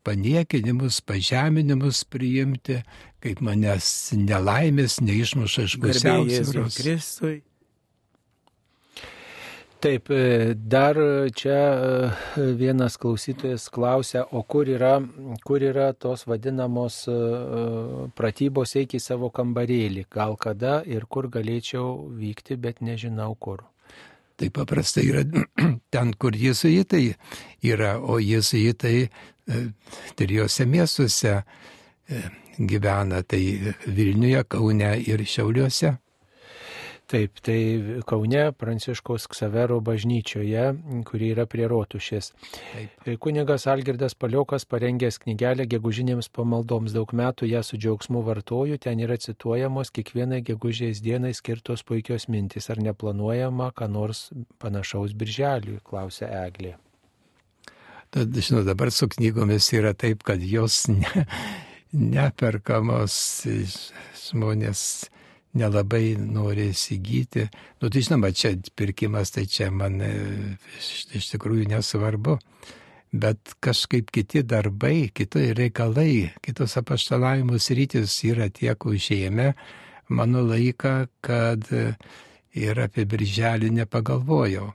[0.05, 2.83] paniekinimus, pažeminimus priimti,
[3.25, 3.89] kaip manęs
[4.19, 6.79] nelaimės neišmuša iš pusiausvėros.
[6.79, 7.41] Kristui.
[9.85, 10.97] Taip, e, dar
[11.37, 11.59] čia
[12.41, 14.95] e, vienas klausytojas klausia, o kur yra,
[15.45, 17.17] kur yra tos vadinamos e,
[18.17, 23.61] pratybos eiti į savo kambarėlį, gal kada ir kur galėčiau vykti, bet nežinau kur.
[24.37, 25.23] Tai paprastai yra
[25.95, 27.05] ten, kur jėzuitai
[27.63, 28.97] yra, o jėzuitai
[30.19, 31.37] trijose miestuose
[32.59, 35.95] gyvena, tai Vilniuje, Kaune ir Šiauliuose.
[37.05, 40.63] Taip, tai Kaune Pranciškaus Ksavero bažnyčioje,
[41.05, 42.31] kuri yra prie Rotušės.
[42.73, 42.95] Taip.
[43.05, 49.05] E, kunigas Algirdas Paliokas parengęs knygelę gegužinėms pamaldoms daug metų ją su džiaugsmu vartoju, ten
[49.05, 52.71] yra cituojamos kiekvienai gegužės dienai skirtos puikios mintis.
[52.73, 54.31] Ar neplanuojama, ką nors
[54.65, 56.79] panašaus birželiui, klausė Eglė.
[58.17, 61.27] Tad, žinau, dabar su knygomis yra taip, kad jos ne,
[61.93, 63.45] neperkamos
[64.25, 65.11] žmonės
[65.59, 67.49] nelabai nori įsigyti.
[67.81, 70.11] Nu, tai žinoma, čia pirkimas, tai čia man e,
[70.79, 70.91] iš,
[71.21, 72.39] iš tikrųjų nesvarbu.
[73.15, 79.53] Bet kažkaip kiti darbai, kiti reikalai, kitos apaštalavimus rytis yra tiek užėmę
[80.11, 81.71] mano laiką, kad
[82.55, 84.73] ir apie birželį nepagalvojau.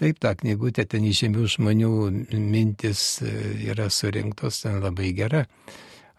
[0.00, 1.90] Taip, ta knygutė ten įžymių žmonių
[2.34, 3.34] mintis e,
[3.70, 5.44] yra surinktos, ten labai gera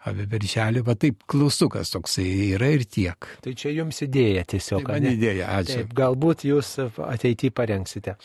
[0.06, 3.28] apie birželį, va taip klaustukas toksai yra ir tiek.
[3.44, 4.86] Tai čia jums idėja tiesiog.
[4.86, 5.82] Tai man idėja, ačiū.
[5.82, 8.16] Taip, galbūt jūs ateityje parengsite.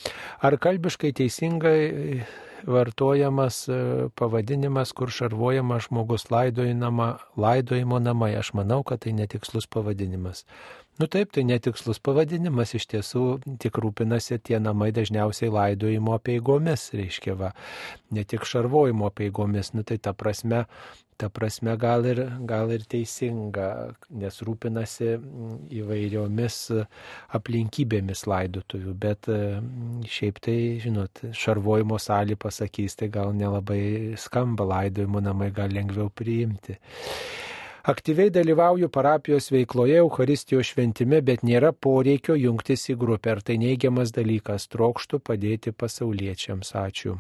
[0.45, 1.79] Ar kalbiškai teisingai
[2.67, 3.79] vartojamas e,
[4.15, 8.35] pavadinimas, kur šarvojama žmogus laidojimo namai?
[8.37, 10.45] Aš manau, kad tai netikslus pavadinimas.
[10.99, 13.23] Nu taip, tai netikslus pavadinimas, iš tiesų
[13.63, 17.53] tik rūpinasi tie namai dažniausiai laidojimo apieigomis, reiškia, va,
[18.13, 20.65] ne tik šarvojimo apieigomis, nu tai ta prasme
[21.21, 22.19] ta prasme gal ir,
[22.49, 23.67] gal ir teisinga,
[24.17, 25.11] nes rūpinasi
[25.77, 26.57] įvairiomis
[27.37, 35.21] aplinkybėmis laidotuvių, bet mm, šiaip tai, žinot, šarvojimo salį pasakys, tai gal nelabai skamba laidojimo
[35.21, 36.79] namai, gal lengviau priimti.
[37.81, 43.33] Aktyviai dalyvauju parapijos veikloje Euharistijos šventime, bet nėra poreikio jungtis į grupę.
[43.33, 44.67] Ar tai neigiamas dalykas?
[44.69, 46.75] Trokštų padėti pasauliečiams.
[46.77, 47.17] Ačiū.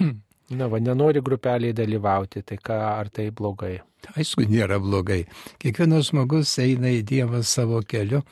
[0.00, 0.18] Hmm.
[0.52, 3.76] Na, va, nenori grupeliai dalyvauti, tai ką, ar tai blogai?
[4.18, 5.22] Aišku, nėra blogai.
[5.62, 8.24] Kiekvienas žmogus eina į Dievą savo keliu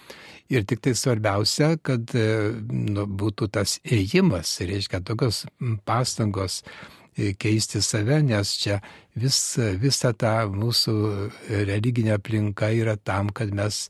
[0.50, 2.26] ir tik tai svarbiausia, kad e,
[2.66, 5.44] nu, būtų tas ėjimas, reiškia, tokios
[5.86, 6.64] pastangos
[7.40, 8.80] keisti save, nes čia
[9.16, 9.40] vis,
[9.80, 10.94] visa ta mūsų
[11.70, 13.88] religinė aplinka yra tam, kad mes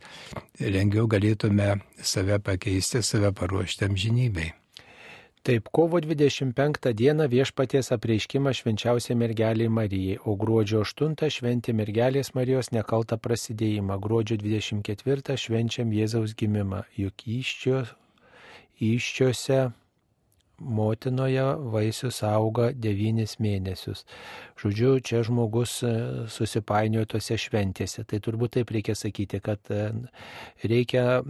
[0.61, 4.51] lengviau galėtume save pakeisti, save paruošti amžinybei.
[5.41, 12.69] Taip, kovo 25 dieną viešpaties apreiškimą švenčiausiai mergeliai Marijai, o gruodžio 8 šventė mergelės Marijos
[12.77, 17.87] nekaltą prasidėjimą, gruodžio 24 švenčiam Jėzaus gimimą, juk iščio,
[18.85, 19.63] iščiose
[20.61, 24.05] motinoje vaisius auga devynis mėnesius.
[24.61, 28.05] Žodžiu, čia žmogus e, susipainiojo tose šventėse.
[28.05, 29.89] Tai turbūt taip reikia sakyti, kad e,
[30.69, 31.23] reikia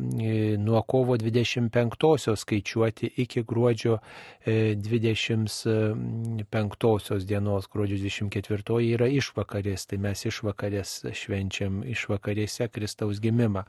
[0.58, 4.00] nuo kovo 25-osios skaičiuoti iki gruodžio
[4.46, 7.68] 25-osios dienos.
[7.70, 13.62] Gruodžio 24-oji yra išvakarės, tai mes išvakarės švenčiam išvakarėse Kristaus gimimą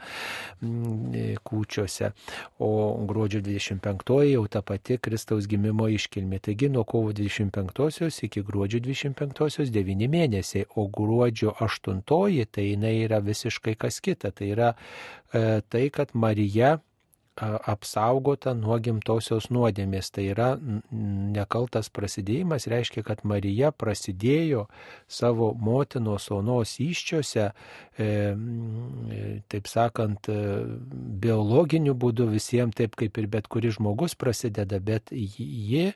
[1.45, 2.11] kūčiose.
[2.65, 6.39] O gruodžio 25-oji jau ta pati Kristaus gimimo iškilmė.
[6.47, 13.21] Taigi nuo kovo 25-osios iki gruodžio 25-osios 9 mėnesiai, o gruodžio 8-oji tai jinai yra
[13.25, 14.31] visiškai kas kita.
[14.35, 16.77] Tai yra e, tai, kad Marija
[17.41, 20.11] apsaugota nuo gimtosios nuodėmės.
[20.13, 20.49] Tai yra
[20.91, 24.67] nekaltas prasidėjimas, reiškia, kad Marija prasidėjo
[25.09, 27.49] savo motinos onos iščiose,
[27.97, 28.09] e,
[29.51, 30.65] taip sakant, e,
[31.23, 35.93] biologiniu būdu visiems, taip kaip ir bet kuris žmogus prasideda, bet ji e,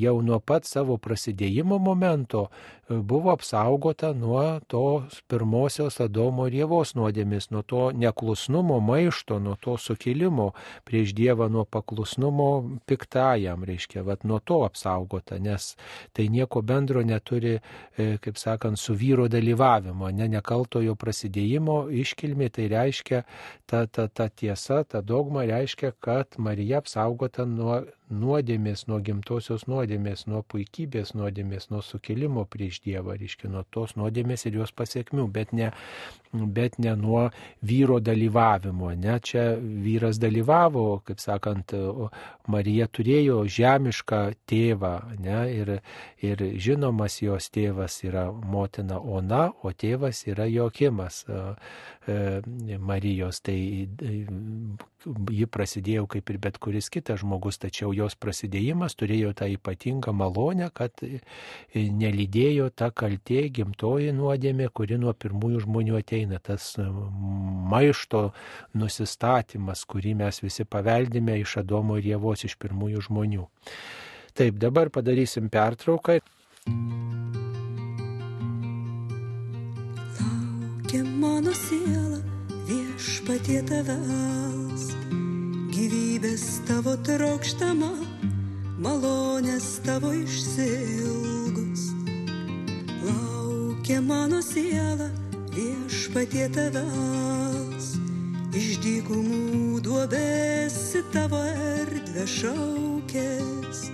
[0.00, 6.94] jau nuo pat savo prasidėjimo momento e, buvo apsaugota nuo tos pirmosios Adomo ir Jėvos
[6.94, 10.52] nuodėmės, nuo to neklusnumo, maišto, nuo to sukilimo
[10.86, 15.74] prieš Dievą, nuo paklusnumo piktajam, reiškia, vad nuo to apsaugota, nes
[16.14, 17.58] tai nieko bendro neturi,
[17.98, 23.24] e, kaip sakant, su vyro dalyvavimo, ne nekaltojo prasidėjimo iškilmė, tai reiškia,
[23.66, 30.26] ta, ta, ta tiesa, ta dogma reiškia, kad Marija apsaugota nuo nuodėmės, nuo gimtosios nuodėmės,
[30.30, 35.54] nuo puikybės nuodėmės, nuo sukilimo prieš Dievą, reiškia nuo tos nuodėmės ir jos pasiekmių, bet
[35.56, 35.72] ne,
[36.56, 37.28] bet ne nuo
[37.62, 38.92] vyro dalyvavimo.
[38.94, 41.74] Ne, čia vyras dalyvavo, kaip sakant,
[42.50, 45.72] Marija turėjo žemišką tėvą ne, ir,
[46.22, 53.42] ir žinomas jos tėvas yra motina Ona, o tėvas yra Jokimas e, Marijos.
[53.46, 53.56] Tai
[55.30, 60.70] ji prasidėjo kaip ir bet kuris kitas žmogus, tačiau jos prasidėjimas turėjo tą ypatingą malonę,
[60.74, 61.02] kad
[61.74, 66.74] nelydėjo ta kaltė gimtoji nuodėmė, kuri nuo pirmųjų žmonių ateina, tas
[67.70, 68.30] maišto
[68.74, 73.46] nusistatymas, kurį mes visi paveldime iš Adomo ir Jėvos iš pirmųjų žmonių.
[74.36, 76.18] Taip, dabar padarysim pertrauką.
[80.20, 82.20] Laukia mano siela
[82.68, 84.90] viešpatie tavęs
[85.76, 87.92] gyvybės tavo trokštama,
[88.80, 91.90] malonės tavo išsilgus.
[93.04, 95.10] Laukia mano siela
[95.56, 97.94] viešpatie tavęs,
[98.56, 101.40] iš dykumų duobėsi tavo
[101.80, 103.86] erdvė šaukės.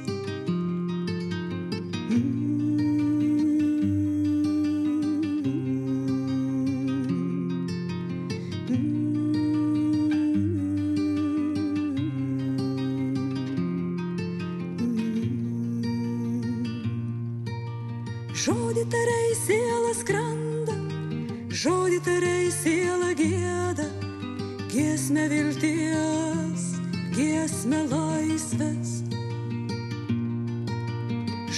[27.63, 28.91] prasme laisvės.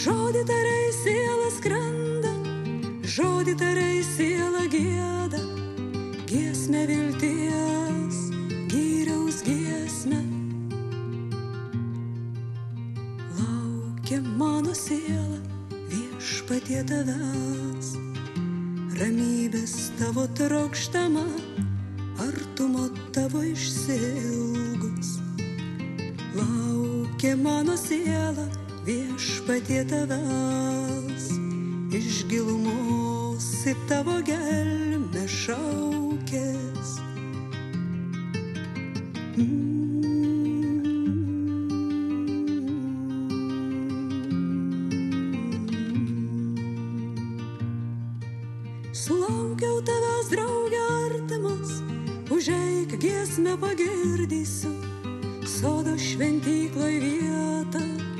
[0.05, 2.33] Žodį tarai siela skrenda,
[3.09, 5.41] žodį tarai siela gėda,
[6.29, 8.19] giesmė vilties,
[8.69, 10.21] gyriaus giesmė.
[13.41, 15.41] Laukia mano siela
[15.89, 17.97] viešpatie tavęs,
[19.01, 21.25] ramybės tavo trokštama
[29.45, 31.27] viešpatie tavęs
[31.93, 36.95] iš gilumos į tavo gelmę šaukės.
[39.37, 40.01] Mm.
[48.93, 51.83] Sulaukiau tavęs draugė artimas,
[52.33, 54.73] užeik giesmę pagirdysiu,
[55.45, 58.14] sodo šventykloj vietą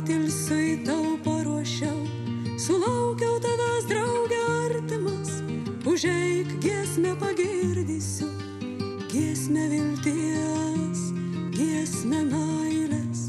[0.00, 1.98] patilsui tau paruošiau,
[2.56, 5.32] sulaukiau tavęs draugė artimas,
[5.84, 8.28] užeik giesmę pagirdysiu,
[9.12, 11.02] giesmę vilties,
[11.52, 13.26] giesmę meilės.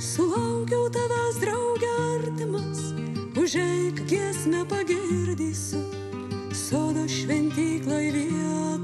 [0.00, 2.80] Sulaukiau tavęs draugė artimas,
[3.36, 5.84] užeik giesmę pagirdysiu,
[6.64, 8.83] sodo šventyklai vietą.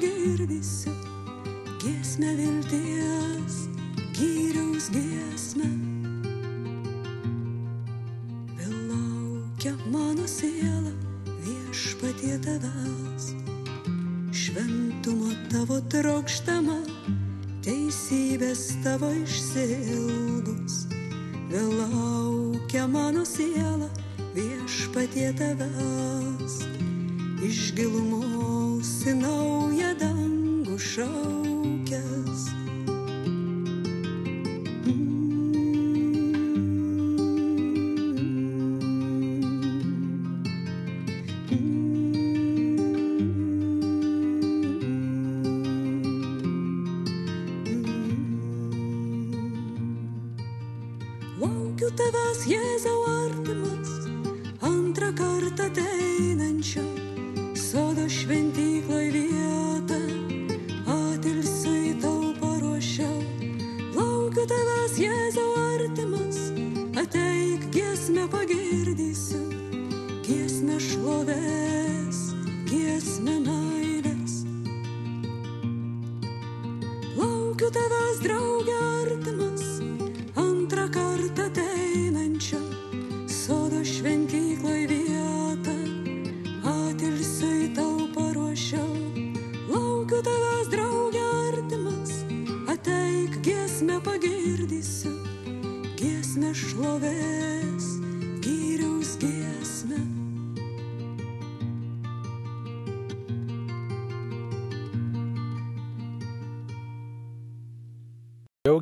[0.00, 0.90] girdisi
[1.80, 3.56] giesmę vilties,
[4.16, 5.68] gyriaus giesmę.
[8.58, 10.92] Vėl laukia mano siela
[11.44, 13.30] viešpatie tavęs,
[14.32, 16.80] šventumo tavo trokštama,
[17.64, 20.86] teisybės tavo išsilgus.
[21.52, 23.88] Vėl laukia mano siela
[24.36, 26.60] viešpatie tavęs,
[27.44, 29.49] iš gilumos sinau.
[31.00, 31.39] show.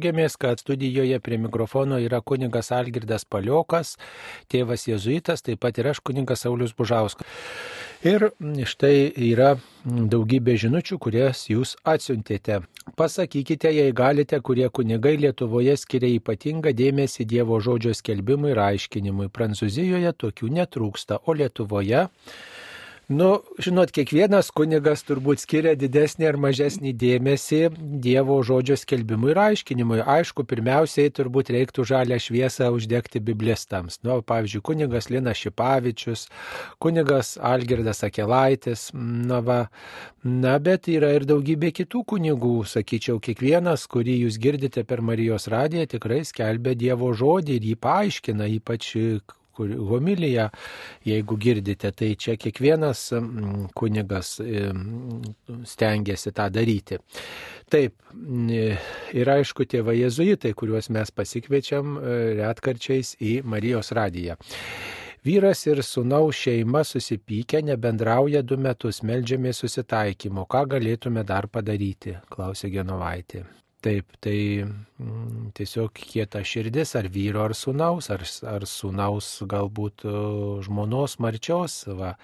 [0.09, 3.99] Džiaugiamės, kad studijoje prie mikrofono yra kuningas Algirdas Paliokas,
[4.49, 7.29] tėvas Jėzuitas, taip pat ir aš kuningas Saulis Bužauskas.
[8.01, 8.31] Ir
[8.65, 12.63] štai yra daugybė žinučių, kurias jūs atsiuntėte.
[12.97, 19.29] Pasakykite, jei galite, kurie kunigai Lietuvoje skiria ypatingą dėmesį Dievo žodžio skelbimui ir aiškinimui.
[19.29, 22.07] Prancūzijoje tokių netrūksta, o Lietuvoje
[23.09, 27.61] Nu, žinot, kiekvienas kunigas turbūt skiria didesnį ar mažesnį dėmesį
[28.05, 30.03] Dievo žodžio skelbimui ir aiškinimui.
[30.05, 33.97] Aišku, pirmiausiai turbūt reiktų žalę šviesą uždegti biblistams.
[34.05, 36.27] Nu, pavyzdžiui, kunigas Lina Šipavičius,
[36.85, 39.59] kunigas Algirdas Akelaitis, na, va,
[40.21, 45.89] na, bet yra ir daugybė kitų kunigų, sakyčiau, kiekvienas, kurį jūs girdite per Marijos radiją,
[45.97, 48.93] tikrai skelbia Dievo žodį ir jį paaiškina, ypač
[49.59, 50.49] kur homilija,
[51.07, 53.09] jeigu girdite, tai čia kiekvienas
[53.79, 54.37] kunigas
[55.67, 57.03] stengiasi tą daryti.
[57.69, 57.99] Taip,
[59.13, 64.39] ir aišku, tėvai jezuitai, kuriuos mes pasikviečiam e, retkarčiais į Marijos radiją.
[65.27, 70.47] Vyras ir sunaus šeima susipykę nebendrauja du metus, melžiamės susitaikymo.
[70.49, 72.17] Ką galėtume dar padaryti?
[72.33, 73.45] klausė Genovaitė.
[73.79, 80.57] Taip, tai mm, tiesiog kieta širdis ar vyro, ar sunaus, ar, ar sunaus galbūt uh,
[80.67, 82.17] žmonos marčios, va,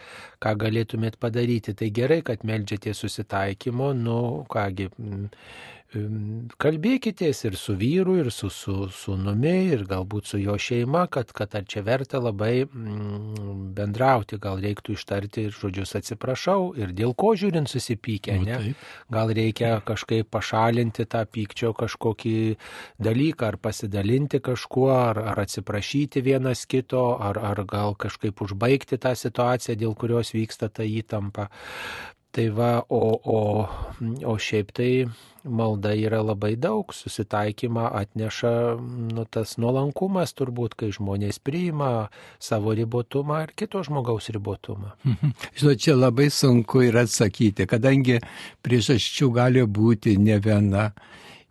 [0.42, 1.76] ką galėtumėt padaryti.
[1.78, 4.16] Tai gerai, kad melžiate susitaikymo, nu
[4.50, 5.28] kągi, mm,
[6.61, 11.66] kalbėkitės ir su vyru, ir su sūnumi, ir galbūt su jo šeima, kad, kad ar
[11.70, 17.70] čia verta labai mm, bendrauti, gal reiktų ištarti ir žodžius atsiprašau, ir dėl ko žiūrint
[17.70, 18.74] susipykę, Nu, ne?
[19.12, 22.36] Gal reikia kažkaip pašalinti tą pykčio kažkokį
[23.03, 29.14] dalyką, ar pasidalinti kažkuo, ar, ar atsiprašyti vienas kito, ar, ar gal kažkaip užbaigti tą
[29.18, 31.49] situaciją, dėl kurios vyksta ta įtampa.
[32.35, 33.41] Tai va, o, o,
[34.26, 35.07] o šiaip tai
[35.45, 38.53] malda yra labai daug, susitaikymą atneša
[39.14, 42.09] nu, tas nuolankumas turbūt, kai žmonės priima
[42.43, 44.97] savo ribotumą ir kito žmogaus ribotumą.
[45.59, 48.18] Žinot, čia labai sunku yra atsakyti, kadangi
[48.66, 50.89] priežasčių gali būti ne viena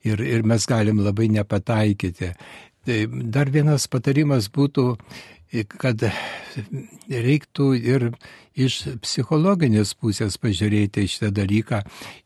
[0.04, 2.34] ir, ir mes galim labai nepataikyti.
[2.84, 3.00] Tai
[3.32, 4.90] dar vienas patarimas būtų,
[5.80, 6.02] kad
[7.08, 8.10] reiktų ir
[8.54, 11.82] iš psichologinės pusės pažiūrėti šitą dalyką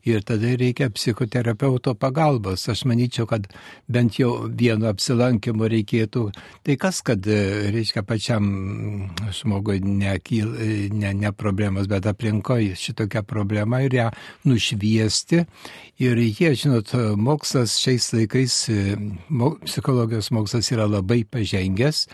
[0.08, 2.66] ir tada reikia psichoterapeuto pagalbos.
[2.68, 3.48] Aš manyčiau, kad
[3.88, 6.26] bent jau vieno apsilankimo reikėtų.
[6.66, 8.44] Tai kas, kad, reiškia, pačiam
[9.32, 10.52] žmogui nekyl,
[10.92, 14.10] ne, ne problemas, bet aplinkoje šitokia problema ir ją
[14.48, 15.44] nušviesti.
[16.04, 18.60] Ir jie, žinot, mokslas šiais laikais,
[19.28, 22.06] mo, psichologijos mokslas yra labai pažengęs.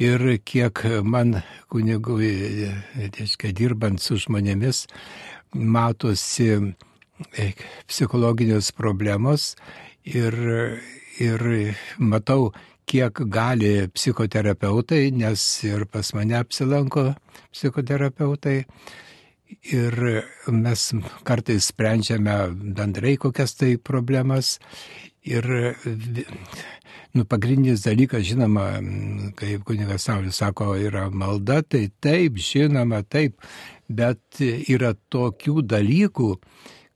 [0.00, 2.30] Ir kiek man kunigui,
[2.96, 4.86] reiškia, dirbant su žmonėmis,
[5.52, 7.50] matosi e,
[7.84, 9.50] psichologinės problemos
[10.08, 10.38] ir,
[11.20, 11.44] ir
[12.00, 12.48] matau,
[12.88, 17.10] kiek gali psichoterapeutai, nes ir pas mane apsilanko
[17.52, 18.64] psichoterapeutai.
[19.74, 19.94] Ir
[20.54, 20.82] mes
[21.26, 22.34] kartais sprendžiame
[22.78, 24.56] bendrai kokias tai problemas
[25.28, 25.44] Ir
[27.12, 28.78] nu, pagrindinis dalykas, žinoma,
[29.36, 33.36] kaip kunigas Saulis sako, yra malda, tai taip, žinoma, taip,
[33.88, 36.30] bet yra tokių dalykų,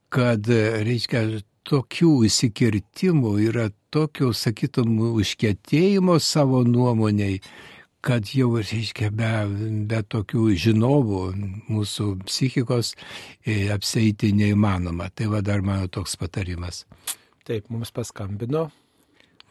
[0.09, 0.49] kad,
[0.87, 1.21] reiškia,
[1.65, 7.39] tokių įsikirtimų, yra tokio, sakytum, užkėtėjimo savo nuomoniai,
[8.05, 9.31] kad jau, reiškia, be,
[9.89, 11.21] be tokių žinovų
[11.73, 15.09] mūsų psichikos e, apseiti neįmanoma.
[15.09, 16.83] Tai va dar mano toks patarimas.
[17.45, 18.71] Taip, mums paskambino.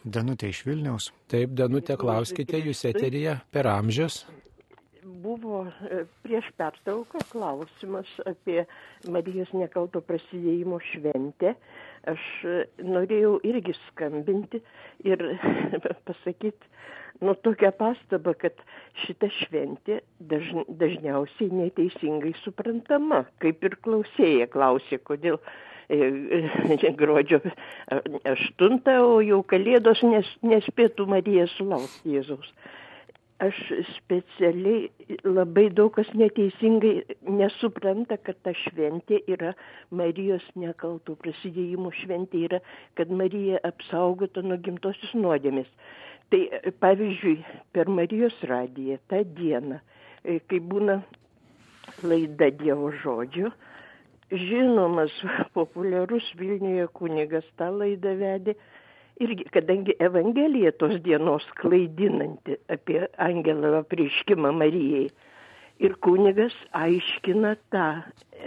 [0.03, 1.12] Danutė iš Vilniaus.
[1.30, 4.24] Taip, Danutė, klauskite, jūs eterija per amžius.
[5.22, 8.64] Buvo e, prieš pertrauką klausimas apie
[9.14, 11.53] Marijos nekalto prasidėjimo šventę.
[12.11, 14.59] Aš e, norėjau irgi skambinti
[15.07, 15.22] ir
[16.09, 16.72] pasakyti,
[17.22, 18.59] nu tokią pastabą, kad
[19.05, 25.55] šita šventė dažn, dažniausiai neteisingai suprantama, kaip ir klausėja klausė, kodėl e,
[27.01, 27.41] gruodžio
[28.24, 32.53] 8, o jau kalėdos nes, nespėtų Marija sulaukti Jėzaus.
[33.43, 33.57] Aš
[33.97, 39.51] specialiai labai daug kas neteisingai nesupranta, kad ta šventė yra
[39.91, 42.61] Marijos nekaltų prasidėjimų šventė, yra,
[42.95, 45.66] kad Marija apsaugota nuo gimtosios nuodėmės.
[46.30, 46.41] Tai
[46.80, 47.35] pavyzdžiui,
[47.74, 49.82] per Marijos radiją tą dieną,
[50.22, 51.01] e, kai būna
[52.07, 53.51] laida Dievo žodžio,
[54.30, 55.12] žinomas
[55.54, 58.54] populiarus Vilniuje kunigas tą laidą vedė.
[59.22, 65.06] Irgi, kadangi Evangelija tos dienos klaidinanti apie angelą apreiškimą Marijai.
[65.78, 67.86] Ir kunigas aiškina tą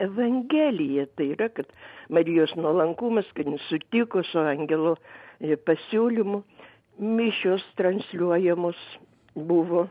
[0.03, 1.05] Evangeliją.
[1.15, 1.71] Tai yra, kad
[2.09, 4.95] Marijos nuolankumas, kad jis sutiko su angelo
[5.39, 6.41] e, pasiūlymu
[6.99, 8.80] mišios transliuojamos
[9.36, 9.88] buvo.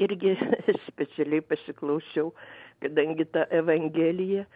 [0.00, 0.36] Irgi
[0.88, 2.32] specialiai pasiklausiau,
[2.80, 4.46] kadangi ta Evangelija,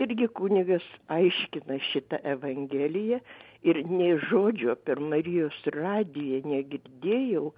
[0.00, 3.20] irgi kunigas aiškina šitą Evangeliją
[3.66, 7.50] ir nei žodžio per Marijos radiją negirdėjau,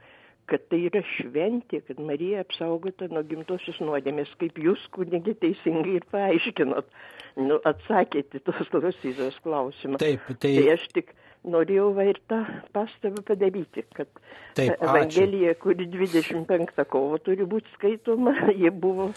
[0.51, 6.07] kad tai yra šventė, kad Marija apsaugota nuo gimtosios nuodėmės, kaip jūs kunigi teisingai ir
[6.12, 6.88] paaiškinot,
[7.40, 10.03] nu, atsakėte tos klausytos klausimą.
[10.03, 10.57] Taip, tai...
[10.59, 11.14] tai aš tik
[11.49, 12.43] norėjau va ir tą
[12.74, 14.09] pastabą padaryti, kad
[14.53, 19.09] Taip, ta Evangelija, kuri 25 kovo turi būti skaitoma, jie buvo,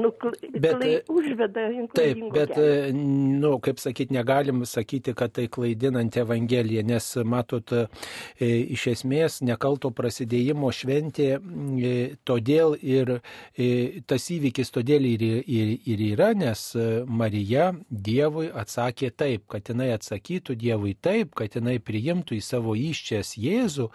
[0.00, 0.12] nu,
[0.52, 1.64] Bet, klai, užveda
[1.96, 2.52] Taip, bet,
[2.94, 9.90] nu, kaip sakyti, negalim sakyti, kad tai klaidinanti Evangelija, nes, matot, e, iš esmės nekalto
[9.96, 11.94] prasidėjimo šventė, e,
[12.28, 16.66] todėl ir e, tas įvykis todėl ir, ir, ir yra, nes
[17.08, 23.34] Marija Dievui atsakė taip, kad jinai atsakytų Dievui taip, kad jinai priimtų į savo iščias
[23.40, 23.88] Jėzų,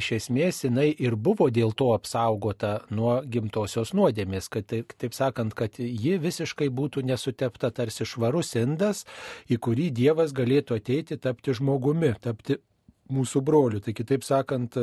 [0.00, 5.54] iš esmės jinai ir buvo dėl to apsaugota nuo gimtosios nuodėmės, kad taip, taip sakant,
[5.54, 9.04] kad ji visiškai būtų nesutepta tarsi švarus indas,
[9.48, 12.58] į kurį Dievas galėtų ateiti tapti žmogumi, tapti
[13.12, 13.80] mūsų brolių.
[13.84, 14.78] Tai kitaip sakant,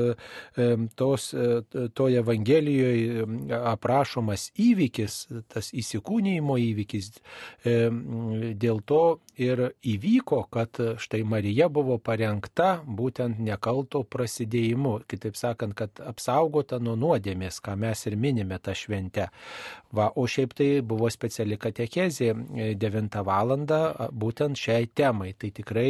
[0.99, 1.27] tos,
[1.97, 3.25] toje Evangelijoje
[3.71, 5.17] aprašomas įvykis,
[5.51, 7.11] tas įsikūnymo įvykis,
[8.61, 9.03] dėl to
[9.41, 14.99] ir įvyko, kad štai Marija buvo parengta būtent nekalto prasidėjimu.
[15.09, 19.29] Kitaip sakant, kad apsaugota nuo nuodėmės, ką mes ir minime tą šventę.
[19.91, 22.31] Va, o šiaip tai buvo speciali katekezė
[22.79, 23.51] 9 val.
[23.51, 25.33] būtent šiai temai.
[25.33, 25.89] Tai tikrai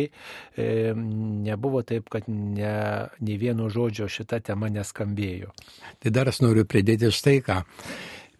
[0.57, 2.73] e, nebuvo taip, kad ne,
[3.19, 5.53] nei vieno žodžio šita tema neskambėjo.
[6.01, 7.61] Tai dar aš noriu pridėti štai ką,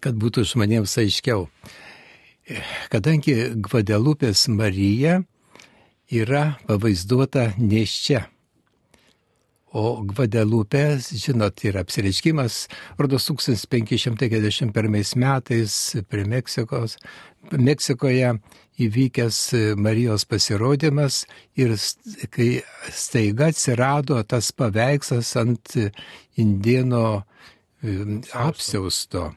[0.03, 1.47] kad būtų žmonėms aiškiau.
[2.91, 5.21] Kadangi Gvadelupės Marija
[6.11, 8.25] yra pavaizduota neščia,
[9.71, 12.65] O Gvadelupė, žinot, yra apsireiškimas,
[12.99, 15.75] rodos 1541 metais
[16.11, 16.97] prie Meksikos,
[17.55, 18.33] Meksikoje
[18.79, 19.39] įvykęs
[19.77, 21.25] Marijos pasirodymas
[21.59, 21.75] ir
[22.31, 22.61] kai
[22.93, 25.75] staiga atsirado tas paveikslas ant
[26.39, 27.23] indieno
[28.33, 29.31] apsiausto.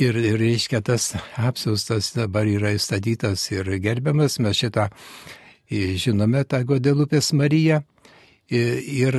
[0.00, 4.86] Ir, ir reiškia, tas apsiaustas dabar yra įstatytas ir gerbiamas, mes šitą
[5.72, 7.82] žinome, tą Godelupės Mariją.
[8.52, 9.16] Ir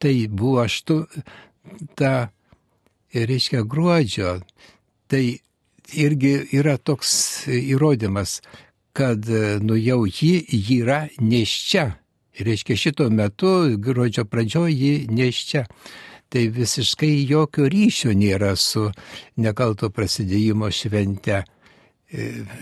[0.00, 1.02] tai buvo aštu,
[1.96, 2.30] ta,
[3.12, 4.40] reiškia, gruodžio.
[5.08, 5.22] Tai
[5.92, 8.40] irgi yra toks įrodymas,
[8.92, 9.28] kad
[9.62, 10.44] nu jau ji,
[10.78, 11.90] yra neščia.
[12.40, 15.66] Reiškia, šito metu, gruodžio pradžioje, ji neščia.
[16.32, 18.86] Tai visiškai jokio ryšio nėra su
[19.36, 21.42] nekalto prasidėjimo švente.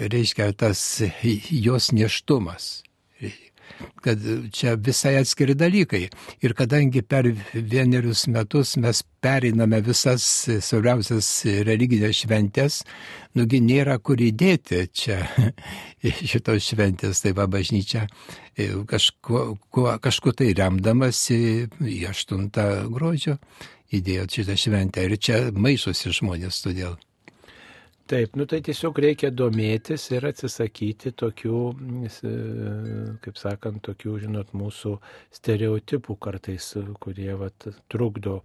[0.01, 0.83] Reiškia, tas
[1.51, 2.71] jos neštumas.
[4.05, 6.07] Kad čia visai atskiri dalykai.
[6.45, 10.25] Ir kadangi per vienerius metus mes pereiname visas
[10.65, 11.29] svarbiausias
[11.69, 12.81] religinės šventės,
[13.37, 15.21] nugi nėra kur įdėti čia
[16.33, 18.07] šitos šventės, tai va bažnyčia
[18.91, 19.45] kažkuo,
[20.03, 21.43] kažkuo tai remdamasi
[21.81, 22.49] į 8
[22.93, 23.39] gruodžio
[23.97, 26.99] įdėjo šitą šventę ir čia maišosi žmonės todėl.
[28.11, 31.59] Taip, nu tai tiesiog reikia domėtis ir atsisakyti tokių,
[33.23, 34.97] kaip sakant, tokių, žinot, mūsų
[35.37, 38.41] stereotipų kartais, kurie vat, trukdo.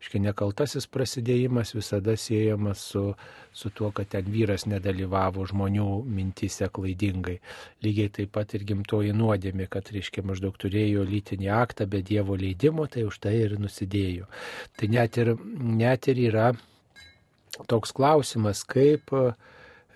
[0.00, 3.02] Iškai nekaltasis prasidėjimas visada siejamas su,
[3.52, 7.36] su tuo, kad ten vyras nedalyvavo žmonių mintise klaidingai.
[7.84, 12.88] Lygiai taip pat ir gimtoji nuodėmė, kad, reiškia, maždaug turėjo lytinį aktą be Dievo leidimo,
[12.88, 14.32] tai už tai ir nusidėjo.
[14.80, 16.48] Tai net ir, net ir yra
[17.68, 19.12] toks klausimas, kaip,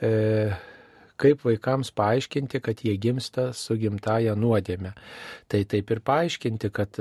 [0.02, 0.12] e,
[1.20, 4.94] kaip vaikams paaiškinti, kad jie gimsta su gimtaja nuodėme.
[5.50, 6.98] Tai taip ir paaiškinti, kad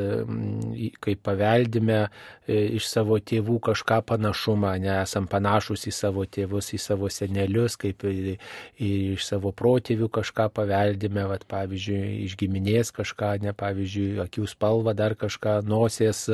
[1.04, 7.10] kai paveldime e, iš savo tėvų kažką panašumą, nesam panašus į savo tėvus, į savo
[7.14, 14.48] senelius, kaip iš savo protėvių kažką paveldime, vat, pavyzdžiui, iš giminės kažką, ne, pavyzdžiui, akių
[14.50, 16.26] spalvą, dar kažką, nosies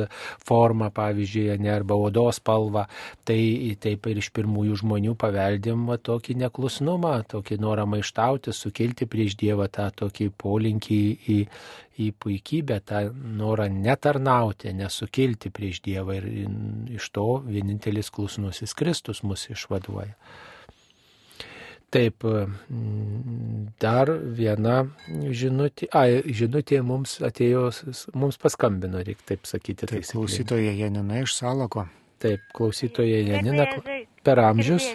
[0.46, 2.86] formą, pavyzdžiui, ne, arba odos spalvą,
[3.28, 3.40] tai
[3.80, 9.70] taip ir iš pirmųjų žmonių paveldim va, tokį neklusnumą, tokį norą maištauti, sukilti prieš Dievą
[9.72, 11.38] tą tokį polinkį į,
[12.02, 16.30] į puikybę, tą norą netarnauti, nesukilti prieš Dievą ir
[16.98, 20.16] iš to vienintelis klusnusis Kristus mus išvaduoja.
[21.90, 22.22] Taip,
[23.82, 24.74] dar viena
[25.10, 27.64] žinutė, a, žinutė mums atėjo,
[28.14, 29.88] mums paskambino, reikia taip sakyti.
[29.90, 31.88] Taip, klausytoja Janina iš Salako.
[32.22, 33.66] Taip, klausytoja Janina
[34.22, 34.86] per amžius.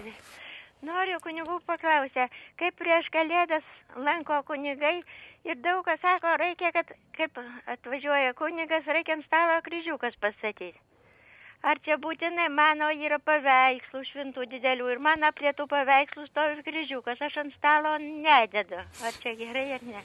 [0.86, 2.28] Noriu kunigų paklausę,
[2.62, 3.70] kaip prieš kalėdas
[4.08, 4.96] lanko kunigai
[5.50, 7.40] ir daug kas sako, reikia, kad kaip
[7.78, 10.74] atvažiuoja kunigas, reikia ant stalo kryžiukas pastatyti.
[11.66, 17.24] Ar čia būtinai mano yra paveikslų šventų didelių ir mano prie tų paveikslų stovi kryžiukas,
[17.28, 18.84] aš ant stalo nededu.
[19.08, 20.04] Ar čia gerai ar ne?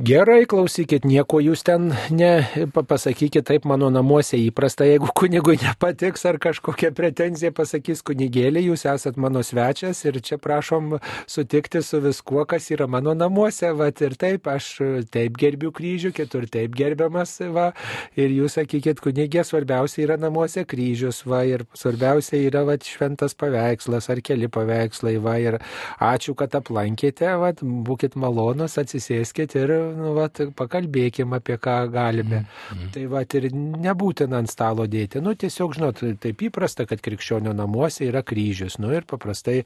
[0.00, 6.88] Gerai, klausykit, nieko jūs ten nepasakykit, taip mano namuose įprasta, jeigu kunigui nepatiks ar kažkokia
[6.96, 10.96] pretenzija pasakys kunigėlį, jūs esat mano svečias ir čia prašom
[11.28, 14.70] sutikti su viskuo, kas yra mano namuose, va ir taip, aš
[15.12, 17.68] taip gerbiu kryžių, kitur taip gerbiamas, va,
[18.16, 24.08] ir jūs sakykit, kunigė, svarbiausia yra namuose kryžius, va, ir svarbiausia yra, va, šventas paveikslas
[24.12, 25.58] ar keli paveikslai, va, ir
[26.02, 32.44] ačiū, kad aplankėte, va, būkite malonus, atsisėskit ir nu, vat, pakalbėkim apie ką galime.
[32.72, 32.90] Mm.
[32.94, 35.22] Tai va, ir nebūtina ant stalo dėti.
[35.24, 38.78] Nu, tiesiog, žinot, taip įprasta, kad krikščionio namuose yra kryžius.
[38.82, 39.62] Nu, ir paprastai,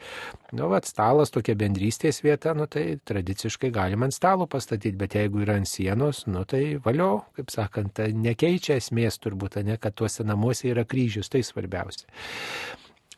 [0.56, 5.44] nu, vat, stalas tokia bendrystės vieta, nu, tai tradiciškai galima ant stalo pastatyti, bet jeigu
[5.44, 10.24] yra ant sienos, nu, tai valio, kaip sakant, tai nekeičia esmės turbūt, ne, kad tuose
[10.26, 10.95] namuose yra kryžius,
[11.32, 12.08] tai svarbiausia.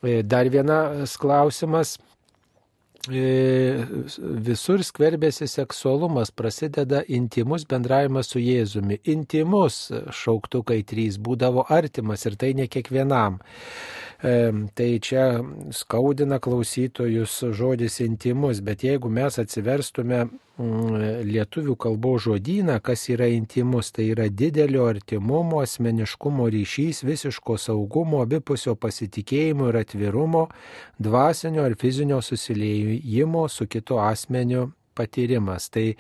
[0.03, 1.97] E, dar vienas klausimas
[3.09, 3.85] E,
[4.45, 8.99] visur skverbėsi seksualumas, prasideda intimus bendravimas su Jėzumi.
[9.09, 13.39] Intimus šauktukai trys būdavo artimas ir tai ne kiekvienam.
[14.19, 15.25] Tai čia
[15.73, 20.27] skaudina klausytojus žodis intimus, bet jeigu mes atsiverstume
[20.59, 28.75] lietuvių kalbos žodyną, kas yra intimus, tai yra didelio artimumo, asmeniškumo ryšys, visiško saugumo, abipusio
[28.75, 30.49] pasitikėjimo ir atvirumo,
[30.99, 35.71] dvasinio ar fizinio susiliejimo su kitu asmeniu patyrimas.
[35.71, 35.95] Tai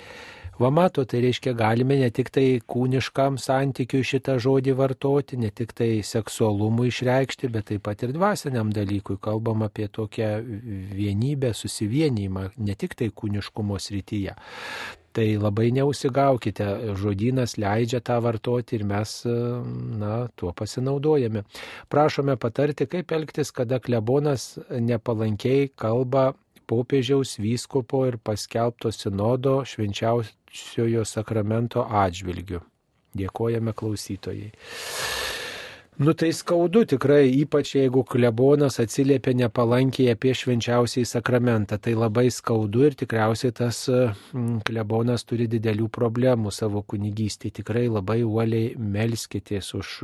[0.59, 5.71] Va mato, tai reiškia, galime ne tik tai kūniškam santykiu šitą žodį vartoti, ne tik
[5.79, 9.21] tai seksualumui išreikšti, bet taip pat ir dvasiniam dalykui.
[9.23, 10.33] Kalbam apie tokią
[10.99, 14.35] vienybę, susivienymą, ne tik tai kūniškumo srityje.
[15.15, 16.67] Tai labai neusigaukite,
[16.99, 19.15] žodynas leidžia tą vartoti ir mes,
[20.03, 21.45] na, tuo pasinaudojame.
[21.87, 26.33] Prašome patarti, kaip elgtis, kada klebonas nepalankiai kalba
[26.69, 32.61] popiežiaus vyskupo ir paskelbto sinodo švenčiausiojo sakramento atžvilgiu.
[33.17, 34.53] Dėkojame klausytojai.
[35.99, 41.75] Nu tai skaudu tikrai, ypač jeigu klebonas atsiliepia nepalankiai apie švenčiausiai sakramentą.
[41.83, 47.57] Tai labai skaudu ir tikriausiai tas mm, klebonas turi didelių problemų savo kunigystėje.
[47.57, 49.97] Tikrai labai uoliai melskitės už,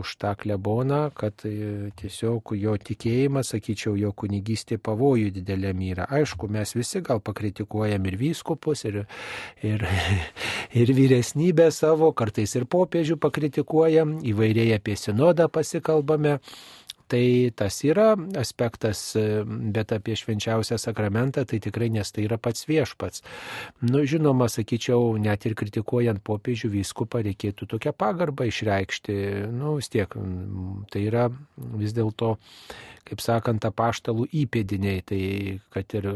[0.00, 6.04] už tą kleboną, kad e, tiesiog jo tikėjimas, sakyčiau, jo kunigystė pavojų dideliam yra.
[6.20, 9.00] Aišku, mes visi gal pakritikuojam ir vyskupus, ir,
[9.64, 9.88] ir,
[10.84, 16.38] ir vyresnybę savo, kartais ir popiežių pakritikuojam įvairiai apie sinodą sinodą pasikalbame.
[17.10, 19.00] Tai tas yra aspektas,
[19.74, 23.24] bet apie švenčiausią sakramentą tai tikrai, nes tai yra pats viešpats.
[23.82, 29.16] Nu, žinoma, sakyčiau, net ir kritikuojant popiežių vyskupą reikėtų tokią pagarbą išreikšti.
[29.50, 30.14] Nu, vis tiek,
[30.94, 31.26] tai yra
[31.80, 32.36] vis dėlto
[33.10, 35.20] kaip sakant, apaštalų įpėdiniai, tai
[35.74, 36.06] kad ir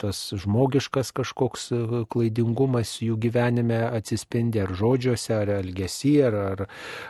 [0.00, 1.68] tas žmogiškas kažkoks
[2.12, 6.64] klaidingumas jų gyvenime atsispindi ar žodžiuose, ar elgesy, ar, ar,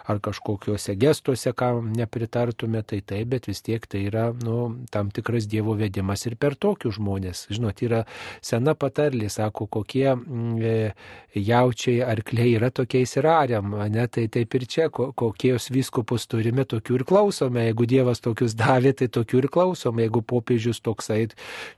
[0.07, 5.49] ar kažkokiuose gestuose, kam nepritartume, tai taip, bet vis tiek tai yra nu, tam tikras
[5.49, 7.47] Dievo vedimas ir per tokius žmonės.
[7.55, 8.05] Žinot, yra
[8.45, 10.95] sena patarlė, sako, kokie mm, e,
[11.37, 17.01] jaučiai arkliai yra tokiais ir ariam, ne, tai taip ir čia, kokios vyskupus turime, tokių
[17.01, 17.67] ir klausome.
[17.69, 20.01] Jeigu Dievas tokius davė, tai tokių ir klausom.
[20.03, 21.27] Jeigu popiežius toksai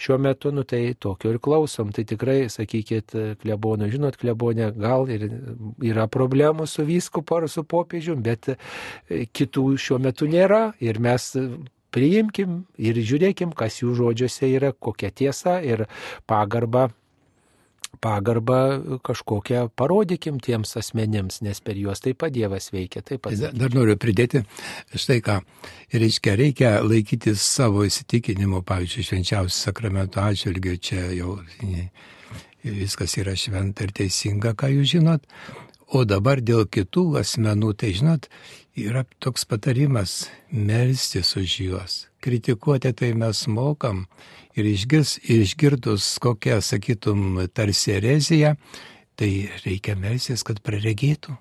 [0.00, 1.92] šiuo metu, nu, tai tokio ir klausom.
[1.94, 5.28] Tai tikrai, sakykit, klebonų, žinot, klebonė, gal ir
[5.84, 10.72] yra problemų su vyskupu ar su popiežiu, bet e, kitų šiuo metu nėra.
[10.84, 11.27] Ir mes
[11.94, 15.86] priimkim ir žiūrėkim, kas jų žodžiuose yra, kokia tiesa ir
[16.28, 16.88] pagarba
[18.00, 23.02] pagarbą kažkokią parodykim tiems asmenims, nes per juos taip pat Dievas veikia.
[23.02, 23.34] Taip pat.
[23.54, 24.44] Dar noriu pridėti
[24.94, 25.38] štai ką.
[25.92, 31.38] Reiškia, reikia laikytis savo įsitikinimo, pavyzdžiui, švenčiausių sakramentų atžvilgių, čia jau
[32.62, 35.26] viskas yra šventa ir teisinga, ką jūs žinot.
[35.88, 38.28] O dabar dėl kitų asmenų, tai žinot,
[38.86, 40.30] yra toks patarimas-
[40.68, 42.08] melstis už juos.
[42.20, 44.06] Kritikuoti tai mes mokam
[44.56, 48.56] ir išgirs, išgirdus kokią, sakytum, tarsi ereziją,
[49.16, 51.36] tai reikia melsis, kad praregėtų.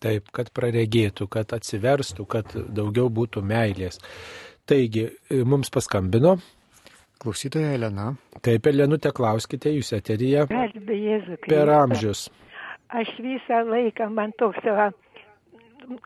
[0.00, 3.98] Taip, kad praregėtų, kad atsiverstų, kad daugiau būtų meilės.
[4.66, 6.36] Taigi, mums paskambino.
[7.18, 8.16] Klausytoja Elena.
[8.42, 10.46] Taip, Elenute, klauskite, jūs eteryje.
[11.48, 12.28] Per amžius.
[12.88, 14.90] Aš visą laiką man toks yra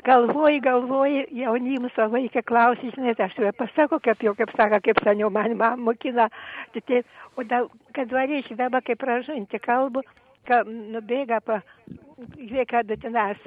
[0.05, 5.31] galvoji, galvoji, jaunimus vaiką klausi, žinai, aš jau pasako, kaip jau, kaip sako, kaip seniau
[5.31, 6.29] man mokina,
[6.75, 7.03] tai,
[7.37, 7.63] o da,
[7.97, 10.05] kad varėši dabar kaip pražinti kalbų,
[10.49, 13.47] kad nubėga žiūrėk, kad tenas,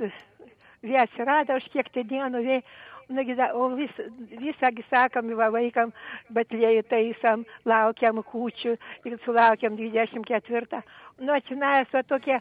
[0.83, 2.65] vėl atsirado, už kiek tai dienų, vėl,
[3.13, 3.93] Nagi, o vis,
[4.41, 5.91] visągi sakom va vaikam,
[6.33, 8.73] bet lėjų taisam, laukiam kūčių
[9.05, 10.81] ir sulaukiam 24.
[11.21, 12.39] Nu, atsinavęs va tokie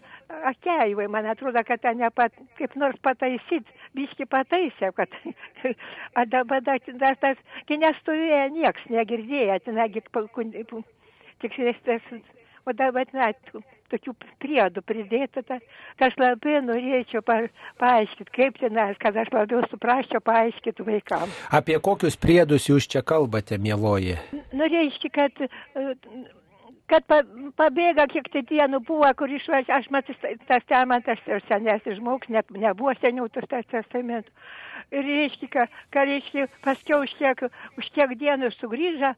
[0.48, 3.68] akeivai, man atrodo, kad ten nepat, kaip nors pataisyt,
[3.98, 5.12] biški pataisė, kad
[6.34, 6.80] dabar dar,
[7.20, 10.04] tas, kai nestovėjo nieks, negirdėjo, tenagi,
[11.42, 12.08] tik tas,
[12.64, 13.54] o dabar net
[13.92, 15.58] tokių priedų pridėta, ta,
[15.98, 17.38] tai aš labai norėčiau pa,
[17.82, 21.40] paaiškinti, kaip ten, kad aš labiau suprasčiau paaiškinti vaikams.
[21.54, 24.18] Apie kokius priedus jūs čia kalbate, mėloji?
[24.56, 25.44] Norėčiau, kad
[26.92, 27.20] kad pa,
[27.56, 32.42] pabėga, kiek tai dienų buvo, kur išvažiavo, aš matau, tas testamentas ir senesnis žmogus, ne,
[32.64, 34.32] nebuvo seniau tas testamentas.
[34.92, 37.46] Ir reiškia, kad, kad reiškia, paskiau už tiek,
[37.80, 39.14] už tiek dienų sugrįžę.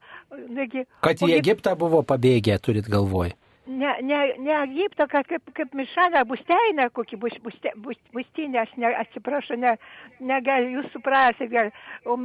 [0.55, 3.35] Negi, kad į Egiptą buvo pabėgę, turit galvoj
[3.67, 8.93] ne, ne, ne Egipto, kaip, kaip Mišana Busteinė, kokį bus, buste, bus, bustinė, aš ne,
[9.03, 9.75] atsiprašau, ne,
[10.19, 11.71] negaliu jūs suprasti, gal,
[12.05, 12.17] o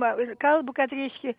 [0.42, 1.34] kalbu, kad reiškia,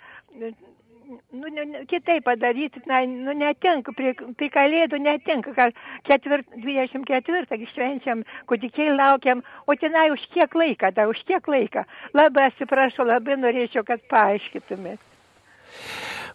[1.32, 5.78] nu, ne, kitaip padaryti, na, nu, netinka, prie, prie kalėdų netinka, kad
[6.10, 11.86] ketvirt, 24 švenčiam, kūdikiai laukiam, o tenai už kiek laiką, da, už kiek laiką.
[12.18, 15.10] Labai atsiprašau, labai norėčiau, kad paaiškytumėt.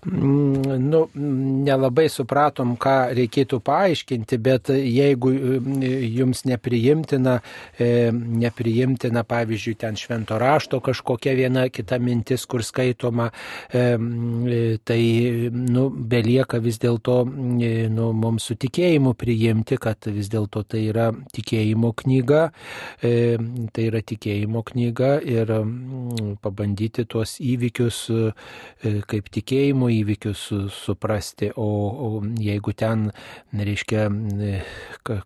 [0.04, 1.00] Mm, nu,
[1.64, 7.38] nelabai supratom, ką reikėtų paaiškinti, bet jeigu e, jums nepriimtina,
[7.80, 13.30] e, nepriimtina, pavyzdžiui, ten švento rašto kažkokia viena kita mintis, kur skaitoma,
[13.72, 13.86] e,
[14.84, 15.00] tai
[15.50, 21.92] nu, belieka vis dėlto nu, mums su tikėjimu priimti, kad vis dėlto tai yra tikėjimo
[21.96, 22.42] knyga,
[23.00, 25.50] tai yra tikėjimo knyga ir
[26.44, 28.00] pabandyti tuos įvykius
[29.10, 30.42] kaip tikėjimo įvykius
[30.74, 31.66] suprasti, o,
[32.06, 32.08] o
[32.40, 33.10] jeigu ten,
[33.56, 34.06] reiškia,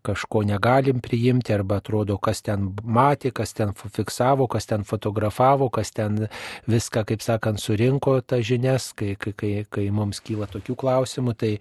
[0.05, 5.93] kažko negalim priimti arba atrodo, kas ten matė, kas ten fiksavo, kas ten fotografavo, kas
[5.97, 6.27] ten
[6.71, 9.35] viską, kaip sakant, surinko tas žinias, kai, kai,
[9.71, 11.53] kai, mums kyla tokių klausimų, tai,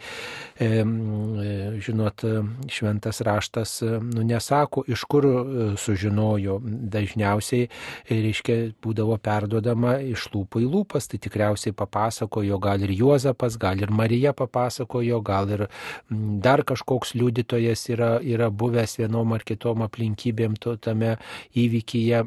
[0.60, 2.26] žinot,
[2.70, 5.34] šventas raštas, nu, nesako, iš kur e,
[5.80, 7.70] sužinojo, dažniausiai,
[8.10, 13.92] reiškia, būdavo perduodama iš lūpų į lūpas, tai tikriausiai papasakojo gal ir Juozapas, gal ir
[13.92, 20.58] Marija papasakojo, gal ir mm, dar kažkoks liudytojas yra, yra buvęs vienom ar kitom aplinkybėm
[20.60, 21.18] to, tame
[21.58, 22.24] įvykyje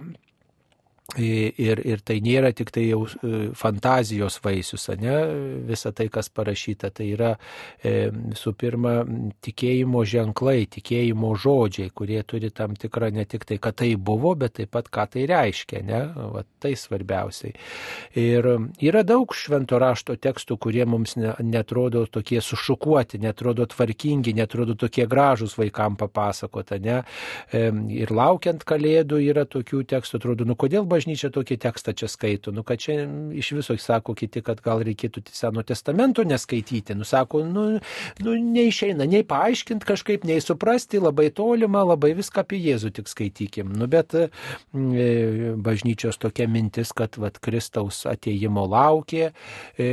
[1.21, 5.17] Ir, ir tai nėra tik tai jau e, fantazijos vaisius, ne,
[5.69, 7.35] visa tai, kas parašyta, tai yra
[7.85, 8.95] e, visų pirma
[9.45, 14.57] tikėjimo ženklai, tikėjimo žodžiai, kurie turi tam tikrą ne tik tai, kad tai buvo, bet
[14.57, 16.03] taip pat, ką tai reiškia, ne,
[16.33, 17.53] Va, tai svarbiausiai.
[18.19, 18.47] Ir
[18.81, 25.07] yra daug švento rašto tekstų, kurie mums ne, netrodo tokie sušukuoti, netrodo tvarkingi, netrodo tokie
[25.11, 27.03] gražus vaikams papasakota, ne.
[27.53, 32.53] Ir laukiant kalėdų yra tokių tekstų, atrodo, nu kodėl bažnyčia bažnyčia tokį tekstą čia skaito,
[32.55, 33.03] nu kad čia
[33.35, 37.81] iš viso sako kiti, kad gal reikėtų Seno testamento neskaityti, nu sako, nu,
[38.23, 43.73] nu neišeina nei paaiškinti kažkaip, nei suprasti, labai tolima, labai viską apie Jėzų tik skaitykim.
[43.75, 44.29] Nu bet e,
[45.57, 49.33] bažnyčios tokia mintis, kad vat, Kristaus ateimo laukė,
[49.75, 49.89] e,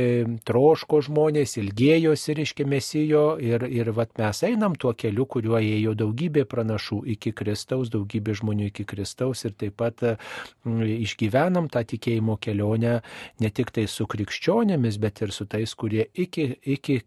[0.46, 6.46] troško žmonės, ilgėjosi, reiškia mesijo ir, ir vat, mes einam tuo keliu, kuriuo ėjo daugybė
[6.50, 12.94] pranašų iki Kristaus, daugybė žmonių iki Kristaus ir taip pat mm, išgyvenam tą tikėjimo kelionę
[13.40, 16.46] ne tik tai su krikščionėmis, bet ir su tais, kurie iki,
[16.76, 17.00] iki,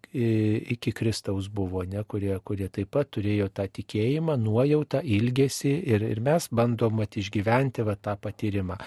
[0.76, 6.24] iki Kristaus buvo, ne, kurie, kurie taip pat turėjo tą tikėjimą, nuojautą, ilgesį ir, ir
[6.24, 8.80] mes bandom mat, išgyventi va, tą patyrimą.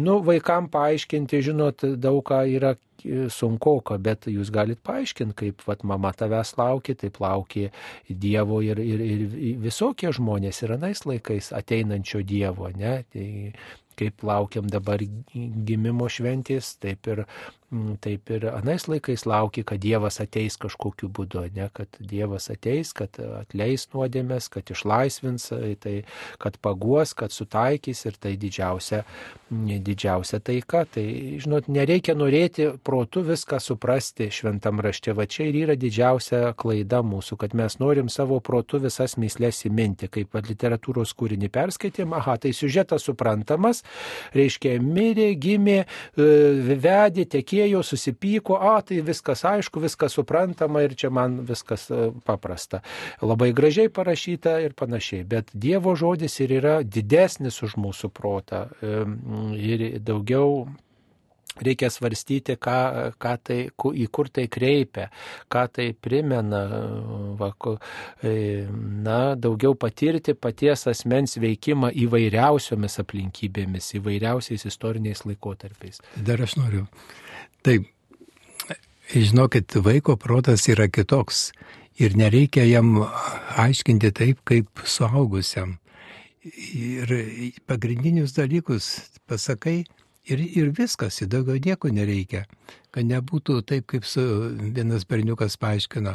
[0.00, 2.74] Nu, vaikam paaiškinti, žinot, daug ką yra
[3.04, 7.70] sunkoka, bet jūs galit paaiškinti, kaip vat, mama tavęs laukia, taip laukia
[8.08, 9.24] Dievo ir, ir, ir
[9.60, 13.02] visokie žmonės ir anais laikais ateinančio Dievo, ne?
[13.12, 13.26] Tai
[13.98, 15.02] kaip laukiam dabar
[15.70, 17.24] gimimo šventės, taip ir
[18.04, 23.16] taip ir anais laikais lauki, kad Dievas ateis kažkokiu būdu, ne, kad Dievas ateis, kad
[23.40, 25.48] atleis nuodėmės, kad išlaisvins,
[25.82, 25.94] tai
[26.42, 29.02] kad paguos, kad sutaikys ir tai didžiausia,
[29.50, 30.84] mm, didžiausia taika.
[30.94, 31.04] Tai,
[31.42, 37.38] žinot, nereikia norėti protų viską suprasti šventam rašte, va čia ir yra didžiausia klaida mūsų,
[37.40, 43.08] kad mes norim savo protų visas mislės įminti, kaip literatūros kūrinį perskaitėm, aha, tai siužetas
[43.08, 43.82] suprantamas,
[44.36, 46.30] reiškia, mirė, gimė, e,
[46.78, 52.10] vedė, tekėjo išėjo, susipyko, a, tai viskas aišku, viskas suprantama ir čia man viskas e,
[52.24, 52.82] paprasta.
[53.22, 59.04] Labai gražiai parašyta ir panašiai, bet Dievo žodis ir yra didesnis už mūsų protą e,
[59.58, 60.66] ir daugiau
[61.54, 65.06] reikia svarstyti, ką, ką tai, į kur tai kreipia,
[65.46, 66.64] ką tai primena,
[67.38, 67.52] va,
[68.18, 68.66] e,
[69.06, 76.02] na, daugiau patirti paties asmens veikimą įvairiausiomis aplinkybėmis, įvairiausiais istoriniais laikotarpiais.
[76.18, 76.88] Dar aš noriu.
[77.64, 77.86] Taip,
[79.12, 81.50] žinokit, vaiko protas yra kitoks
[81.96, 82.98] ir nereikia jam
[83.56, 85.78] aiškinti taip, kaip suaugusiam.
[86.44, 87.08] Ir
[87.64, 88.90] pagrindinius dalykus
[89.24, 89.84] pasakai,
[90.24, 92.46] Ir, ir viskas, ir daugiau nieko nereikia.
[92.94, 94.22] Kad nebūtų taip, kaip su
[94.72, 96.14] vienas berniukas paaiškino.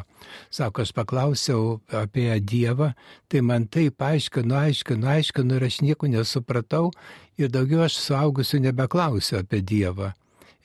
[0.49, 2.95] Sako, aš paklausiau apie Dievą,
[3.29, 6.89] tai man taip aiškino, aiškino, aiškino ir aš nieko nesupratau
[7.37, 10.15] ir daugiau aš suaugusiu nebeklausiu apie Dievą.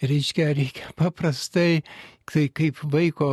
[0.04, 1.82] Reiškia, reikia paprastai,
[2.28, 3.28] tai kaip vaiko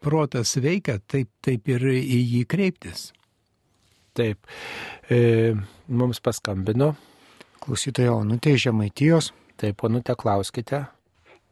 [0.00, 3.10] protas veikia, taip, taip ir į jį kreiptis.
[4.16, 4.48] Taip,
[5.12, 5.52] e,
[5.88, 6.94] mums paskambino.
[7.60, 9.32] Klausytoja Onutė iš Žemaitijos.
[9.60, 10.86] Taip, ponute, klauskite.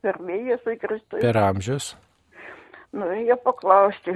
[0.04, 1.20] Per mėnesį Kristui.
[1.20, 1.92] Per amžius.
[2.96, 4.14] Norėjau paklausti.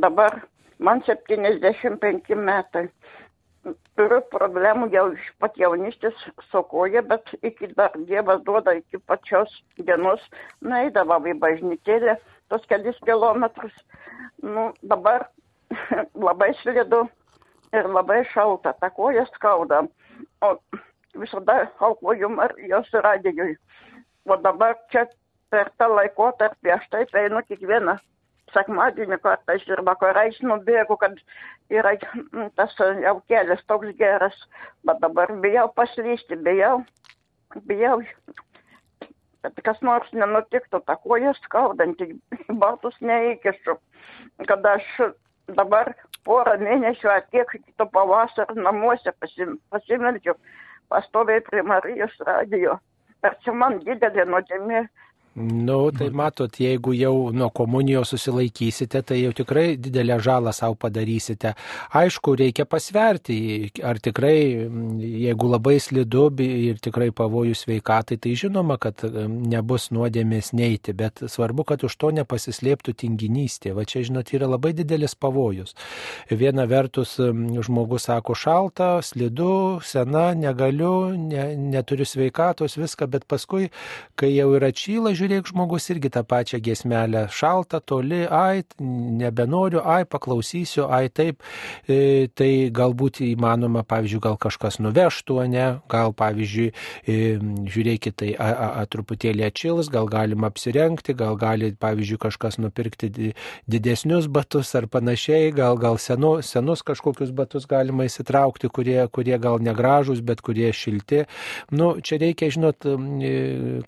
[0.00, 0.42] Dabar
[0.78, 2.86] man 75 metai.
[3.98, 6.18] Turiu problemų jau iš pat jaunystės
[6.52, 9.50] su koja, bet iki dar Dievas duoda iki pačios
[9.88, 10.22] dienos.
[10.62, 12.14] Naidavau į bažnytėlę
[12.52, 13.74] tos kelis kilometrus.
[14.42, 15.26] Nu, dabar
[16.28, 17.08] labai slidu
[17.74, 19.82] ir labai šalta, ta koja skauda.
[20.46, 20.54] O
[21.18, 23.56] visada aukoju Marijos radijui.
[24.30, 25.08] O dabar čia
[25.50, 27.98] per tą laikotarpį aš taip einu kiekvieną
[28.54, 31.16] sekmadienį kartais ir vakarais nubėgu, kad
[31.72, 31.94] yra
[32.58, 34.36] tas jau kelias toks geras,
[34.88, 36.82] bet dabar bijau paslysti, bijau,
[37.70, 38.00] bijau,
[39.44, 42.12] kad kas nors nenutiktų, ta koja skaudanti,
[42.62, 43.78] batus neįkišu,
[44.50, 44.88] kad aš
[45.56, 45.94] dabar
[46.28, 50.34] porą mėnesių atiek kito pavasario namuose pasim, pasimeldžiu
[50.92, 52.78] pastoviai prie Marijos radijo.
[53.26, 54.84] Ar čia man didelė nuodėmė
[55.38, 61.52] Nu, tai matot, jeigu jau nuo komunijos susilaikysite, tai jau tikrai didelę žalą savo padarysite.
[61.94, 63.36] Aišku, reikia pasverti,
[63.86, 64.66] ar tikrai,
[64.98, 71.68] jeigu labai slidu ir tikrai pavojus sveikatai, tai žinoma, kad nebus nuodėmės neiti, bet svarbu,
[71.70, 73.76] kad už to nepasislėptų tinginystė.
[73.78, 75.76] Va čia, žinot, yra labai didelis pavojus.
[76.30, 83.70] Viena vertus, žmogus sako šalta, slidu, sena, negaliu, ne, neturiu sveikatos, viską, bet paskui,
[84.18, 89.82] kai jau yra čyla, žiūrėk, žiūrėk, žmogus irgi tą pačią gesmelę šalta, toli, ai, nebenoriu,
[89.84, 91.42] ai, paklausysiu, ai, taip,
[91.86, 96.68] e, tai galbūt įmanoma, pavyzdžiui, gal kažkas nuvežtų, ne, gal, pavyzdžiui,
[97.04, 97.18] e,
[97.68, 103.34] žiūrėkit, tai a, a, a, truputėlį atšils, gal galima apsirengti, gal gali, pavyzdžiui, kažkas nupirkti
[103.68, 109.60] didesnius batus ar panašiai, gal, gal senu, senus kažkokius batus galima įsitraukti, kurie, kurie gal
[109.60, 111.26] negražus, bet kurie šilti.
[111.74, 112.86] Nu, čia reikia, žinot,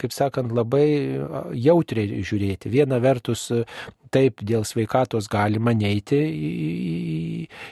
[0.00, 2.72] kaip sakant, labai jautriai žiūrėti.
[2.72, 3.48] Viena vertus,
[4.14, 6.20] taip, dėl sveikatos galima neiti,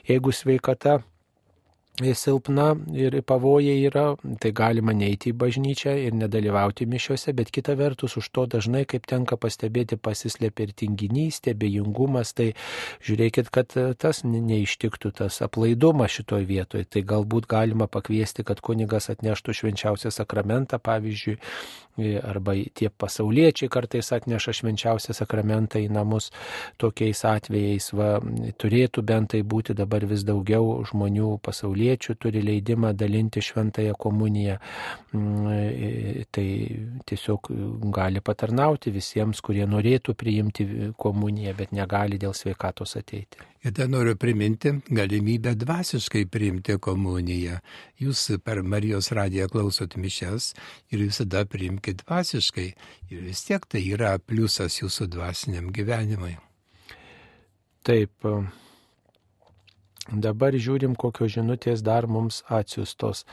[0.08, 1.00] jeigu sveikata
[1.98, 8.16] silpna ir pavojai yra, tai galima neiti į bažnyčią ir nedalyvauti mišiuose, bet kita vertus
[8.16, 12.52] už to dažnai, kaip tenka pastebėti, pasislėpia ir tinginystė, bejingumas, tai
[13.06, 16.86] žiūrėkit, kad tas neištiktų tas aplaidumas šitoje vietoje.
[16.86, 21.38] Tai galbūt galima pakviesti, kad kunigas atneštų švenčiausią sakramentą, pavyzdžiui,
[22.22, 26.30] arba tie pasauliečiai kartais atneša švenčiausią sakramentą į namus
[26.80, 27.90] tokiais atvejais.
[27.98, 28.18] Va,
[28.60, 34.58] turėtų bent tai būti dabar vis daugiau žmonių pasauliečių turi leidimą dalinti šventąją komuniją.
[35.12, 36.48] Mm, tai
[37.08, 37.52] tiesiog
[37.94, 43.42] gali patarnauti visiems, kurie norėtų priimti komuniją, bet negali dėl sveikatos ateiti.
[43.66, 47.56] Ir dar noriu priminti galimybę dvasiškai priimti komuniją.
[47.98, 50.52] Jūs per Marijos radiją klausot mišes
[50.94, 52.68] ir visada priimkite dvasiškai.
[53.10, 56.36] Ir vis tiek tai yra pliusas jūsų dvasiniam gyvenimui.
[57.82, 58.30] Taip.
[60.08, 63.26] Dabar žiūrim, kokios žinutės dar mums atsiustos.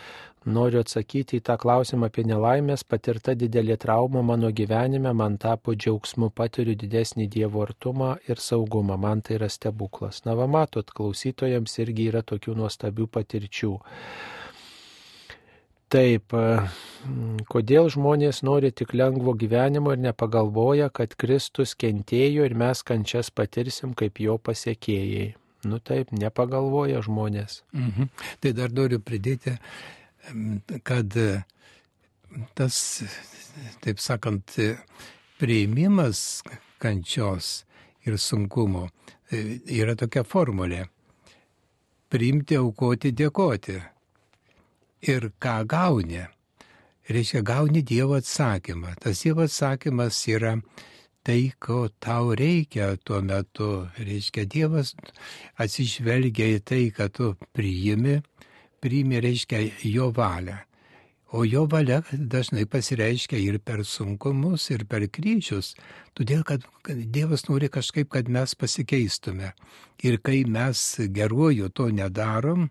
[0.45, 2.83] Noriu atsakyti į tą klausimą apie nelaimės.
[2.85, 8.97] Patirta didelė trauma mano gyvenime man tapo džiaugsmu, patiriu didesnį Dievo artumą ir saugumą.
[9.01, 10.21] Man tai yra stebuklas.
[10.27, 13.71] Na, va, matot, klausytojams irgi yra tokių nuostabių patirčių.
[15.95, 16.37] Taip,
[17.49, 23.97] kodėl žmonės nori tik lengvo gyvenimo ir nepagalvoja, kad Kristus kentėjo ir mes kančias patirsim
[23.97, 25.27] kaip jo pasiekėjai.
[25.65, 27.63] Nu taip, nepagalvoja žmonės.
[27.73, 28.09] Mhm.
[28.41, 29.57] Tai dar noriu pridėti
[30.83, 31.17] kad
[32.55, 32.77] tas,
[33.83, 34.57] taip sakant,
[35.39, 36.43] prieimimas
[36.79, 37.65] kančios
[38.05, 38.87] ir sunkumo
[39.31, 40.85] e, yra tokia formulė.
[42.11, 43.79] Priimti, aukoti, dėkoti.
[45.09, 46.23] Ir ką gauni?
[47.09, 48.95] Reiškia, gauni Dievo atsakymą.
[49.01, 50.55] Tas Dievo atsakymas yra
[51.25, 53.87] tai, ko tau reikia tuo metu.
[53.97, 54.93] Reiškia, Dievas
[55.61, 58.21] atsižvelgia į tai, kad tu priimi
[58.85, 60.61] priimė reiškia jo valią.
[61.35, 65.73] O jo valia dažnai pasireiškia ir per sunkumus, ir per kryžius,
[66.15, 69.51] todėl kad Dievas nori kažkaip, kad mes pasikeistume.
[70.05, 70.83] Ir kai mes
[71.17, 72.69] geruoju to nedarom,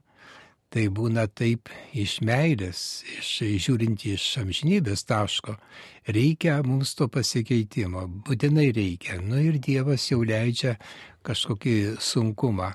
[0.71, 3.33] tai būna taip iš meilės, iš,
[3.67, 5.59] žiūrint iš amžinybės taško,
[6.07, 9.19] reikia mums to pasikeitimo, būtinai reikia.
[9.21, 10.79] Nu ir Dievas jau leidžia
[11.27, 12.73] kažkokį sunkumą.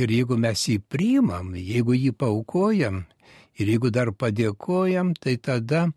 [0.00, 3.02] Ir jeigu mes jį priimam, jeigu jį paukojam
[3.60, 5.88] ir jeigu dar padėkojam, tai tada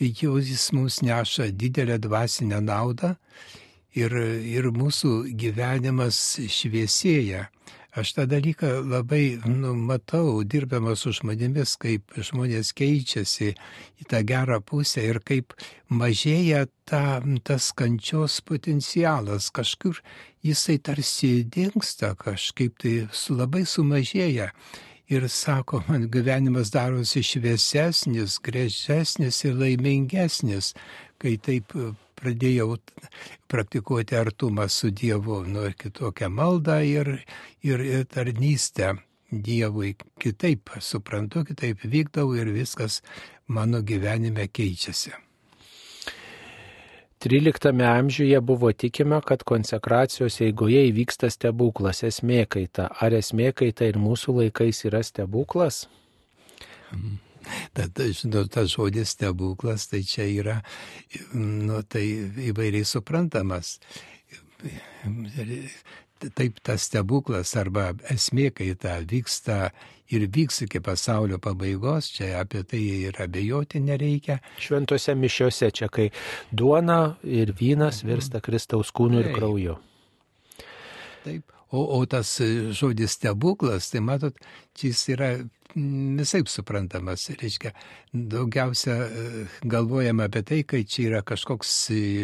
[0.00, 3.14] jau jis mums neša didelę dvasinę naudą
[3.94, 4.12] ir,
[4.56, 6.18] ir mūsų gyvenimas
[6.50, 7.46] šviesėja.
[7.96, 13.54] Aš tą dalyką labai nu, matau, dirbamas su žmonėmis, kaip žmonės keičiasi
[14.02, 15.54] į tą gerą pusę ir kaip
[15.88, 19.48] mažėja ta, tas kančios potencialas.
[19.48, 20.02] Kažkur
[20.44, 24.50] jisai tarsi dinksta, kažkaip tai su, labai sumažėja.
[25.08, 30.74] Ir sako, man gyvenimas darosi šviesesnis, gražesnis ir laimingesnis,
[31.22, 31.72] kai taip
[32.16, 32.76] pradėjau
[33.50, 37.12] praktikuoti artumą su Dievu, nu ir kitokią maldą ir,
[37.62, 38.94] ir, ir tarnystę
[39.30, 39.96] Dievui.
[40.22, 43.02] Kitaip suprantu, kitaip vykdau ir viskas
[43.46, 45.14] mano gyvenime keičiasi.
[47.26, 52.90] XIII amžiuje buvo tikima, kad konsekracijos eigoje įvyksta stebuklas, esmė kaita.
[53.02, 55.86] Ar esmė kaita ir mūsų laikais yra stebuklas?
[56.92, 57.25] Mm.
[57.76, 60.56] Tad, žinau, tas žodis stebuklas, tai čia yra,
[61.34, 62.04] nu, tai
[62.50, 63.76] įvairiai suprantamas.
[66.36, 69.70] Taip tas stebuklas arba esmė, kai ta vyksta
[70.08, 74.38] ir vyks iki pasaulio pabaigos, čia apie tai ir abejoti nereikia.
[74.62, 76.08] Šventose mišiuose čia, kai
[76.52, 79.76] duona ir vynas virsta Kristaus kūnu ir krauju.
[81.26, 81.55] Taip.
[81.70, 82.36] O, o tas
[82.78, 84.36] žodis stebuklas, tai matot,
[84.78, 85.30] jis yra
[85.74, 87.28] visai suprantamas.
[87.40, 87.72] Reiškia,
[88.12, 91.72] daugiausia e, galvojama apie tai, kai čia yra kažkoks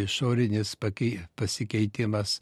[0.07, 2.39] išorinis pasikeitimas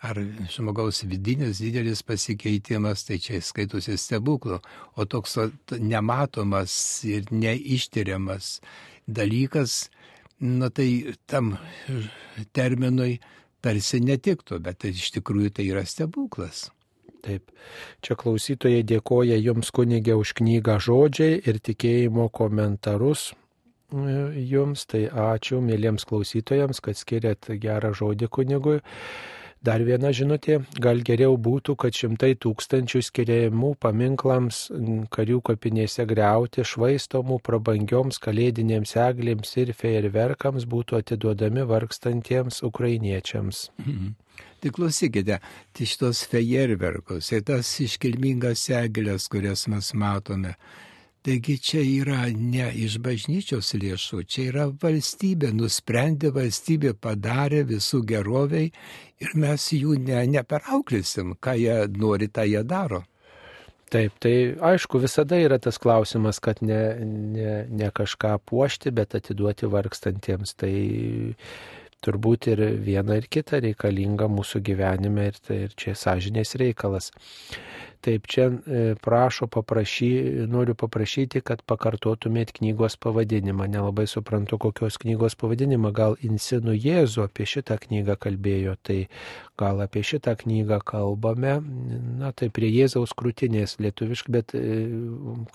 [0.00, 0.16] ar
[0.48, 4.60] žmogaus vidinis didelis pasikeitimas, tai čia skaitusi stebuklu,
[4.96, 5.36] o toks
[5.76, 8.60] nematomas ir neištiriamas
[9.06, 9.90] dalykas,
[10.40, 11.58] na tai tam
[12.56, 13.20] terminui
[13.64, 16.68] tarsi netiktų, bet tai iš tikrųjų tai yra stebuklas.
[17.20, 17.50] Taip.
[18.00, 23.34] Čia klausytojai dėkoja Jums kunigė už knygą žodžiai ir tikėjimo komentarus e,
[24.48, 24.86] Jums.
[24.88, 28.78] Tai ačiū mėlyms klausytojams, kad skiriat gerą žodį kunigui.
[29.60, 34.60] Dar viena žinutė, gal geriau būtų, kad šimtai tūkstančių skiriamų paminklams
[35.12, 43.66] karių kapinėse greuti, švaistomų prabangioms kalėdinėms eglėms ir fejerverkams būtų atiduodami vargstantiems ukrainiečiams.
[43.84, 44.14] Mhm.
[44.60, 45.40] Tai klausykite,
[45.76, 50.54] tai šitos fejerverkus ir tas iškilmingas eglės, kurias mes matome,
[51.20, 58.70] Taigi čia yra ne iš bažnyčios lėšų, čia yra valstybė, nusprendė valstybė, padarė visų geroviai
[59.20, 63.02] ir mes jų ne, neperauklysim, ką jie nori, tą jie daro.
[63.90, 64.32] Taip, tai
[64.64, 70.54] aišku, visada yra tas klausimas, kad ne, ne, ne kažką puošti, bet atiduoti vargstantiems.
[70.62, 70.74] Tai
[72.06, 77.10] turbūt ir viena ir kita reikalinga mūsų gyvenime ir, tai, ir čia sąžinės reikalas.
[78.00, 80.08] Taip, čia e, prašo, paprašy,
[80.48, 83.66] noriu paprašyti, kad pakartotumėt knygos pavadinimą.
[83.68, 85.90] Nelabai suprantu, kokios knygos pavadinimą.
[85.92, 89.02] Gal Insinu Jėzu apie šitą knygą kalbėjo, tai
[89.60, 91.58] gal apie šitą knygą kalbame.
[92.22, 94.64] Na, tai prie Jėzaus krūtinės lietuviškai, bet e,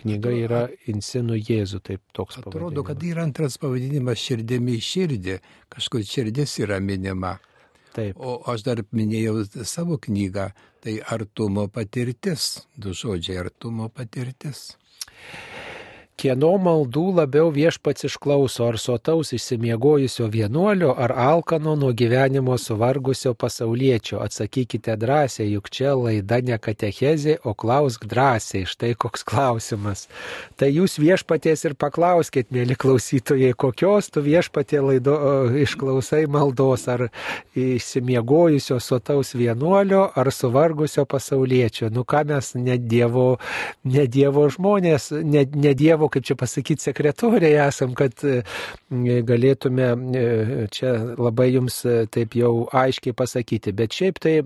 [0.03, 0.61] knyga yra
[0.91, 2.61] Insinu Jėzu, taip toks pavadinimas.
[2.61, 5.41] Atrodo, kad yra antras pavadinimas širdimi širdį,
[5.73, 7.39] kažkur širdis yra minima.
[7.95, 8.17] Taip.
[8.19, 10.49] O aš dar minėjau savo knygą,
[10.83, 14.73] tai artumo patirtis, du žodžiai artumo patirtis.
[16.15, 24.21] Kieno maldų labiau viešpats išklauso, ar sotaus išsimiegojusio vienuolio, ar alkano nuo gyvenimo suvargusio pasaulietčio?
[24.23, 28.63] Atsakykite drąsiai, juk čia laida ne katechezė, o klausk drąsiai.
[28.63, 30.05] Štai koks klausimas.
[30.55, 35.17] Tai jūs viešpaties ir paklauskit, mėly klausytojai, kokios tu viešpatie laido
[35.65, 37.09] išklausai maldos, ar
[37.59, 41.91] išsimiegojusio sotaus vienuolio, ar suvargusio pasaulietčio.
[41.91, 43.27] Nu ką mes ne Dievo,
[43.83, 48.43] ne dievo žmonės, ne, ne Dievo savo, kaip čia pasakyti, sekretoriai esam, kad e,
[49.23, 53.73] galėtume e, čia labai jums e, taip jau aiškiai pasakyti.
[53.73, 54.41] Bet šiaip tai,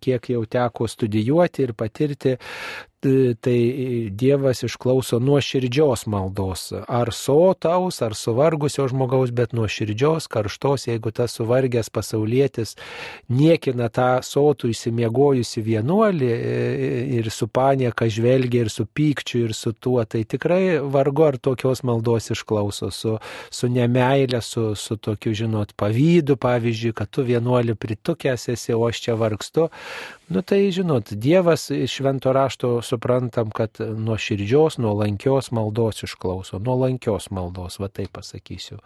[0.00, 2.36] kiek jau teko studijuoti ir patirti,
[3.00, 6.72] tai Dievas išklauso nuo širdžios maldos.
[6.88, 12.74] Ar sotaus, ar suvargusio žmogaus, bet nuo širdžios, karštos, jeigu tas suvargęs pasaulietis
[13.30, 16.32] niekina tą sotų įsimiegojusi vienuolį
[17.20, 21.84] ir su panieka žvelgia ir su pykčiu ir su tuo, tai tikrai vargu ar tokios
[21.86, 23.16] maldos išklauso, su,
[23.50, 29.06] su nemailė, su, su tokiu, žinot, pavydu, pavyzdžiui, kad tu vienuolį pritukęs esi, o aš
[29.06, 29.68] čia vargstu.
[30.28, 36.58] Nu tai, žinot, Dievas iš švento rašto suprantam, kad nuo širdžios, nuo lankios maldos išklauso,
[36.58, 38.76] nuo lankios maldos, va taip pasakysiu.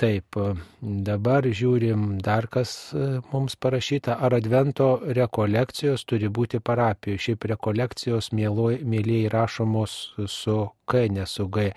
[0.00, 0.34] Taip,
[0.80, 4.88] dabar žiūrim dar kas e, mums parašyta, ar advento
[5.20, 7.20] rekolekcijos turi būti parapijoje.
[7.26, 9.96] Šiaip rekolekcijos mėlyje rašomos
[10.26, 10.56] su
[10.88, 11.68] K, ne su G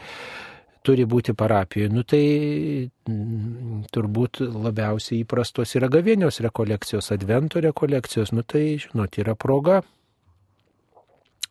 [0.83, 1.89] turi būti parapijoje.
[1.93, 2.23] Nu tai
[3.09, 8.33] m, turbūt labiausiai įprastos yra gavėnios rekolekcijos, advento rekolekcijos.
[8.35, 9.81] Nu tai, žinot, yra proga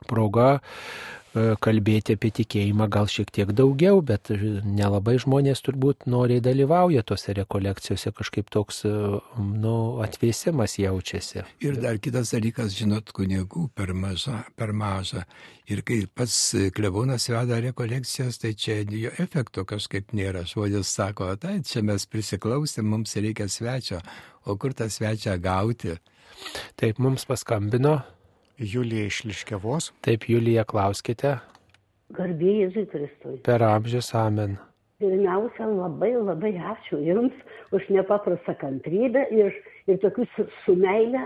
[0.07, 0.59] proga
[1.33, 8.13] kalbėti apie tikėjimą gal šiek tiek daugiau, bet nelabai žmonės turbūt noriai dalyvauja tose rekolekcijose,
[8.19, 8.93] kažkaip toks e,
[9.41, 11.47] nu, atvėsimas jaučiasi.
[11.65, 15.25] Ir dar kitas dalykas, žinot, kunigų per maža, per maža.
[15.73, 16.37] Ir kai pats
[16.77, 20.45] klebonas veda rekolekcijas, tai čia jo efekto kažkaip nėra.
[20.49, 24.03] Žodis sako, tai čia mes prisiklausėm, mums reikia svečio,
[24.45, 25.97] o kur tą svečią gauti?
[26.77, 28.03] Taip, mums paskambino
[28.63, 29.91] Julija iš Liškevos.
[30.05, 31.37] Taip, Julija, klauskite.
[32.13, 33.39] Garbėjai Jėzui Kristui.
[33.47, 34.59] Per amžius amen.
[35.03, 37.35] Pirmiausia, labai labai ačiū Jums
[37.75, 39.57] už nepaprastą kantrybę ir,
[39.91, 41.25] ir tokius su, su meilė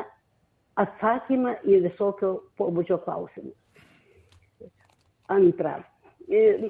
[0.80, 2.30] atsakymą į visokio
[2.60, 3.56] pobūdžio klausimus.
[5.32, 5.80] Antra.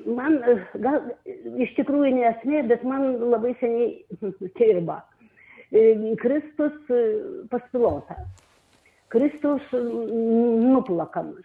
[0.06, 0.40] Man
[0.82, 1.12] gal
[1.62, 4.02] iš tikrųjų nesmė, bet man labai seniai
[4.58, 5.02] dirba.
[6.22, 6.76] Kristus
[7.50, 8.18] pas pilotą
[9.08, 11.44] Kristus nuplakamas.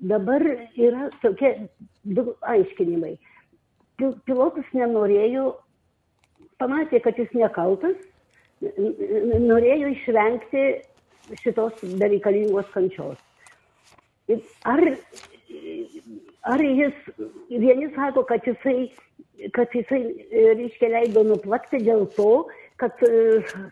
[0.00, 0.42] Dabar
[0.76, 1.68] yra tokie
[2.04, 3.14] du aiškinimai.
[4.26, 5.52] Pilotas nenorėjo,
[6.58, 7.94] pamatė, kad jis nekaltas,
[8.60, 10.64] norėjo išvengti
[11.44, 13.22] šitos bereikalingos kančios.
[14.66, 14.82] Ar,
[16.50, 17.00] ar jis,
[17.50, 18.90] vieni sako, kad jisai,
[19.54, 20.02] kad jisai,
[20.58, 22.46] reiškia, leido nuplakti dėl to,
[22.82, 22.98] kad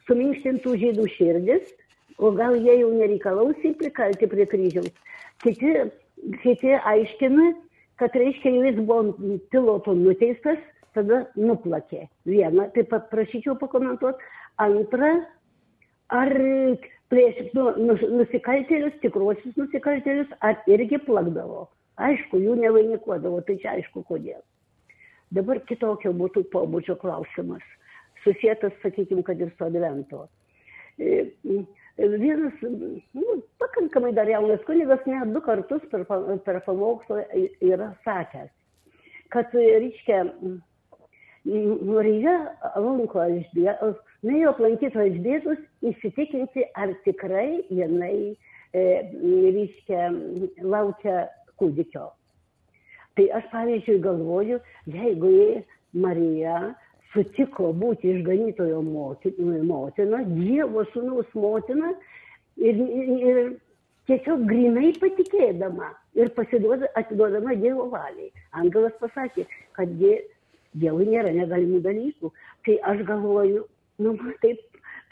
[0.07, 1.73] suminkštintų žydų širdis,
[2.18, 4.93] o gal jie jau nereikalaus jį prikalti prie kryžiaus.
[5.44, 5.74] Kiti,
[6.43, 7.52] kiti aiškina,
[8.01, 10.60] kad reiškia, jis buvo piloto nuteistas,
[10.97, 12.06] tada nuplakė.
[12.28, 14.32] Vieną, taip pat prašyčiau pakomentuoti.
[14.62, 15.12] Antra,
[16.12, 16.32] ar
[17.12, 17.68] prieš nu,
[18.18, 21.66] nusikaltėlius, tikruosius nusikaltėlius, ar irgi plakdavo.
[22.02, 24.40] Aišku, jų nevainikuodavo, tai čia aišku kodėl.
[25.32, 27.64] Dabar kitokio būtų pobūdžio klausimas,
[28.24, 30.26] susijęs, sakykime, kad ir su Advento.
[31.01, 31.32] E,
[31.98, 32.52] vienas,
[33.12, 36.05] nu, pakankamai dar jaunas kunigas, net du kartus per,
[36.44, 37.24] per pamokslą
[37.60, 38.51] yra sakęs,
[39.32, 40.24] kad, reiškia,
[41.44, 42.35] Marija
[42.78, 45.60] lanko Elžbietos, nuėjo aplankyti Elžbietos,
[45.90, 48.36] įsitikinti, ar tikrai jinai,
[48.73, 48.85] e,
[49.56, 50.10] reiškia,
[50.62, 51.27] laukia
[51.59, 52.12] kūdikio.
[53.19, 55.32] Tai aš, pavyzdžiui, galvoju, jeigu
[55.93, 56.73] Marija
[57.12, 61.93] sutiko būti išganytojo motina, Dievo sūnaus motina
[62.56, 63.40] ir, ir
[64.10, 68.32] tiesiog grinai patikėdama ir atiduodama Dievo valiai.
[68.52, 69.47] Angelas pasakė,
[69.78, 70.18] kad die,
[70.72, 72.32] Dievui nėra negalimų dalykų.
[72.66, 73.64] Tai aš galvoju,
[74.01, 74.60] nu, taip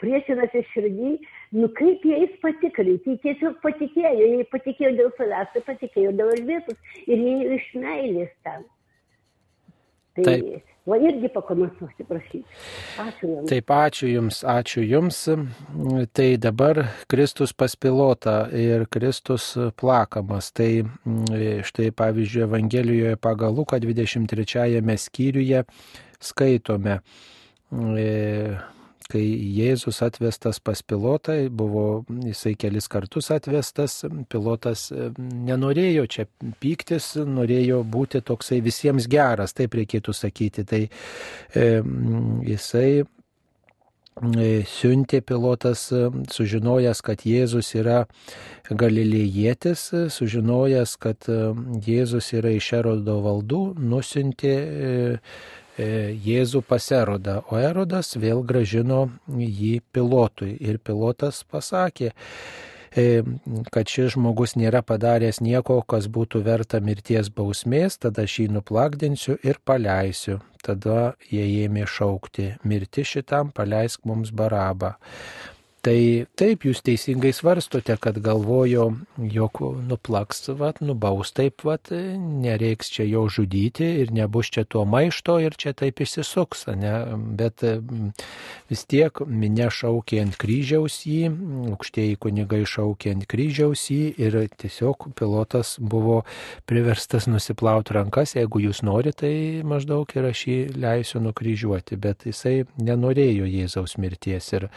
[0.01, 1.11] priešinasi širdį,
[1.59, 6.95] nu kaip jais patikrinti, jie tiesiog patikėjo, jie patikėjo dėl savęs, tai patikėjo dėl Elvėtos
[7.05, 8.65] ir jie iš meilės ten.
[10.15, 10.71] Tai, Taip.
[10.89, 12.41] Va irgi pakomentuoti, prašyti.
[12.99, 13.49] Ačiū Jums.
[13.51, 15.19] Taip, ačiū Jums, ačiū Jums.
[16.17, 16.81] Tai dabar
[17.11, 20.49] Kristus paspilota ir Kristus plakamas.
[20.57, 20.71] Tai
[21.69, 25.63] štai pavyzdžiui Evangelijoje pagal Luką 23 skyriuje
[26.17, 26.99] skaitome
[29.11, 29.23] kai
[29.57, 34.01] Jėzus atvestas pas pilotą, buvo jisai kelis kartus atvestas,
[34.31, 36.27] pilotas e, nenorėjo čia
[36.63, 40.65] pyktis, norėjo būti toksai visiems geras, taip reikėtų sakyti.
[40.67, 41.65] Tai e,
[42.47, 43.05] jisai e,
[44.71, 48.03] siuntė pilotas, e, sužinojęs, kad Jėzus yra
[48.71, 51.27] galilėjėtis, sužinojęs, kad
[51.87, 54.55] Jėzus yra iš Erodo valdų, nusintė
[55.79, 62.11] Jėzų pas Erodą, o Erodas vėl gražino jį pilotui ir pilotas pasakė,
[62.91, 63.23] e,
[63.71, 69.37] kad šis žmogus nėra padaręs nieko, kas būtų verta mirties bausmės, tada aš jį nuplakdinsiu
[69.43, 70.41] ir paleisiu.
[70.61, 74.97] Tada jie ėmė šaukti, mirti šitam, paleisk mums barabą.
[75.81, 75.97] Tai
[76.37, 78.83] taip, jūs teisingai svarstote, kad galvojo,
[79.33, 85.39] jog nuplaks, vat, nubaus taip, vat, nereiks čia jo žudyti ir nebus čia tuo maišto
[85.41, 86.91] ir čia taip išsisuks, ne?
[87.39, 88.11] bet mm,
[88.69, 91.31] vis tiek minė šaukė ant kryžiaus jį,
[91.71, 96.19] aukštieji kunigai šaukė ant kryžiaus jį ir tiesiog pilotas buvo
[96.69, 102.67] priverstas nusiplauti rankas, jeigu jūs norite, tai maždaug ir aš jį leisiu nukryžiuoti, bet jisai
[102.77, 104.69] nenorėjo Jėzaus mirties ir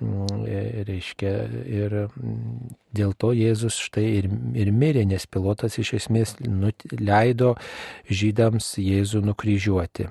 [0.00, 1.32] reiškia,
[1.68, 6.36] ir mm, dėl to Jėzus štai ir, ir mirė, nes pilotas iš esmės
[6.96, 7.54] leido
[8.08, 10.08] žydams Jėzų nukryžiuoti.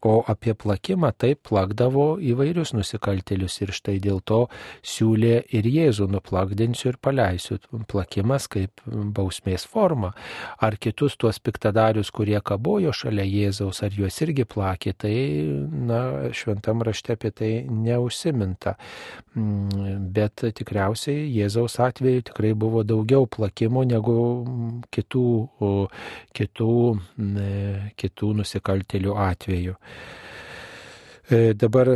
[0.00, 4.44] O apie plakimą taip plakdavo įvairius nusikaltėlius ir štai dėl to
[4.86, 7.58] siūlė ir Jėzų nuplakdinsiu ir paleisiu.
[7.90, 10.12] Plakimas kaip bausmės forma.
[10.62, 15.16] Ar kitus tuos piktadarius, kurie kabojo šalia Jėzaus, ar juos irgi plakė, tai
[15.90, 18.76] na, šventam rašte apie tai neužsiminta.
[19.34, 24.16] Mm, bet tikriausiai Jėzaus atveju tikrai buvo daugiau plakimų negu
[24.94, 25.26] kitų,
[26.38, 26.78] kitų,
[27.98, 29.76] kitų nusikaltėlių atveju.
[31.28, 31.90] E, dabar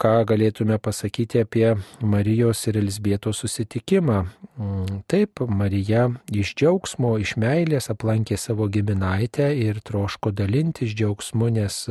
[0.00, 4.22] ką galėtume pasakyti apie Marijos ir Elisbieto susitikimą.
[4.56, 11.50] Mm, taip, Marija iš džiaugsmo, iš meilės aplankė savo giminaitę ir troško dalinti iš džiaugsmu,
[11.60, 11.82] nes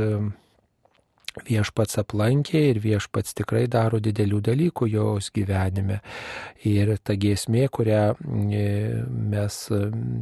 [1.46, 6.00] viešpats aplankė ir viešpats tikrai daro didelių dalykų jos gyvenime.
[6.68, 8.66] Ir ta giesmė, kurią e,
[9.06, 9.60] mes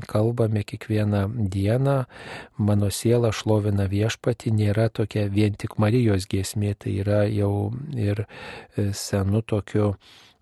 [0.09, 1.23] kalbame kiekvieną
[1.53, 1.97] dieną,
[2.57, 8.91] mano siela šlovina viešpatį, nėra tokia vien tik Marijos giesmė, tai yra jau ir e,
[8.93, 9.95] senu tokiu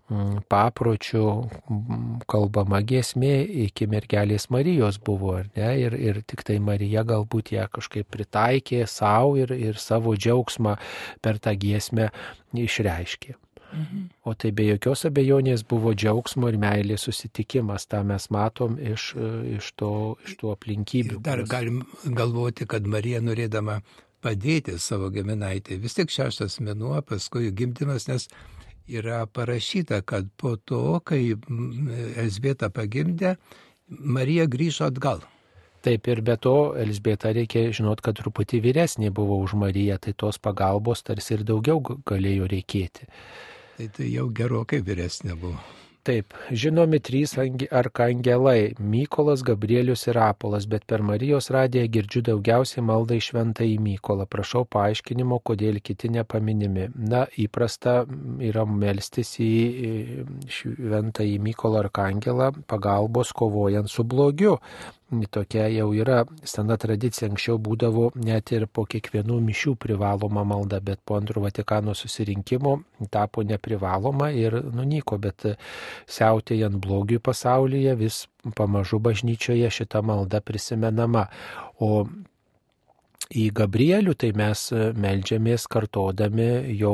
[0.06, 5.72] papročių mm, kalbama giesmė iki mergelės Marijos buvo, ar ne?
[5.82, 10.76] Ir, ir tik tai Marija galbūt ją kažkaip pritaikė savo ir, ir savo džiaugsmą
[11.22, 12.12] per tą giesmę
[12.54, 13.34] išreiškė.
[13.76, 14.06] Mhm.
[14.22, 19.10] O tai be jokios abejonės buvo džiaugsmo ir meilės susitikimas, tą mes matom iš,
[19.58, 19.92] iš, to,
[20.24, 21.18] iš to aplinkybių.
[21.18, 23.80] Ir dar galim galvoti, kad Marija norėdama
[24.22, 28.30] padėti savo giminaitį, vis tik šeštas mėnuo, paskui gimdymas, nes
[28.88, 31.34] yra parašyta, kad po to, kai
[32.16, 33.36] Elsbieta pagimdė,
[33.88, 35.24] Marija grįžo atgal.
[35.86, 40.40] Taip ir be to, Elsbieta reikia žinot, kad truputį vyresnė buvo už Mariją, tai tos
[40.42, 43.06] pagalbos tarsi ir daugiau galėjo reikėti.
[43.76, 45.60] Tai tai jau gerokai vyresnė buvo.
[46.06, 53.16] Taip, žinomi trys arkangelai- Mykolas, Gabrielius ir Apolas, bet per Marijos radiją girdžiu daugiausiai maldą
[53.18, 54.26] į šventąjį Mykolą.
[54.30, 56.86] Prašau paaiškinimo, kodėl kiti nepaminimi.
[56.94, 57.96] Na, įprasta
[58.50, 59.50] yra melstis į
[60.46, 64.60] šventąjį Mykolą arkangelą pagalbos kovojant su blogiu
[65.30, 71.00] tokia jau yra sena tradicija, anksčiau būdavo net ir po kiekvienų mišių privaloma malda, bet
[71.04, 72.80] po antro Vatikano susirinkimo
[73.10, 75.46] tapo neprivaloma ir nunyko, bet
[76.10, 78.24] siautėjant blogiui pasaulyje vis
[78.56, 81.28] pamažu bažnyčioje šita malda prisimenama.
[81.78, 82.06] O
[83.34, 86.92] į Gabrielių, tai mes e, melžiamės kartodami jo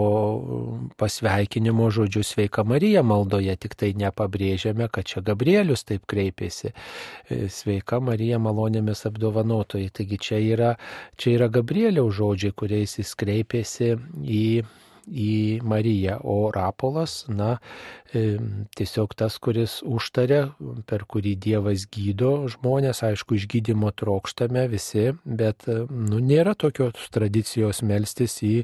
[1.00, 6.72] pasveikinimo žodžius sveika Marija maldoje, tik tai nepabrėžiame, kad čia Gabrielius taip kreipėsi.
[7.28, 9.90] E, sveika Marija malonėmis apdovanotojai.
[9.92, 10.74] Taigi čia yra,
[11.20, 14.46] čia yra Gabrieliaus žodžiai, kuriais jis kreipėsi į
[15.08, 17.56] į Mariją, o rapolas, na,
[18.12, 20.42] tiesiog tas, kuris užtarė,
[20.88, 28.38] per kurį Dievas gydo žmonės, aišku, išgydymo trokštame visi, bet, nu, nėra tokios tradicijos melstis
[28.46, 28.54] į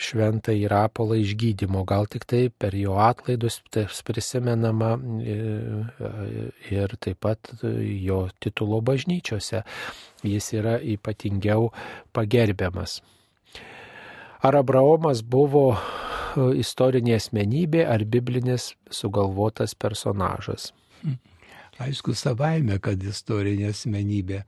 [0.00, 3.60] šventą į rapolą išgydymo, gal tik tai per jo atlaidus
[4.06, 5.38] prisimenama e,
[6.70, 9.64] ir taip pat jo titulo bažnyčiose.
[10.26, 11.70] Jis yra ypatingiau
[12.12, 13.00] pagerbiamas.
[14.42, 15.78] Ar Abraomas buvo e,
[16.62, 20.70] istorinė asmenybė ar biblinis sugalvotas personažas?
[21.80, 24.42] Aišku, savaime, kad istorinė asmenybė,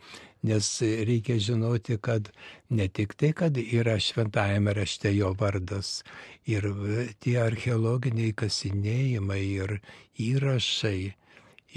[0.49, 0.67] nes
[1.09, 2.29] reikia žinoti, kad
[2.69, 6.03] ne tik tai, kad yra šventajame rašte jo vardas,
[6.45, 6.69] ir
[7.25, 9.79] tie archeologiniai kasinėjimai ir
[10.21, 10.99] įrašai,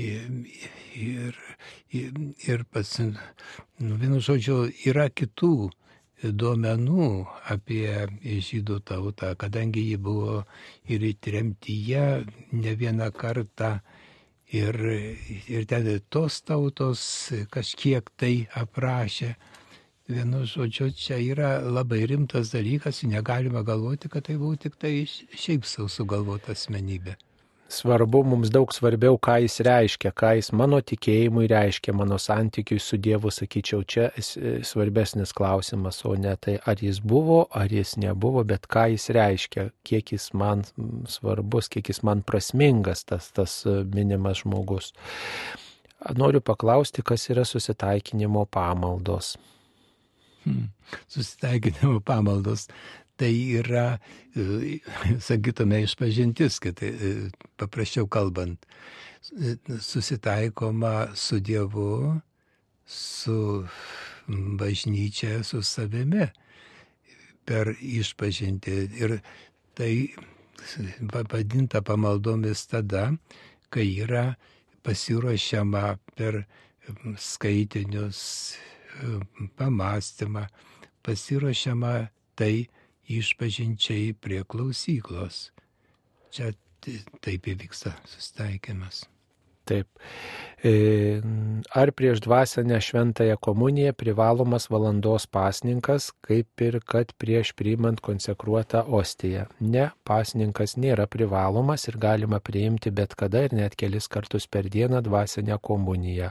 [0.07, 0.27] ir,
[0.99, 1.39] ir,
[1.91, 5.55] ir, ir pats, nu, vienu žodžiu, yra kitų
[6.23, 7.07] duomenų
[7.51, 10.43] apie žydų tautą, kadangi ji buvo
[10.87, 12.05] ir įtremtyje
[12.51, 13.79] ne vieną kartą.
[14.55, 14.77] Ir,
[15.49, 17.01] ir ten tos tautos
[17.51, 19.33] kažkiek tai aprašė.
[20.07, 25.65] Vienu žodžiu, čia yra labai rimtas dalykas, negalima galvoti, kad tai buvo tik tai šiaip
[25.65, 27.17] sau sugalvota asmenybė
[27.67, 32.99] svarbu, mums daug svarbiau, ką jis reiškia, ką jis mano tikėjimui reiškia, mano santykiui su
[33.01, 34.09] Dievu, sakyčiau, čia
[34.65, 39.69] svarbesnis klausimas, o ne tai, ar jis buvo, ar jis nebuvo, bet ką jis reiškia,
[39.87, 40.65] kiek jis man
[41.09, 44.93] svarbus, kiek jis man prasmingas, tas, tas minimas žmogus.
[46.15, 49.35] Noriu paklausti, kas yra susitaikinimo pamaldos.
[50.45, 50.69] Hmm.
[51.09, 52.67] Susitaikinimo pamaldos
[53.17, 53.99] tai yra,
[54.35, 54.79] e,
[55.27, 56.91] sakytume, išpažintis, kad e,
[57.59, 58.65] paprasčiau kalbant,
[59.31, 62.21] e, susitaikoma su Dievu,
[62.85, 63.65] su
[64.27, 66.27] bažnyčia, su savimi
[67.45, 68.77] per išpažinti.
[68.99, 69.19] Ir
[69.77, 70.13] tai
[71.11, 73.09] pavadinta pamaldomis tada,
[73.69, 74.35] kai yra
[74.85, 76.45] pasiruošiama per
[77.17, 78.21] skaitinius,
[79.57, 80.45] pamastymą,
[81.03, 81.93] pasiruošiama
[82.37, 82.67] tai,
[83.10, 85.49] išpažinčiai prie klausyklos.
[86.34, 86.53] Čia
[87.26, 89.06] taip įvyksta sustaikymas.
[89.65, 89.88] Taip.
[90.61, 90.72] E,
[91.73, 99.48] ar prieš dvasinę šventąją komuniją privalomas valandos pasninkas, kaip ir kad prieš priimant konsekruotą ostiją?
[99.60, 105.02] Ne, pasninkas nėra privalomas ir galima priimti bet kada ir net kelis kartus per dieną
[105.02, 106.30] dvasinę komuniją.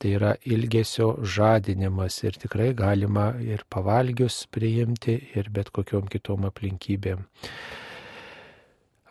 [0.00, 7.26] Tai yra ilgesio žadinimas ir tikrai galima ir pavalgius priimti ir bet kokiom kitom aplinkybėm.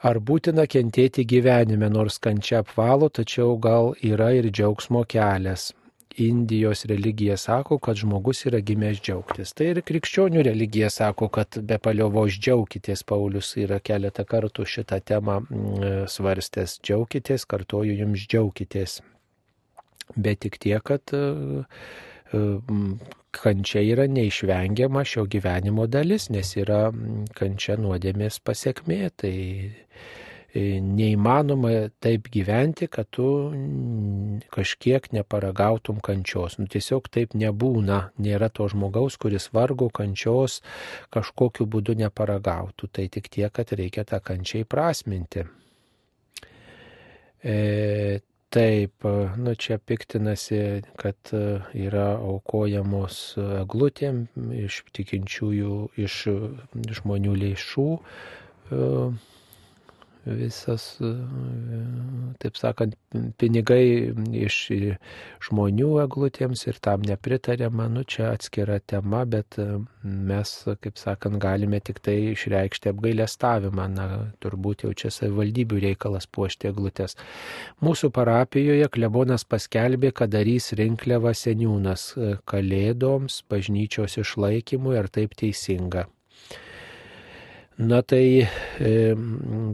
[0.10, 5.68] Ar būtina kentėti gyvenime, nors kančia apvalo, tačiau gal yra ir džiaugsmo kelias.
[6.26, 9.53] Indijos religija sako, kad žmogus yra gimęs džiaugtis.
[9.53, 13.06] Tai ir krikščionių religija sako, kad be paliovos džiaukitės.
[13.06, 16.80] Paulius yra keletą kartų šitą temą mm, svarstęs.
[16.82, 19.02] Džiaukitės, kartuoju jums džiaukitės
[20.15, 21.64] bet tik tiek, kad e,
[22.34, 22.44] e,
[23.31, 26.90] kančia yra neišvengiama šio gyvenimo dalis, nes yra
[27.38, 29.02] kančia nuodėmės pasiekmė.
[29.22, 33.27] Tai e, neįmanoma taip gyventi, kad tu
[34.53, 36.57] kažkiek neparagautum kančios.
[36.61, 38.02] Nu, tiesiog taip nebūna.
[38.18, 40.61] Nėra to žmogaus, kuris vargo kančios
[41.14, 42.90] kažkokiu būdu neparagautų.
[42.98, 45.45] Tai tik tiek, kad reikia tą kančią įprasminti.
[47.40, 48.19] E,
[48.49, 49.05] Taip,
[49.38, 51.41] nu čia piktinasi, kad e,
[51.77, 53.17] yra aukojamos
[53.69, 54.23] glutėm
[54.57, 56.15] iš tikinčiųjų, iš
[56.97, 57.85] žmonių lėšų.
[60.26, 60.98] Visas,
[62.44, 62.96] taip sakant,
[63.40, 64.58] pinigai iš
[65.48, 70.52] žmonių eglutėms ir tam nepritarėma, nu čia atskira tema, bet e, mes,
[70.84, 74.10] kaip sakant, galime tik tai išreikšti apgailestavimą, na,
[74.44, 77.16] turbūt jau čia savivaldybių reikalas puošti eglutės.
[77.80, 86.10] Mūsų parapijoje klebonas paskelbė, kad darys rinkliavą seniūnas e, kalėdoms, bažnyčios išlaikymui ar taip teisinga.
[87.80, 88.89] Na tai e,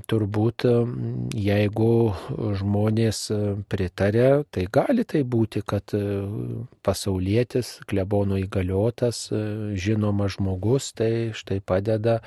[0.06, 0.65] turbūt
[1.34, 1.94] jeigu
[2.60, 3.22] žmonės
[3.65, 6.03] pritarė, tai gali tai būti, kad e,
[6.86, 9.41] pasaulietis, klebono įgaliotas, e,
[9.82, 12.19] žinomas žmogus, tai štai padeda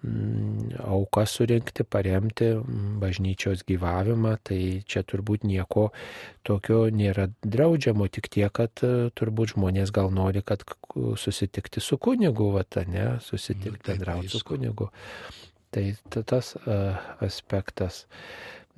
[0.00, 2.54] m, auką surinkti, paremti
[3.02, 5.90] bažnyčios gyvavimą, tai čia turbūt nieko
[6.48, 10.64] tokio nėra draudžiamo, tik tiek, kad e, turbūt žmonės gal nori, kad
[11.20, 14.88] susitikti su kunigu, va, ne, susitikti, nu, bendrauti su kunigu.
[15.74, 15.84] Tai
[16.24, 16.54] tas
[17.24, 18.06] aspektas.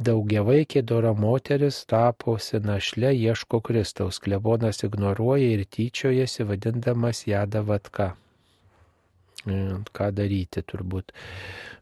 [0.01, 4.19] Daugiavaikė dora moteris tapusi našle ieško Kristaus.
[4.25, 8.15] Klebonas ignoruoja ir tyčiojasi, vadindamas ją davatka.
[9.49, 9.59] E,
[9.97, 11.13] ką daryti turbūt.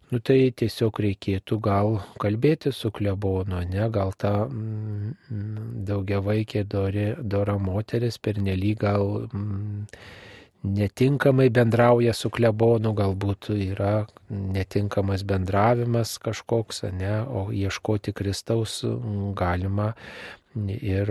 [0.09, 8.17] Nu tai tiesiog reikėtų gal kalbėti su klebonu, ne, gal ta mm, daugiavaikė dora moteris
[8.19, 9.83] per nelyg gal mm,
[10.63, 18.83] netinkamai bendrauja su klebonu, galbūt yra netinkamas bendravimas kažkoks, ne, o ieškoti Kristaus
[19.39, 19.93] galima
[20.67, 21.11] ir,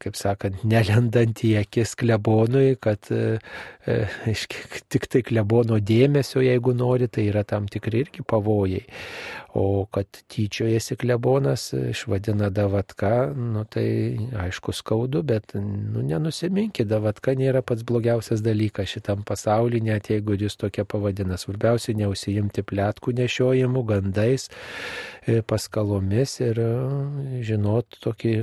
[0.00, 3.38] kaip sakant, nelendant į akis klebonui, kad e,
[3.86, 4.34] e
[4.92, 8.84] tik tai klebono dėmesio, jeigu nori, tai yra tam tikri irgi pavojai.
[9.54, 17.60] O kad tyčiojasi klebonas, išvadina davatka, nu tai aišku skaudu, bet nu, nenusiminkit, davatka nėra
[17.60, 21.36] pats blogiausias dalykas šitam pasaulyje, net jeigu jūs tokia pavadina.
[21.36, 24.48] Svarbiausia, neusijimti plėtkų nešiojimų, gandais,
[25.26, 26.64] e, paskalomis ir
[27.44, 28.36] žinot tokį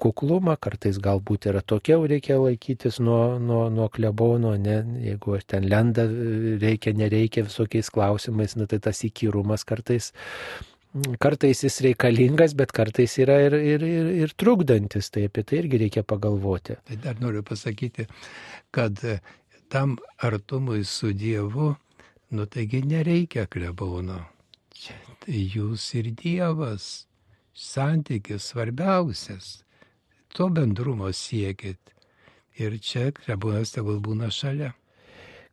[0.00, 6.06] kuklumą, kartais galbūt yra tokia, reikia laikytis nuo, nuo, nuo klebono, ne, jeigu ten lenda,
[6.62, 10.12] reikia, nereikia visokiais klausimais, nu, tai tas įkyrumas kartais
[11.18, 15.80] kartais jis reikalingas, bet kartais yra ir, ir, ir, ir trukdantis, tai apie tai irgi
[15.82, 16.76] reikia pagalvoti.
[16.86, 18.06] Tai dar noriu pasakyti,
[18.74, 19.02] kad
[19.68, 21.72] tam artumui su Dievu,
[22.30, 24.20] nu taigi nereikia klebono.
[25.24, 27.06] Tai jūs ir Dievas,
[27.54, 29.63] santykis svarbiausias
[30.34, 31.78] to bendrumo siekit.
[32.58, 34.72] Ir čia klebonas tegul būna šalia.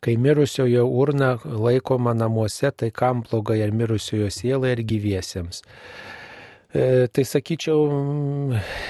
[0.01, 5.61] Kai mirusiojo urna laikoma namuose, tai kam blogai ar mirusiojo sielai ar gyviesiems.
[6.73, 7.81] E, tai sakyčiau,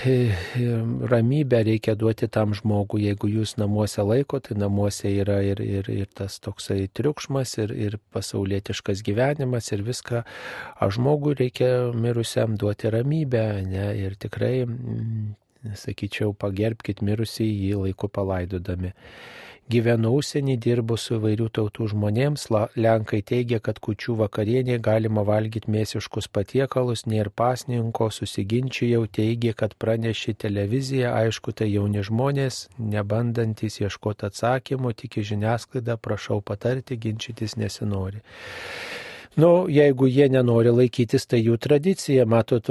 [0.06, 0.16] e,
[1.12, 6.08] ramybę reikia duoti tam žmogui, jeigu jūs namuose laiko, tai namuose yra ir, ir, ir
[6.16, 10.24] tas toksai triukšmas, ir, ir pasaulietiškas gyvenimas, ir viską.
[10.80, 14.68] O žmogui reikia mirusiam duoti ramybę, ne, ir tikrai
[15.78, 18.94] sakyčiau, pagerbkite mirusį jį laiku palaidodami.
[19.72, 26.28] Gyvenu užsienį, dirbu su įvairių tautų žmonėms, Lenkai teigia, kad kučių vakarienė galima valgyti mėsiškus
[26.28, 34.92] patiekalus, nėra pasninko, susiginčijau, teigia, kad pranešė televizija, aišku, tai jauni žmonės, nebandantis ieškoti atsakymų,
[35.04, 38.20] tik į žiniasklaidą, prašau patarti, ginčytis nesinori.
[39.40, 42.68] Nu, jeigu jie nenori laikytis, tai jų tradicija, matot,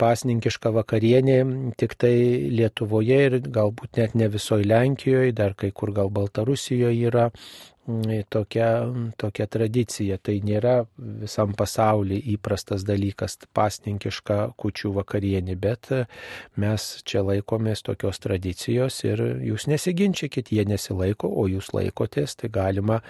[0.00, 1.36] pasninkiška vakarienė
[1.78, 2.14] tik tai
[2.50, 7.28] Lietuvoje ir galbūt net ne visoje Lenkijoje, dar kai kur gal Baltarusijoje yra
[8.30, 8.68] tokia,
[9.18, 10.18] tokia tradicija.
[10.22, 15.90] Tai nėra visam pasauliu įprastas dalykas pasninkiška kučių vakarienė, bet
[16.56, 23.02] mes čia laikomės tokios tradicijos ir jūs nesiginčykit, jie nesilaiko, o jūs laikotės, tai galima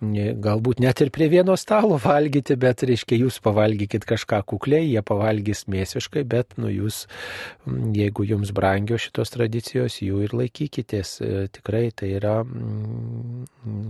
[0.00, 5.66] galbūt net ir prie vieno stalo valgyti, bet reiškia jūs pavalgykit kažką kukliai, jie pavalgys
[5.68, 7.04] mėsiškai, bet nu jūs,
[7.66, 11.18] jeigu jums brangio šitos tradicijos, jų ir laikykitės.
[11.52, 12.38] Tikrai tai yra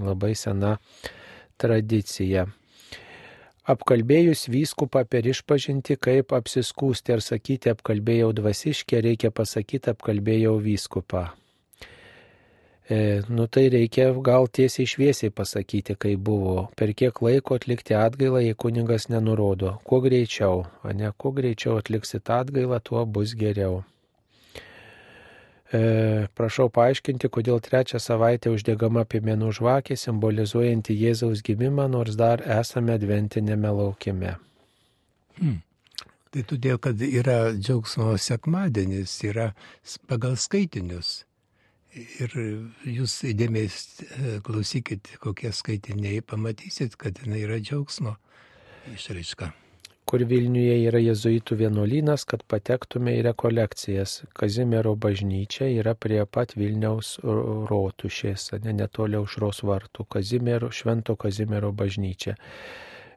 [0.02, 0.78] labai labai sena
[1.58, 2.46] tradicija.
[3.68, 11.30] Apkalbėjus vyskupą per išpažinti, kaip apsiskūsti ar sakyti apkalbėjau dvasiškę, reikia pasakyti apkalbėjau vyskupą.
[12.90, 18.40] E, nu tai reikia gal tiesiai šviesiai pasakyti, kai buvo, per kiek laiko atlikti atgailą,
[18.42, 19.78] jei kuningas nenurodo.
[19.84, 23.84] Kuo greičiau, o ne kuo greičiau atliksit atgailą, tuo bus geriau.
[25.70, 32.96] E, prašau paaiškinti, kodėl trečią savaitę uždegama piemenų žvakė simbolizuojanti Jėzaus gimimą, nors dar esame
[32.98, 34.34] adventinėme laukime.
[35.38, 35.60] Hmm.
[36.34, 39.52] Tai todėl, kad yra džiaugsmo sekmadienis, yra
[40.10, 41.24] pagal skaitinius.
[41.94, 42.34] Ir
[42.86, 48.14] jūs įdėmiai e, klausykit, kokie skaitiniai, pamatysit, kad jinai yra džiaugsmo
[48.94, 49.50] išraiška.
[50.08, 54.20] Kur Vilniuje yra jezuitų vienuolynas, kad patektume į rekolekcijas.
[54.36, 60.06] Kazimiero bažnyčia yra prie pat Vilniaus rotušės, ne netoli aušros vartų.
[60.10, 62.36] Kazimiero, Švento Kazimiero bažnyčia.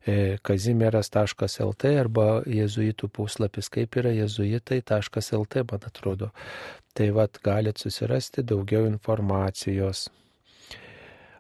[0.04, 6.34] E, kazimieras.lt arba jezuitų puslapis, kaip yra jezuitai.lt, man atrodo.
[6.94, 10.10] Tai vad galit susirasti daugiau informacijos.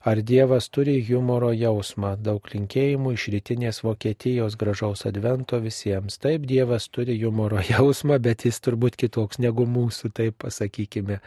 [0.03, 2.09] Ar Dievas turi humoro jausmą?
[2.19, 6.17] Daug linkėjimų iš rytinės Vokietijos gražaus advento visiems.
[6.19, 11.21] Taip, Dievas turi humoro jausmą, bet jis turbūt kitoks negu mūsų, taip pasakykime.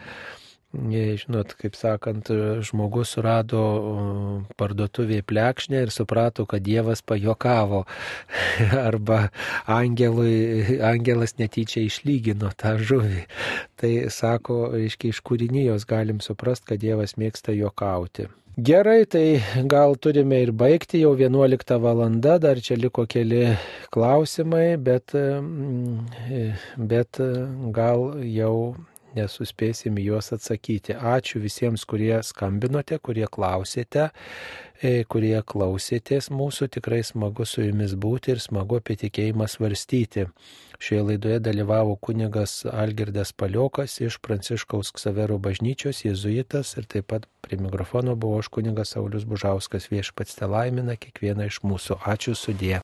[0.77, 2.29] Žinot, kaip sakant,
[2.69, 3.65] žmogus surado
[4.61, 7.87] parduotuvėje plekšnę ir suprato, kad Dievas pajokavo.
[8.91, 9.31] Arba
[9.65, 13.25] angelui, angelas netyčia išlygino tą žuvį.
[13.81, 18.29] Tai sako, reiškia, iš kūrinijos galim suprast, kad Dievas mėgsta jokauti.
[18.59, 23.43] Gerai, tai gal turime ir baigti, jau 11 valanda, dar čia liko keli
[23.93, 25.13] klausimai, bet,
[26.93, 27.21] bet
[27.77, 28.57] gal jau
[29.17, 30.97] nesuspėsim juos atsakyti.
[30.97, 34.11] Ačiū visiems, kurie skambinote, kurie klausėte,
[34.83, 36.71] e, kurie klausėtės mūsų.
[36.79, 40.27] Tikrai smagu su jumis būti ir smagu apie tikėjimą svarstyti.
[40.79, 47.57] Šioje laidoje dalyvavo kunigas Algirdas Paliokas iš Pranciškaus Ksavero bažnyčios, jėzuitas ir taip pat prie
[47.63, 52.03] mikrofono buvo aš kunigas Saulis Bužauskas viešpats te laimina kiekvieną iš mūsų.
[52.05, 52.75] Ačiū sudė.